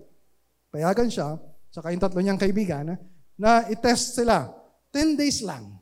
Payagan 0.72 1.12
siya 1.12 1.36
tsaka 1.72 1.96
yung 1.96 2.04
tatlo 2.04 2.20
niyang 2.20 2.38
kaibigan, 2.40 3.00
na 3.40 3.66
i-test 3.72 4.20
sila. 4.20 4.52
10 4.92 5.16
days 5.16 5.40
lang. 5.42 5.80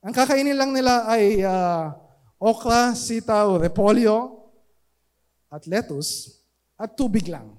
Ang 0.00 0.14
kakainin 0.14 0.54
lang 0.54 0.70
nila 0.70 1.02
ay 1.10 1.42
uh, 1.42 1.90
okra, 2.38 2.94
sitaw, 2.94 3.58
repolyo, 3.58 4.38
at 5.50 5.66
lettuce, 5.66 6.40
at 6.78 6.94
tubig 6.94 7.26
lang. 7.26 7.58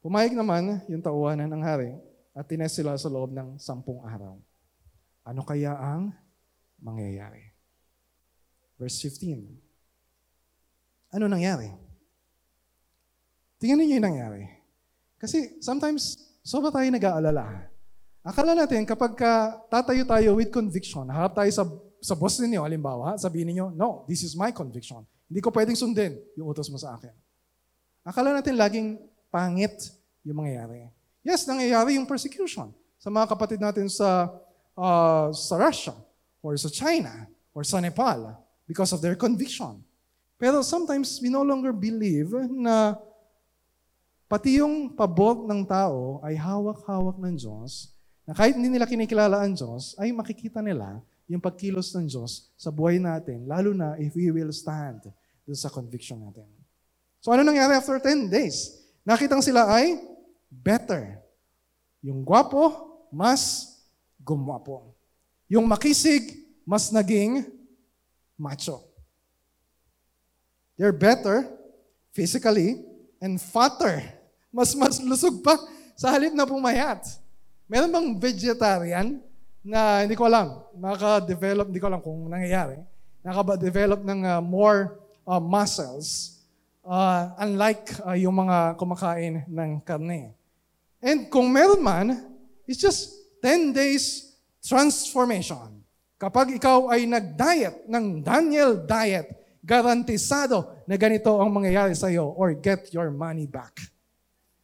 Pumayag 0.00 0.32
naman 0.32 0.80
yung 0.88 1.04
tauhanan 1.04 1.48
ng 1.52 1.60
hari 1.60 1.92
at 2.32 2.48
tinest 2.48 2.80
sila 2.80 2.96
sa 2.96 3.12
loob 3.12 3.36
ng 3.36 3.60
sampung 3.60 4.00
araw. 4.00 4.40
Ano 5.28 5.44
kaya 5.44 5.76
ang 5.76 6.08
mangyayari? 6.80 7.52
Verse 8.80 8.96
15. 9.04 9.44
Ano 11.12 11.28
nangyari? 11.28 11.68
Tingnan 13.60 13.84
niyo 13.84 14.00
yung 14.00 14.08
nangyari. 14.08 14.48
Kasi 15.20 15.60
sometimes, 15.60 16.16
sobra 16.40 16.72
tayo 16.72 16.88
nag-aalala. 16.88 17.68
Akala 18.24 18.56
natin, 18.56 18.88
kapag 18.88 19.12
ka 19.12 19.60
tatayo 19.68 20.08
tayo 20.08 20.40
with 20.40 20.48
conviction, 20.48 21.04
harap 21.12 21.36
tayo 21.36 21.52
sa, 21.52 21.64
sa 22.00 22.16
boss 22.16 22.40
ninyo, 22.40 22.64
halimbawa, 22.64 23.20
sabihin 23.20 23.52
niyo, 23.52 23.68
no, 23.76 24.08
this 24.08 24.24
is 24.24 24.32
my 24.32 24.48
conviction. 24.48 25.04
Hindi 25.28 25.44
ko 25.44 25.52
pwedeng 25.52 25.76
sundin 25.76 26.16
yung 26.40 26.48
utos 26.48 26.72
mo 26.72 26.80
sa 26.80 26.96
akin. 26.96 27.12
Akala 28.00 28.32
natin 28.32 28.56
laging 28.56 28.96
pangit 29.30 29.94
yung 30.26 30.44
mangyayari. 30.44 30.90
Yes, 31.24 31.48
nangyayari 31.48 31.96
yung 31.96 32.04
persecution 32.04 32.74
sa 33.00 33.08
mga 33.08 33.26
kapatid 33.32 33.62
natin 33.62 33.88
sa, 33.88 34.28
uh, 34.76 35.30
sa 35.32 35.54
Russia 35.56 35.94
or 36.44 36.58
sa 36.58 36.68
China 36.68 37.30
or 37.54 37.64
sa 37.64 37.80
Nepal 37.80 38.36
because 38.66 38.92
of 38.92 39.00
their 39.00 39.16
conviction. 39.16 39.80
Pero 40.36 40.60
sometimes 40.60 41.22
we 41.22 41.32
no 41.32 41.44
longer 41.44 41.72
believe 41.72 42.32
na 42.50 42.98
Pati 44.30 44.62
yung 44.62 44.94
pabor 44.94 45.42
ng 45.42 45.66
tao 45.66 46.22
ay 46.22 46.38
hawak-hawak 46.38 47.18
ng 47.18 47.34
Diyos, 47.34 47.90
na 48.22 48.30
kahit 48.30 48.54
hindi 48.54 48.70
nila 48.70 48.86
kinikilala 48.86 49.42
ang 49.42 49.58
Diyos, 49.58 49.98
ay 49.98 50.14
makikita 50.14 50.62
nila 50.62 51.02
yung 51.26 51.42
pagkilos 51.42 51.90
ng 51.98 52.06
Diyos 52.06 52.46
sa 52.54 52.70
buhay 52.70 53.02
natin, 53.02 53.42
lalo 53.50 53.74
na 53.74 53.98
if 53.98 54.14
we 54.14 54.30
will 54.30 54.54
stand 54.54 55.02
dun 55.42 55.58
sa 55.58 55.66
conviction 55.66 56.22
natin. 56.22 56.46
So 57.18 57.34
ano 57.34 57.42
nangyari 57.42 57.74
after 57.74 57.98
10 57.98 58.30
days? 58.30 58.79
Nakitang 59.04 59.40
sila 59.40 59.66
ay 59.68 59.98
better. 60.48 61.20
Yung 62.04 62.24
gwapo, 62.24 62.96
mas 63.12 63.74
gumwapo. 64.20 64.94
Yung 65.50 65.66
makisig, 65.66 66.46
mas 66.64 66.92
naging 66.94 67.44
macho. 68.38 68.80
They're 70.80 70.96
better 70.96 71.44
physically 72.16 72.80
and 73.20 73.36
fatter 73.36 74.00
mas 74.54 74.74
mas 74.74 74.98
lusog 74.98 75.40
pa 75.46 75.54
sa 75.94 76.10
halip 76.10 76.34
na 76.34 76.48
pumayat. 76.48 77.06
Meron 77.70 77.92
bang 77.92 78.08
vegetarian 78.18 79.06
na 79.62 80.02
hindi 80.02 80.16
ko 80.18 80.26
alam, 80.26 80.64
naka-develop, 80.74 81.68
hindi 81.70 81.78
ko 81.78 81.86
alam 81.86 82.00
kung 82.02 82.26
nangyayari, 82.26 82.80
naka-develop 83.22 84.00
ng 84.02 84.20
uh, 84.26 84.40
more 84.42 84.96
uh, 85.28 85.38
muscles 85.38 86.39
uh, 86.84 87.32
unlike 87.40 87.92
uh, 88.04 88.16
yung 88.16 88.36
mga 88.36 88.76
kumakain 88.76 89.44
ng 89.48 89.70
karne. 89.84 90.32
And 91.00 91.32
kung 91.32 91.48
meron 91.48 91.80
man, 91.80 92.06
it's 92.68 92.80
just 92.80 93.16
10 93.40 93.72
days 93.72 94.36
transformation. 94.60 95.80
Kapag 96.20 96.60
ikaw 96.60 96.92
ay 96.92 97.08
nag-diet 97.08 97.88
ng 97.88 98.20
Daniel 98.20 98.76
diet, 98.84 99.40
garantisado 99.64 100.84
na 100.84 100.96
ganito 101.00 101.32
ang 101.40 101.48
mangyayari 101.48 101.96
sa 101.96 102.12
iyo 102.12 102.28
or 102.36 102.52
get 102.52 102.92
your 102.92 103.08
money 103.08 103.48
back. 103.48 103.72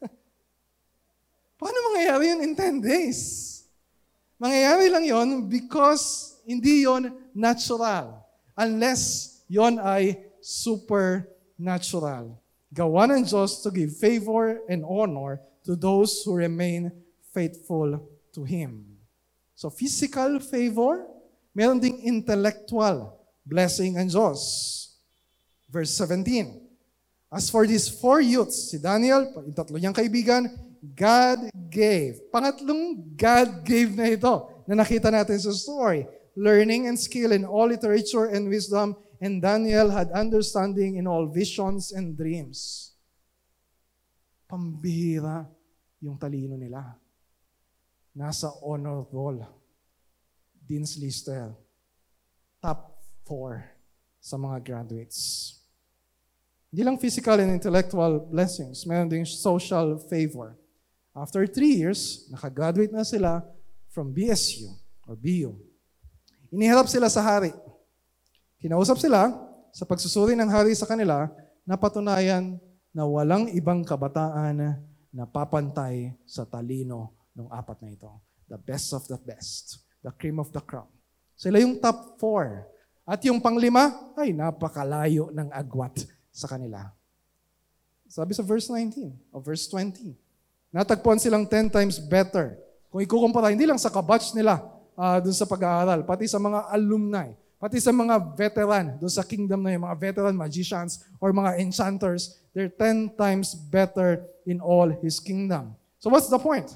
Paano 1.60 1.76
mangyayari 1.92 2.36
yun 2.36 2.40
in 2.44 2.52
10 2.52 2.84
days? 2.84 3.20
Mangyayari 4.36 4.92
lang 4.92 5.04
yon 5.08 5.28
because 5.48 6.36
hindi 6.44 6.84
yon 6.84 7.08
natural. 7.32 8.20
Unless 8.52 9.32
yon 9.48 9.80
ay 9.80 10.20
supernatural. 11.56 12.36
Gawa 12.68 13.08
ng 13.08 13.24
Diyos 13.24 13.64
to 13.64 13.72
give 13.72 13.96
favor 13.96 14.60
and 14.68 14.84
honor 14.84 15.40
to 15.64 15.72
those 15.72 16.20
who 16.24 16.36
remain 16.36 16.92
faithful 17.32 17.96
to 18.36 18.44
Him. 18.44 18.84
So 19.56 19.72
physical 19.72 20.38
favor, 20.44 21.08
meron 21.56 21.80
ding 21.80 22.04
intellectual 22.04 23.16
blessing 23.46 23.96
ang 23.96 24.12
Diyos. 24.12 24.92
Verse 25.72 25.96
17. 25.96 26.60
As 27.32 27.48
for 27.48 27.66
these 27.66 27.88
four 27.88 28.20
youths, 28.20 28.70
si 28.70 28.78
Daniel, 28.78 29.32
yung 29.34 29.56
tatlo 29.56 29.80
niyang 29.80 29.96
kaibigan, 29.96 30.46
God 30.94 31.50
gave. 31.72 32.20
Pangatlong 32.30 33.02
God 33.16 33.64
gave 33.66 33.96
na 33.96 34.06
ito 34.12 34.34
na 34.68 34.84
nakita 34.84 35.10
natin 35.10 35.40
sa 35.40 35.50
story. 35.50 36.06
Learning 36.36 36.86
and 36.86 37.00
skill 37.00 37.32
in 37.32 37.48
all 37.48 37.66
literature 37.66 38.28
and 38.28 38.46
wisdom, 38.46 38.94
and 39.20 39.40
Daniel 39.40 39.90
had 39.90 40.10
understanding 40.12 40.96
in 40.96 41.06
all 41.06 41.26
visions 41.26 41.92
and 41.92 42.16
dreams. 42.16 42.92
Pambihira 44.46 45.48
yung 46.00 46.16
talino 46.20 46.54
nila. 46.54 46.96
Nasa 48.16 48.52
honor 48.62 49.04
roll. 49.10 49.42
Dean's 50.66 50.96
Lister. 50.98 51.54
Top 52.60 52.98
four 53.26 53.62
sa 54.20 54.34
mga 54.34 54.58
graduates. 54.62 55.52
Hindi 56.70 56.82
lang 56.82 56.98
physical 56.98 57.38
and 57.40 57.56
intellectual 57.56 58.26
blessings, 58.26 58.84
meron 58.84 59.08
ding 59.08 59.24
social 59.24 59.96
favor. 60.10 60.58
After 61.16 61.46
three 61.48 61.80
years, 61.80 62.28
nakagraduate 62.28 62.92
na 62.92 63.06
sila 63.06 63.40
from 63.88 64.12
BSU 64.12 64.68
or 65.08 65.16
BU. 65.16 65.56
Iniharap 66.52 66.90
sila 66.90 67.08
sa 67.08 67.24
hari. 67.24 67.54
Kinausap 68.56 68.96
sila 68.96 69.32
sa 69.72 69.84
pagsusuri 69.84 70.32
ng 70.32 70.48
hari 70.48 70.72
sa 70.72 70.88
kanila 70.88 71.28
na 71.68 71.76
patunayan 71.76 72.56
na 72.96 73.04
walang 73.04 73.52
ibang 73.52 73.84
kabataan 73.84 74.80
na 75.12 75.24
papantay 75.28 76.16
sa 76.24 76.48
talino 76.48 77.12
ng 77.36 77.52
apat 77.52 77.84
na 77.84 77.92
ito. 77.92 78.08
The 78.48 78.56
best 78.56 78.96
of 78.96 79.04
the 79.04 79.20
best. 79.20 79.84
The 80.00 80.14
cream 80.16 80.40
of 80.40 80.48
the 80.56 80.64
crop. 80.64 80.88
Sila 81.36 81.60
yung 81.60 81.76
top 81.76 82.16
four. 82.16 82.64
At 83.04 83.20
yung 83.28 83.38
panglima, 83.44 83.92
ay 84.16 84.32
napakalayo 84.32 85.28
ng 85.30 85.52
agwat 85.52 86.08
sa 86.32 86.48
kanila. 86.48 86.90
Sabi 88.08 88.32
sa 88.32 88.42
verse 88.42 88.72
19 88.72 89.12
o 89.30 89.36
verse 89.38 89.68
20, 89.68 90.16
natagpuan 90.72 91.20
silang 91.20 91.44
10 91.44 91.68
times 91.68 92.00
better. 92.00 92.56
Kung 92.88 93.04
ikukumpara, 93.04 93.52
hindi 93.52 93.68
lang 93.68 93.76
sa 93.76 93.92
kabatch 93.92 94.32
nila 94.32 94.64
uh, 94.96 95.18
dun 95.20 95.36
sa 95.36 95.44
pag-aaral, 95.44 96.02
pati 96.08 96.24
sa 96.24 96.40
mga 96.40 96.70
alumni, 96.72 97.28
pati 97.56 97.80
sa 97.80 97.88
mga 97.92 98.36
veteran 98.36 99.00
dun 99.00 99.08
sa 99.08 99.24
kingdom 99.24 99.64
na 99.64 99.72
yung 99.72 99.84
mga 99.88 99.96
veteran 99.96 100.36
magicians 100.36 101.04
or 101.16 101.32
mga 101.32 101.56
enchanters, 101.56 102.36
they're 102.52 102.72
10 102.72 103.16
times 103.16 103.56
better 103.56 104.24
in 104.44 104.60
all 104.60 104.88
His 105.00 105.16
kingdom. 105.16 105.72
So 105.96 106.12
what's 106.12 106.28
the 106.28 106.38
point? 106.38 106.68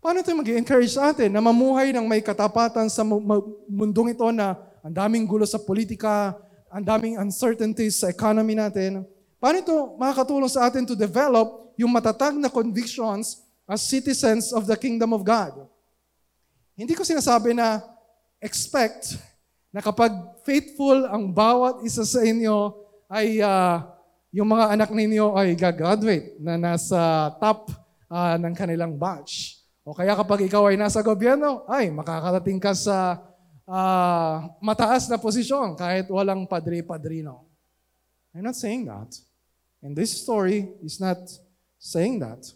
Paano 0.00 0.24
ito 0.24 0.32
mag 0.32 0.48
encourage 0.48 0.96
sa 0.96 1.12
atin 1.12 1.28
na 1.28 1.44
mamuhay 1.44 1.92
ng 1.92 2.08
may 2.08 2.24
katapatan 2.24 2.88
sa 2.88 3.04
mundong 3.68 4.16
ito 4.16 4.24
na 4.32 4.56
ang 4.80 4.96
daming 4.96 5.28
gulo 5.28 5.44
sa 5.44 5.60
politika, 5.60 6.32
ang 6.72 6.80
daming 6.80 7.20
uncertainties 7.20 8.00
sa 8.00 8.08
economy 8.08 8.56
natin. 8.56 9.04
Paano 9.36 9.60
ito 9.60 9.76
makakatulong 10.00 10.48
sa 10.48 10.72
atin 10.72 10.88
to 10.88 10.96
develop 10.96 11.76
yung 11.76 11.92
matatag 11.92 12.32
na 12.40 12.48
convictions 12.48 13.44
as 13.68 13.84
citizens 13.84 14.56
of 14.56 14.64
the 14.64 14.76
kingdom 14.76 15.12
of 15.12 15.20
God? 15.20 15.68
Hindi 16.72 16.96
ko 16.96 17.04
sinasabi 17.04 17.52
na 17.52 17.84
expect 18.40 19.20
na 19.70 19.80
kapag 19.82 20.10
faithful 20.42 21.06
ang 21.06 21.30
bawat 21.30 21.86
isa 21.86 22.02
sa 22.02 22.20
inyo 22.26 22.74
ay 23.06 23.38
uh, 23.38 23.86
yung 24.30 24.46
mga 24.50 24.78
anak 24.78 24.90
ninyo 24.94 25.34
ay 25.34 25.58
gagraduate 25.58 26.38
na 26.38 26.54
nasa 26.54 27.34
top 27.42 27.70
uh, 28.10 28.38
ng 28.38 28.54
kanilang 28.54 28.94
batch. 28.94 29.58
O 29.82 29.94
kaya 29.94 30.14
kapag 30.14 30.46
ikaw 30.46 30.70
ay 30.70 30.78
nasa 30.78 31.02
gobyerno, 31.02 31.66
ay 31.66 31.90
makakarating 31.90 32.62
ka 32.62 32.70
sa 32.70 33.18
uh, 33.66 34.34
mataas 34.62 35.10
na 35.10 35.18
posisyon 35.18 35.74
kahit 35.74 36.06
walang 36.10 36.46
padre-padrino. 36.46 37.46
I'm 38.30 38.46
not 38.46 38.54
saying 38.54 38.86
that. 38.86 39.10
And 39.82 39.98
this 39.98 40.14
story 40.14 40.70
is 40.86 41.02
not 41.02 41.18
saying 41.82 42.22
that. 42.22 42.46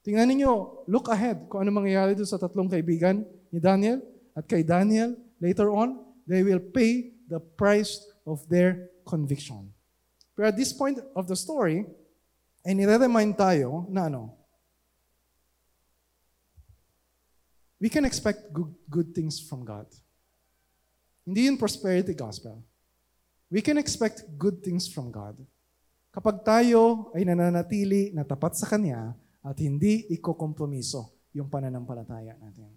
Tingnan 0.00 0.32
ninyo, 0.32 0.84
look 0.88 1.12
ahead 1.12 1.44
kung 1.52 1.66
ano 1.66 1.70
mangyayari 1.76 2.16
doon 2.16 2.26
sa 2.26 2.40
tatlong 2.40 2.72
kaibigan 2.72 3.20
ni 3.52 3.60
Daniel 3.60 4.00
at 4.32 4.48
kay 4.48 4.64
Daniel 4.64 5.12
later 5.38 5.68
on, 5.68 6.00
they 6.32 6.40
will 6.40 6.60
pay 6.60 7.12
the 7.28 7.36
price 7.38 8.00
of 8.24 8.40
their 8.48 8.88
conviction. 9.04 9.68
Pero 10.32 10.48
at 10.48 10.56
this 10.56 10.72
point 10.72 10.96
of 11.12 11.28
the 11.28 11.36
story, 11.36 11.84
ay 12.64 12.72
nire-remind 12.72 13.36
tayo 13.36 13.84
na 13.92 14.08
ano, 14.08 14.32
we 17.76 17.90
can 17.90 18.06
expect 18.06 18.48
good, 18.54 18.72
good 18.88 19.10
things 19.12 19.42
from 19.42 19.66
God. 19.66 19.90
Hindi 21.26 21.50
yun 21.50 21.58
prosperity 21.58 22.14
gospel. 22.14 22.62
We 23.52 23.60
can 23.60 23.76
expect 23.76 24.24
good 24.38 24.64
things 24.64 24.88
from 24.88 25.12
God. 25.12 25.36
Kapag 26.14 26.46
tayo 26.46 27.12
ay 27.12 27.26
nananatili 27.26 28.14
na 28.16 28.24
tapat 28.24 28.56
sa 28.56 28.64
Kanya 28.70 29.12
at 29.42 29.58
hindi 29.58 30.06
ikokompromiso 30.08 31.12
yung 31.34 31.50
pananampalataya 31.50 32.38
natin. 32.38 32.70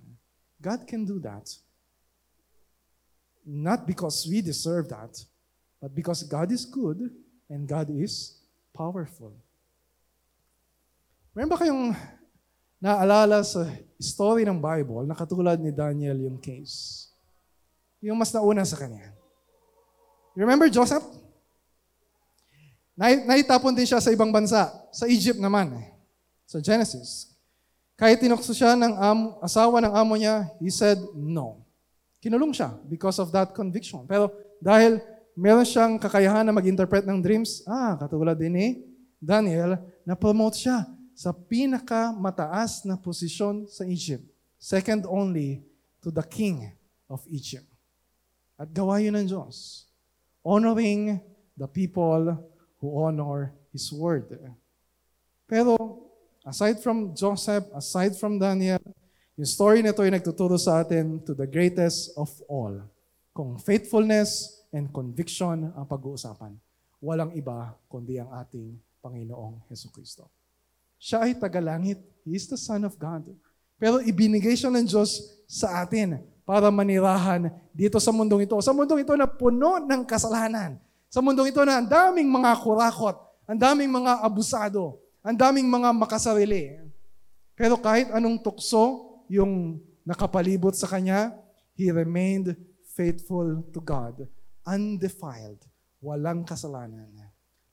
God 0.57 0.87
can 0.87 1.05
do 1.05 1.21
that. 1.21 1.45
Not 3.45 3.85
because 3.85 4.25
we 4.25 4.41
deserve 4.41 4.89
that, 4.89 5.13
but 5.77 5.93
because 5.93 6.25
God 6.25 6.49
is 6.49 6.65
good 6.65 7.13
and 7.45 7.69
God 7.69 7.93
is 7.93 8.41
powerful. 8.73 9.37
Meron 11.37 11.51
ba 11.53 11.61
kayong 11.61 11.93
naalala 12.81 13.45
sa 13.45 13.69
story 14.01 14.47
ng 14.47 14.57
Bible 14.57 15.05
na 15.05 15.13
katulad 15.13 15.61
ni 15.61 15.69
Daniel 15.69 16.25
yung 16.25 16.41
case. 16.41 17.07
Yung 18.01 18.17
mas 18.17 18.33
nauna 18.33 18.65
sa 18.65 18.81
kanya. 18.81 19.13
You 20.33 20.43
remember 20.43 20.71
Joseph? 20.71 21.03
Naitapon 22.95 23.75
din 23.75 23.83
siya 23.83 23.99
sa 23.99 24.13
ibang 24.13 24.31
bansa. 24.31 24.71
Sa 24.95 25.03
Egypt 25.11 25.39
naman. 25.39 25.75
Eh. 25.75 25.87
Sa 26.47 26.63
Genesis. 26.63 27.35
Kahit 27.99 28.23
tinukso 28.23 28.55
siya 28.55 28.75
ng 28.75 28.93
am, 28.95 29.19
asawa 29.43 29.83
ng 29.83 29.93
amo 29.95 30.13
niya, 30.15 30.47
he 30.59 30.71
said 30.71 30.99
no. 31.15 31.64
Kinulong 32.25 32.57
siya 32.57 32.73
because 32.89 33.21
of 33.21 33.29
that 33.29 33.53
conviction. 33.53 34.01
Pero 34.09 34.33
dahil 34.57 34.97
meron 35.37 35.61
siyang 35.61 36.01
kakayahan 36.01 36.41
na 36.41 36.49
mag-interpret 36.49 37.05
ng 37.05 37.21
dreams, 37.21 37.61
ah, 37.69 37.93
katulad 37.93 38.33
din 38.33 38.57
ni 38.57 38.67
Daniel, 39.21 39.77
na-promote 40.01 40.57
siya 40.57 40.89
sa 41.13 41.29
pinakamataas 41.29 42.81
na 42.89 42.97
posisyon 42.97 43.69
sa 43.69 43.85
Egypt. 43.85 44.25
Second 44.57 45.05
only 45.05 45.61
to 46.01 46.09
the 46.09 46.25
king 46.25 46.65
of 47.05 47.21
Egypt. 47.29 47.69
At 48.57 48.73
gawa 48.73 48.97
yun 48.97 49.21
ng 49.21 49.29
Diyos. 49.29 49.85
Honoring 50.41 51.21
the 51.53 51.69
people 51.69 52.41
who 52.81 52.87
honor 53.05 53.53
His 53.69 53.93
word. 53.93 54.33
Pero 55.45 55.77
aside 56.41 56.81
from 56.81 57.13
Joseph, 57.13 57.69
aside 57.77 58.17
from 58.17 58.41
Daniel, 58.41 58.81
yung 59.35 59.49
story 59.51 59.83
nito 59.83 59.99
ay 59.99 60.15
nagtuturo 60.15 60.55
sa 60.55 60.79
atin 60.79 61.19
to 61.19 61.35
the 61.35 61.43
greatest 61.43 62.15
of 62.15 62.31
all. 62.47 62.71
Kung 63.35 63.59
faithfulness 63.59 64.63
and 64.71 64.87
conviction 64.95 65.75
ang 65.75 65.85
pag-uusapan, 65.91 66.55
walang 67.03 67.35
iba 67.35 67.75
kundi 67.91 68.15
ang 68.15 68.31
ating 68.31 68.79
Panginoong 69.03 69.67
Heso 69.67 69.91
Kristo. 69.91 70.31
Siya 70.95 71.27
ay 71.27 71.35
tagalangit. 71.35 71.99
He 72.23 72.39
is 72.39 72.47
the 72.47 72.55
Son 72.55 72.87
of 72.87 72.95
God. 72.95 73.27
Pero 73.75 73.99
ibinigay 73.99 74.55
siya 74.55 74.71
ng 74.71 74.87
Diyos 74.87 75.43
sa 75.51 75.83
atin 75.83 76.23
para 76.47 76.71
manirahan 76.71 77.51
dito 77.75 77.99
sa 77.99 78.15
mundong 78.15 78.47
ito. 78.47 78.55
Sa 78.63 78.71
mundong 78.71 79.03
ito 79.03 79.13
na 79.19 79.27
puno 79.27 79.83
ng 79.83 80.07
kasalanan. 80.07 80.79
Sa 81.11 81.19
mundong 81.19 81.51
ito 81.51 81.59
na 81.67 81.83
ang 81.83 81.87
daming 81.91 82.31
mga 82.31 82.55
kurakot, 82.63 83.19
ang 83.51 83.59
daming 83.59 83.91
mga 83.91 84.23
abusado, 84.23 84.95
ang 85.19 85.35
daming 85.35 85.67
mga 85.67 85.91
makasarili. 85.91 86.79
Pero 87.51 87.75
kahit 87.83 88.15
anong 88.15 88.39
tukso 88.39 89.14
yung 89.27 89.81
nakapalibot 90.05 90.73
sa 90.77 90.89
kanya, 90.89 91.33
he 91.73 91.91
remained 91.91 92.55
faithful 92.95 93.65
to 93.73 93.79
God, 93.83 94.23
undefiled, 94.63 95.59
walang 95.99 96.47
kasalanan. 96.47 97.11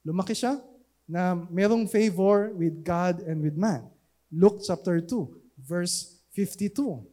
Lumaki 0.02 0.34
siya, 0.34 0.58
na 1.06 1.34
merong 1.36 1.86
favor 1.86 2.50
with 2.56 2.80
God 2.82 3.20
and 3.26 3.42
with 3.42 3.58
man. 3.58 3.86
Luke 4.32 4.64
chapter 4.64 4.98
2, 4.98 5.60
verse 5.60 6.24
52. 6.34 7.04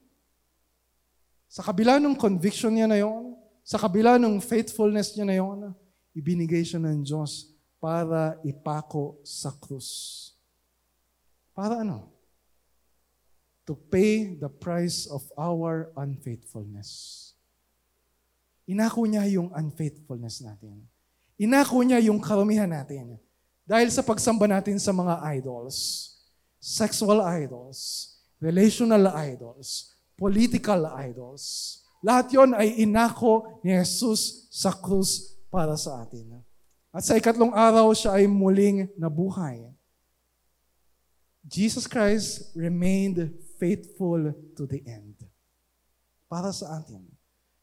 Sa 1.49 1.65
kabila 1.65 1.99
ng 1.99 2.15
conviction 2.15 2.71
niya 2.71 2.87
na 2.87 3.01
yon, 3.01 3.35
sa 3.65 3.75
kabila 3.75 4.15
ng 4.21 4.39
faithfulness 4.39 5.17
niya 5.17 5.25
na 5.25 5.35
yon, 5.35 5.59
ibinigay 6.15 6.63
siya 6.63 6.79
ng 6.79 7.03
Diyos 7.03 7.51
para 7.81 8.37
ipako 8.45 9.19
sa 9.25 9.51
krus. 9.51 10.31
Para 11.51 11.81
ano? 11.83 12.18
To 13.69 13.77
pay 13.77 14.33
the 14.33 14.49
price 14.49 15.05
of 15.05 15.21
our 15.37 15.93
unfaithfulness. 15.93 16.89
Inako 18.65 19.05
niya 19.05 19.29
yung 19.29 19.53
unfaithfulness 19.53 20.41
natin. 20.41 20.89
Inako 21.37 21.85
niya 21.85 22.01
yung 22.01 22.17
karumihan 22.17 22.65
natin. 22.65 23.21
Dahil 23.69 23.93
sa 23.93 24.01
pagsamba 24.01 24.49
natin 24.49 24.81
sa 24.81 24.89
mga 24.89 25.21
idols, 25.37 25.77
sexual 26.57 27.21
idols, 27.21 28.09
relational 28.41 29.05
idols, 29.13 29.93
political 30.17 30.89
idols. 30.97 31.77
Lahat 32.01 32.25
yon 32.33 32.57
ay 32.57 32.73
inako 32.81 33.61
ni 33.61 33.77
Jesus 33.77 34.49
sa 34.49 34.73
krus 34.73 35.37
para 35.53 35.77
sa 35.77 36.01
atin. 36.01 36.41
At 36.89 37.05
sa 37.05 37.13
ikatlong 37.13 37.53
araw, 37.53 37.93
siya 37.93 38.17
ay 38.17 38.25
muling 38.25 38.89
nabuhay. 38.97 39.61
Jesus 41.45 41.85
Christ 41.85 42.49
remained 42.57 43.29
faithful 43.59 44.31
to 44.55 44.63
the 44.65 44.79
end. 44.87 45.19
Para 46.31 46.49
sa 46.55 46.79
atin. 46.79 47.03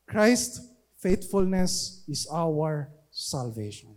Christ 0.07 0.63
faithfulness 1.01 2.05
is 2.07 2.29
our 2.31 2.93
salvation. 3.11 3.97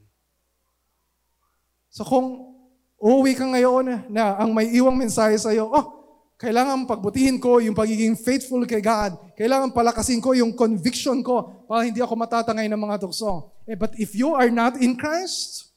So 1.92 2.08
kung 2.08 2.56
uuwi 3.00 3.36
ka 3.36 3.46
ngayon 3.46 4.10
na 4.10 4.40
ang 4.40 4.56
may 4.56 4.72
iwang 4.72 4.96
mensahe 4.96 5.36
sa 5.38 5.52
iyo, 5.52 5.68
oh, 5.68 6.00
kailangan 6.40 6.88
pagbutihin 6.88 7.36
ko 7.36 7.60
yung 7.60 7.76
pagiging 7.76 8.16
faithful 8.16 8.64
kay 8.64 8.80
God. 8.80 9.20
Kailangan 9.36 9.76
palakasin 9.76 10.24
ko 10.24 10.32
yung 10.32 10.56
conviction 10.56 11.20
ko 11.20 11.68
para 11.68 11.84
hindi 11.84 12.00
ako 12.00 12.16
matatangay 12.16 12.72
ng 12.72 12.80
mga 12.80 13.04
tukso. 13.04 13.52
Eh, 13.68 13.76
but 13.76 13.92
if 14.00 14.16
you 14.16 14.32
are 14.32 14.48
not 14.48 14.80
in 14.80 14.96
Christ, 14.96 15.76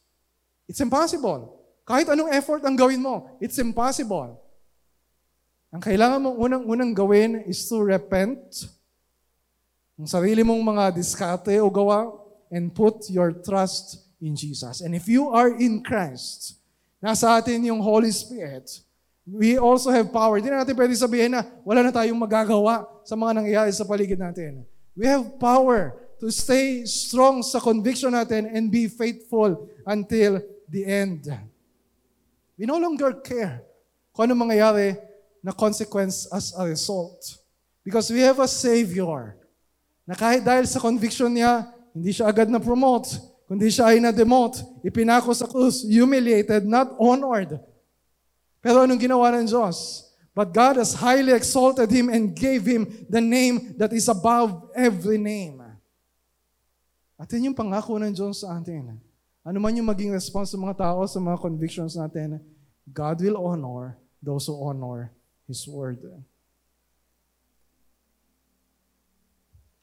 it's 0.71 0.79
impossible. 0.79 1.59
Kahit 1.83 2.07
anong 2.07 2.31
effort 2.31 2.63
ang 2.63 2.79
gawin 2.79 3.03
mo, 3.03 3.27
it's 3.43 3.59
impossible. 3.59 4.42
Ang 5.73 5.81
kailangan 5.81 6.21
mong 6.21 6.37
unang-unang 6.37 6.93
gawin 6.93 7.49
is 7.49 7.65
to 7.65 7.81
repent 7.81 8.69
ng 9.97 10.05
sarili 10.05 10.45
mong 10.45 10.61
mga 10.61 10.93
diskarte 10.93 11.57
o 11.65 11.73
gawa 11.73 12.13
and 12.53 12.69
put 12.77 13.09
your 13.09 13.33
trust 13.33 14.05
in 14.21 14.37
Jesus. 14.37 14.85
And 14.85 14.93
if 14.93 15.09
you 15.09 15.33
are 15.33 15.57
in 15.57 15.81
Christ, 15.81 16.61
nasa 17.01 17.41
atin 17.41 17.73
yung 17.73 17.81
Holy 17.81 18.13
Spirit, 18.13 18.69
we 19.25 19.57
also 19.57 19.89
have 19.89 20.13
power. 20.13 20.37
Hindi 20.37 20.53
na 20.53 20.61
natin 20.61 20.77
pwede 20.77 20.93
sabihin 20.93 21.33
na 21.33 21.49
wala 21.65 21.81
na 21.81 21.89
tayong 21.89 22.21
magagawa 22.21 22.85
sa 23.01 23.17
mga 23.17 23.41
nangyayari 23.41 23.73
sa 23.73 23.89
paligid 23.89 24.21
natin. 24.21 24.69
We 24.93 25.09
have 25.09 25.41
power 25.41 25.97
to 26.21 26.29
stay 26.29 26.85
strong 26.85 27.41
sa 27.41 27.57
conviction 27.57 28.13
natin 28.13 28.45
and 28.45 28.69
be 28.69 28.93
faithful 28.93 29.73
until 29.89 30.45
the 30.69 30.85
end. 30.85 31.33
We 32.61 32.69
no 32.69 32.77
longer 32.77 33.25
care 33.25 33.65
kung 34.13 34.29
ano 34.29 34.37
mangyayari 34.37 35.12
na 35.43 35.51
consequence 35.51 36.31
as 36.31 36.55
a 36.55 36.63
result. 36.65 37.43
Because 37.83 38.09
we 38.15 38.23
have 38.23 38.39
a 38.39 38.47
Savior 38.47 39.35
na 40.07 40.15
kahit 40.15 40.47
dahil 40.47 40.65
sa 40.71 40.79
conviction 40.79 41.35
niya, 41.35 41.67
hindi 41.91 42.15
siya 42.15 42.31
agad 42.31 42.47
na 42.47 42.63
promote, 42.63 43.19
kundi 43.51 43.69
siya 43.69 43.91
ay 43.91 43.99
na-demote, 43.99 44.63
ipinako 44.87 45.35
sa 45.35 45.51
krus, 45.51 45.83
humiliated, 45.83 46.63
not 46.63 46.95
honored. 46.97 47.59
Pero 48.63 48.87
anong 48.87 49.03
ginawa 49.03 49.35
ng 49.35 49.51
Diyos? 49.51 50.09
But 50.33 50.55
God 50.55 50.81
has 50.81 50.97
highly 50.97 51.35
exalted 51.35 51.93
Him 51.93 52.09
and 52.09 52.33
gave 52.33 52.65
Him 52.65 52.89
the 53.11 53.21
name 53.21 53.77
that 53.77 53.93
is 53.93 54.09
above 54.09 54.73
every 54.73 55.21
name. 55.21 55.61
At 57.21 57.29
yun 57.35 57.53
yung 57.53 57.59
pangako 57.59 58.01
ng 58.01 58.15
Diyos 58.15 58.41
sa 58.41 58.57
atin. 58.57 58.97
Ano 59.43 59.59
man 59.59 59.75
yung 59.75 59.91
maging 59.91 60.15
response 60.15 60.55
ng 60.55 60.63
mga 60.63 60.87
tao 60.87 61.05
sa 61.05 61.19
mga 61.19 61.39
convictions 61.39 61.99
natin, 61.99 62.41
God 62.89 63.21
will 63.21 63.39
honor 63.39 63.99
those 64.23 64.47
who 64.47 64.57
honor 64.57 65.13
His 65.47 65.67
Word. 65.69 66.03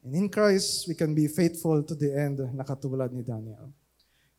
And 0.04 0.16
in 0.16 0.30
Christ, 0.30 0.88
we 0.88 0.96
can 0.96 1.14
be 1.14 1.28
faithful 1.28 1.84
to 1.84 1.96
the 1.96 2.16
end 2.16 2.40
na 2.56 2.64
katulad 2.64 3.12
ni 3.12 3.22
Daniel. 3.22 3.74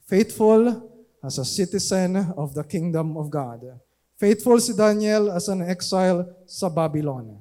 Faithful 0.07 0.91
as 1.23 1.39
a 1.39 1.45
citizen 1.45 2.16
of 2.37 2.55
the 2.55 2.64
kingdom 2.64 3.16
of 3.16 3.31
God. 3.31 3.79
Faithful 4.16 4.61
si 4.61 4.73
Daniel 4.73 5.31
as 5.31 5.49
an 5.49 5.62
exile 5.62 6.27
sa 6.45 6.68
Babylon. 6.68 7.41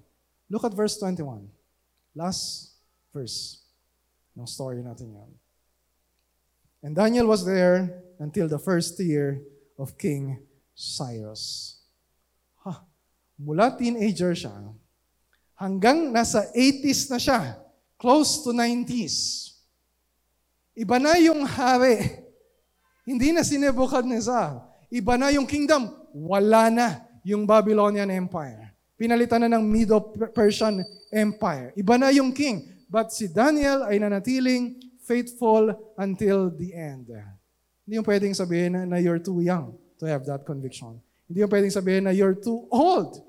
Look 0.49 0.63
at 0.63 0.73
verse 0.73 0.97
21. 0.99 1.47
Last 2.15 2.75
verse 3.11 3.63
ng 4.37 4.47
story 4.47 4.83
natin 4.83 5.15
yan. 5.15 5.31
And 6.83 6.95
Daniel 6.95 7.27
was 7.27 7.43
there 7.43 8.03
until 8.19 8.47
the 8.47 8.59
first 8.59 8.99
year 8.99 9.43
of 9.75 9.97
King 9.97 10.39
Cyrus. 10.75 11.78
Mula 13.39 13.71
teenager 13.71 14.35
siya, 14.35 14.51
hanggang 15.55 16.11
nasa 16.11 16.43
80s 16.51 17.07
na 17.07 17.19
siya, 17.19 17.55
close 17.95 18.43
to 18.43 18.51
90s. 18.51 19.47
Iba 20.75 20.99
na 20.99 21.15
yung 21.19 21.47
hari. 21.47 22.19
Hindi 23.07 23.31
na 23.31 23.47
si 23.47 23.55
Nebuchadnezzar. 23.55 24.59
Iba 24.91 25.15
na 25.15 25.31
yung 25.31 25.47
kingdom 25.47 25.87
wala 26.11 26.67
na 26.67 26.87
yung 27.23 27.47
Babylonian 27.47 28.11
Empire. 28.11 28.75
Pinalitan 28.99 29.47
na 29.47 29.55
ng 29.55 29.63
Medo-Persian 29.63 30.83
Empire. 31.07 31.71
Iba 31.79 31.95
na 31.95 32.11
yung 32.11 32.35
king. 32.35 32.67
But 32.91 33.15
si 33.15 33.31
Daniel 33.31 33.87
ay 33.87 34.03
nanatiling 34.03 34.79
faithful 35.07 35.71
until 35.95 36.51
the 36.51 36.75
end. 36.75 37.07
Hindi 37.87 37.93
yung 37.95 38.07
pwedeng 38.07 38.35
sabihin 38.35 38.83
na 38.83 38.99
you're 38.99 39.21
too 39.21 39.39
young 39.39 39.75
to 39.95 40.03
have 40.03 40.27
that 40.27 40.43
conviction. 40.43 40.99
Hindi 41.29 41.43
yung 41.45 41.51
pwedeng 41.51 41.71
sabihin 41.71 42.03
na 42.07 42.11
you're 42.11 42.35
too 42.35 42.67
old 42.67 43.28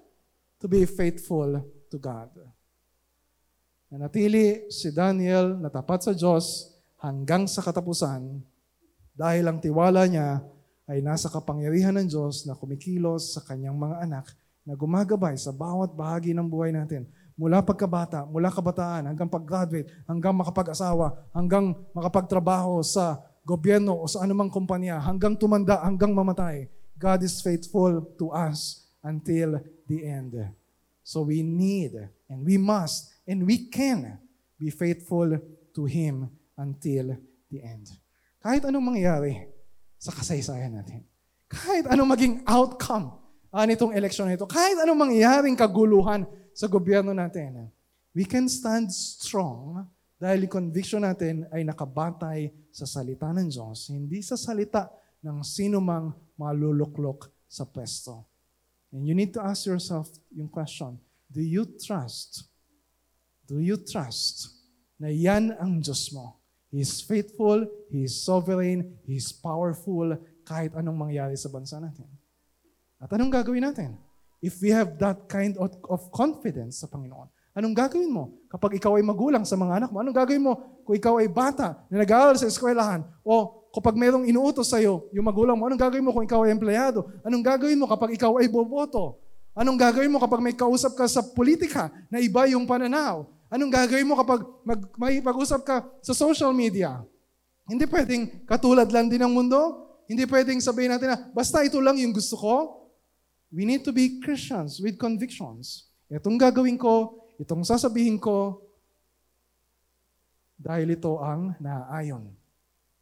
to 0.61 0.69
be 0.69 0.85
faithful 0.85 1.65
to 1.89 1.97
God. 1.97 2.29
Nanatili 3.91 4.71
si 4.71 4.93
Daniel 4.93 5.57
na 5.59 5.73
tapat 5.73 6.05
sa 6.05 6.13
Diyos 6.15 6.71
hanggang 7.01 7.49
sa 7.49 7.65
katapusan 7.65 8.39
dahil 9.17 9.45
ang 9.49 9.59
tiwala 9.59 10.07
niya 10.07 10.45
ay 10.87 11.01
nasa 11.03 11.33
kapangyarihan 11.33 11.97
ng 11.99 12.07
Diyos 12.07 12.45
na 12.47 12.55
kumikilos 12.55 13.35
sa 13.35 13.41
kanyang 13.43 13.75
mga 13.75 13.97
anak 14.05 14.27
na 14.63 14.77
gumagabay 14.77 15.35
sa 15.35 15.51
bawat 15.51 15.97
bahagi 15.97 16.37
ng 16.37 16.47
buhay 16.47 16.71
natin. 16.71 17.09
Mula 17.35 17.65
pagkabata, 17.65 18.29
mula 18.29 18.53
kabataan, 18.53 19.09
hanggang 19.09 19.33
pag-graduate, 19.33 19.89
hanggang 20.05 20.37
makapag-asawa, 20.37 21.25
hanggang 21.33 21.73
makapagtrabaho 21.97 22.85
sa 22.85 23.17
gobyerno 23.49 23.97
o 23.97 24.05
sa 24.05 24.29
anumang 24.29 24.53
kumpanya, 24.53 25.01
hanggang 25.01 25.33
tumanda, 25.33 25.81
hanggang 25.81 26.13
mamatay. 26.13 26.69
God 27.01 27.25
is 27.25 27.41
faithful 27.41 28.05
to 28.21 28.29
us 28.29 28.90
until 29.03 29.61
the 29.89 29.99
end. 30.05 30.37
So 31.03 31.23
we 31.23 31.43
need 31.43 31.97
and 32.29 32.45
we 32.45 32.57
must 32.61 33.11
and 33.27 33.47
we 33.47 33.69
can 33.69 34.19
be 34.61 34.71
faithful 34.71 35.39
to 35.75 35.83
Him 35.85 36.29
until 36.57 37.17
the 37.49 37.59
end. 37.65 37.89
Kahit 38.41 38.65
anong 38.65 38.97
mangyari, 38.97 39.51
sa 40.01 40.17
kasaysayan 40.17 40.73
natin. 40.81 41.05
Kahit 41.45 41.85
anong 41.93 42.09
maging 42.17 42.35
outcome 42.49 43.21
uh, 43.53 43.65
nitong 43.69 43.93
eleksyon 43.93 44.33
na 44.33 44.35
ito, 44.41 44.49
kahit 44.49 44.81
anong 44.81 44.97
mangyaring 44.97 45.53
kaguluhan 45.53 46.25
sa 46.57 46.65
gobyerno 46.65 47.13
natin, 47.13 47.69
we 48.17 48.25
can 48.25 48.49
stand 48.49 48.89
strong 48.89 49.85
dahil 50.17 50.49
conviction 50.49 51.05
natin 51.05 51.45
ay 51.53 51.69
nakabatay 51.69 52.49
sa 52.73 52.89
salita 52.89 53.29
ng 53.29 53.53
Diyos, 53.53 53.93
hindi 53.93 54.25
sa 54.25 54.41
salita 54.41 54.89
ng 55.21 55.45
sino 55.45 55.85
mang 55.85 56.17
maluluklok 56.41 57.29
sa 57.45 57.69
pwesto. 57.69 58.30
And 58.91 59.07
you 59.07 59.15
need 59.15 59.31
to 59.39 59.43
ask 59.43 59.67
yourself 59.67 60.11
yung 60.35 60.51
question, 60.51 60.99
do 61.31 61.39
you 61.39 61.63
trust? 61.79 62.51
Do 63.47 63.63
you 63.63 63.79
trust 63.79 64.51
na 64.99 65.11
yan 65.11 65.55
ang 65.59 65.79
Diyos 65.79 66.11
mo? 66.11 66.39
He 66.71 66.83
is 66.83 67.03
faithful, 67.03 67.67
He 67.91 68.07
is 68.07 68.15
sovereign, 68.23 68.99
He 69.07 69.19
is 69.19 69.31
powerful, 69.35 70.15
kahit 70.47 70.75
anong 70.75 70.99
mangyari 70.99 71.35
sa 71.39 71.51
bansa 71.51 71.79
natin. 71.79 72.07
At 72.99 73.11
anong 73.15 73.31
gagawin 73.31 73.63
natin? 73.67 73.95
If 74.43 74.59
we 74.59 74.75
have 74.75 74.99
that 74.99 75.31
kind 75.31 75.55
of, 75.59 75.75
confidence 76.11 76.83
sa 76.83 76.87
Panginoon, 76.91 77.31
anong 77.55 77.75
gagawin 77.75 78.11
mo 78.11 78.39
kapag 78.51 78.79
ikaw 78.79 78.99
ay 78.99 79.05
magulang 79.05 79.47
sa 79.47 79.59
mga 79.59 79.83
anak 79.83 79.91
mo? 79.91 79.99
Anong 80.03 80.17
gagawin 80.17 80.43
mo 80.43 80.83
kung 80.83 80.97
ikaw 80.99 81.19
ay 81.19 81.31
bata 81.31 81.79
na 81.91 82.03
nag-aaral 82.03 82.39
sa 82.39 82.47
eskwelahan? 82.47 83.07
O 83.23 83.60
kapag 83.71 83.95
mayroong 83.95 84.27
inuutos 84.27 84.67
sa 84.71 84.83
iyo, 84.83 85.07
yung 85.15 85.27
magulang 85.27 85.55
mo, 85.55 85.71
anong 85.71 85.79
gagawin 85.79 86.03
mo 86.03 86.11
kung 86.11 86.27
ikaw 86.27 86.43
ay 86.43 86.51
empleyado? 86.51 87.07
Anong 87.23 87.43
gagawin 87.43 87.79
mo 87.79 87.87
kapag 87.87 88.19
ikaw 88.19 88.39
ay 88.43 88.51
boboto? 88.51 89.19
Anong 89.55 89.79
gagawin 89.79 90.11
mo 90.11 90.19
kapag 90.19 90.43
may 90.43 90.55
kausap 90.55 90.95
ka 90.99 91.07
sa 91.07 91.23
politika 91.23 91.91
na 92.11 92.19
iba 92.19 92.47
yung 92.51 92.67
pananaw? 92.67 93.27
Anong 93.51 93.71
gagawin 93.71 94.07
mo 94.07 94.15
kapag 94.19 94.41
mag, 94.63 94.81
may 94.95 95.19
pag-usap 95.23 95.63
ka 95.67 95.77
sa 96.03 96.15
social 96.15 96.55
media? 96.55 97.03
Hindi 97.67 97.87
pwedeng 97.87 98.47
katulad 98.47 98.87
lang 98.91 99.07
din 99.11 99.23
ng 99.23 99.31
mundo. 99.31 99.87
Hindi 100.11 100.27
pwedeng 100.27 100.59
sabihin 100.59 100.91
natin 100.91 101.15
na, 101.15 101.19
basta 101.31 101.63
ito 101.63 101.79
lang 101.79 101.95
yung 101.99 102.11
gusto 102.11 102.35
ko. 102.35 102.55
We 103.51 103.67
need 103.67 103.87
to 103.87 103.95
be 103.95 104.19
Christians 104.23 104.79
with 104.83 104.99
convictions. 104.99 105.91
itong 106.11 106.39
gagawin 106.39 106.75
ko, 106.75 107.23
itong 107.39 107.63
sasabihin 107.63 108.19
ko, 108.19 108.59
dahil 110.59 110.99
ito 110.99 111.23
ang 111.23 111.55
naaayon 111.63 112.40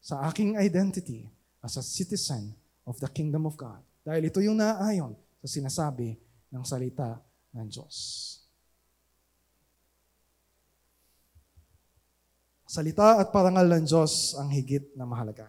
sa 0.08 0.24
aking 0.32 0.56
identity 0.56 1.28
as 1.60 1.76
a 1.76 1.84
citizen 1.84 2.56
of 2.88 2.96
the 2.96 3.10
kingdom 3.12 3.44
of 3.44 3.60
God. 3.60 3.84
Dahil 4.00 4.32
ito 4.32 4.40
yung 4.40 4.56
naaayon 4.56 5.12
sa 5.44 5.48
sinasabi 5.52 6.16
ng 6.48 6.64
salita 6.64 7.20
ng 7.52 7.68
Diyos. 7.68 7.96
Salita 12.64 13.20
at 13.20 13.28
parangal 13.28 13.68
ng 13.68 13.84
Diyos 13.84 14.32
ang 14.40 14.48
higit 14.48 14.96
na 14.96 15.04
mahalaga. 15.04 15.44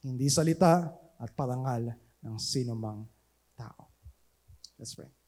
Hindi 0.00 0.32
salita 0.32 0.88
at 1.20 1.36
parangal 1.36 1.92
ng 2.24 2.36
sinumang 2.40 3.04
tao. 3.60 3.92
Let's 4.80 4.96
pray. 4.96 5.25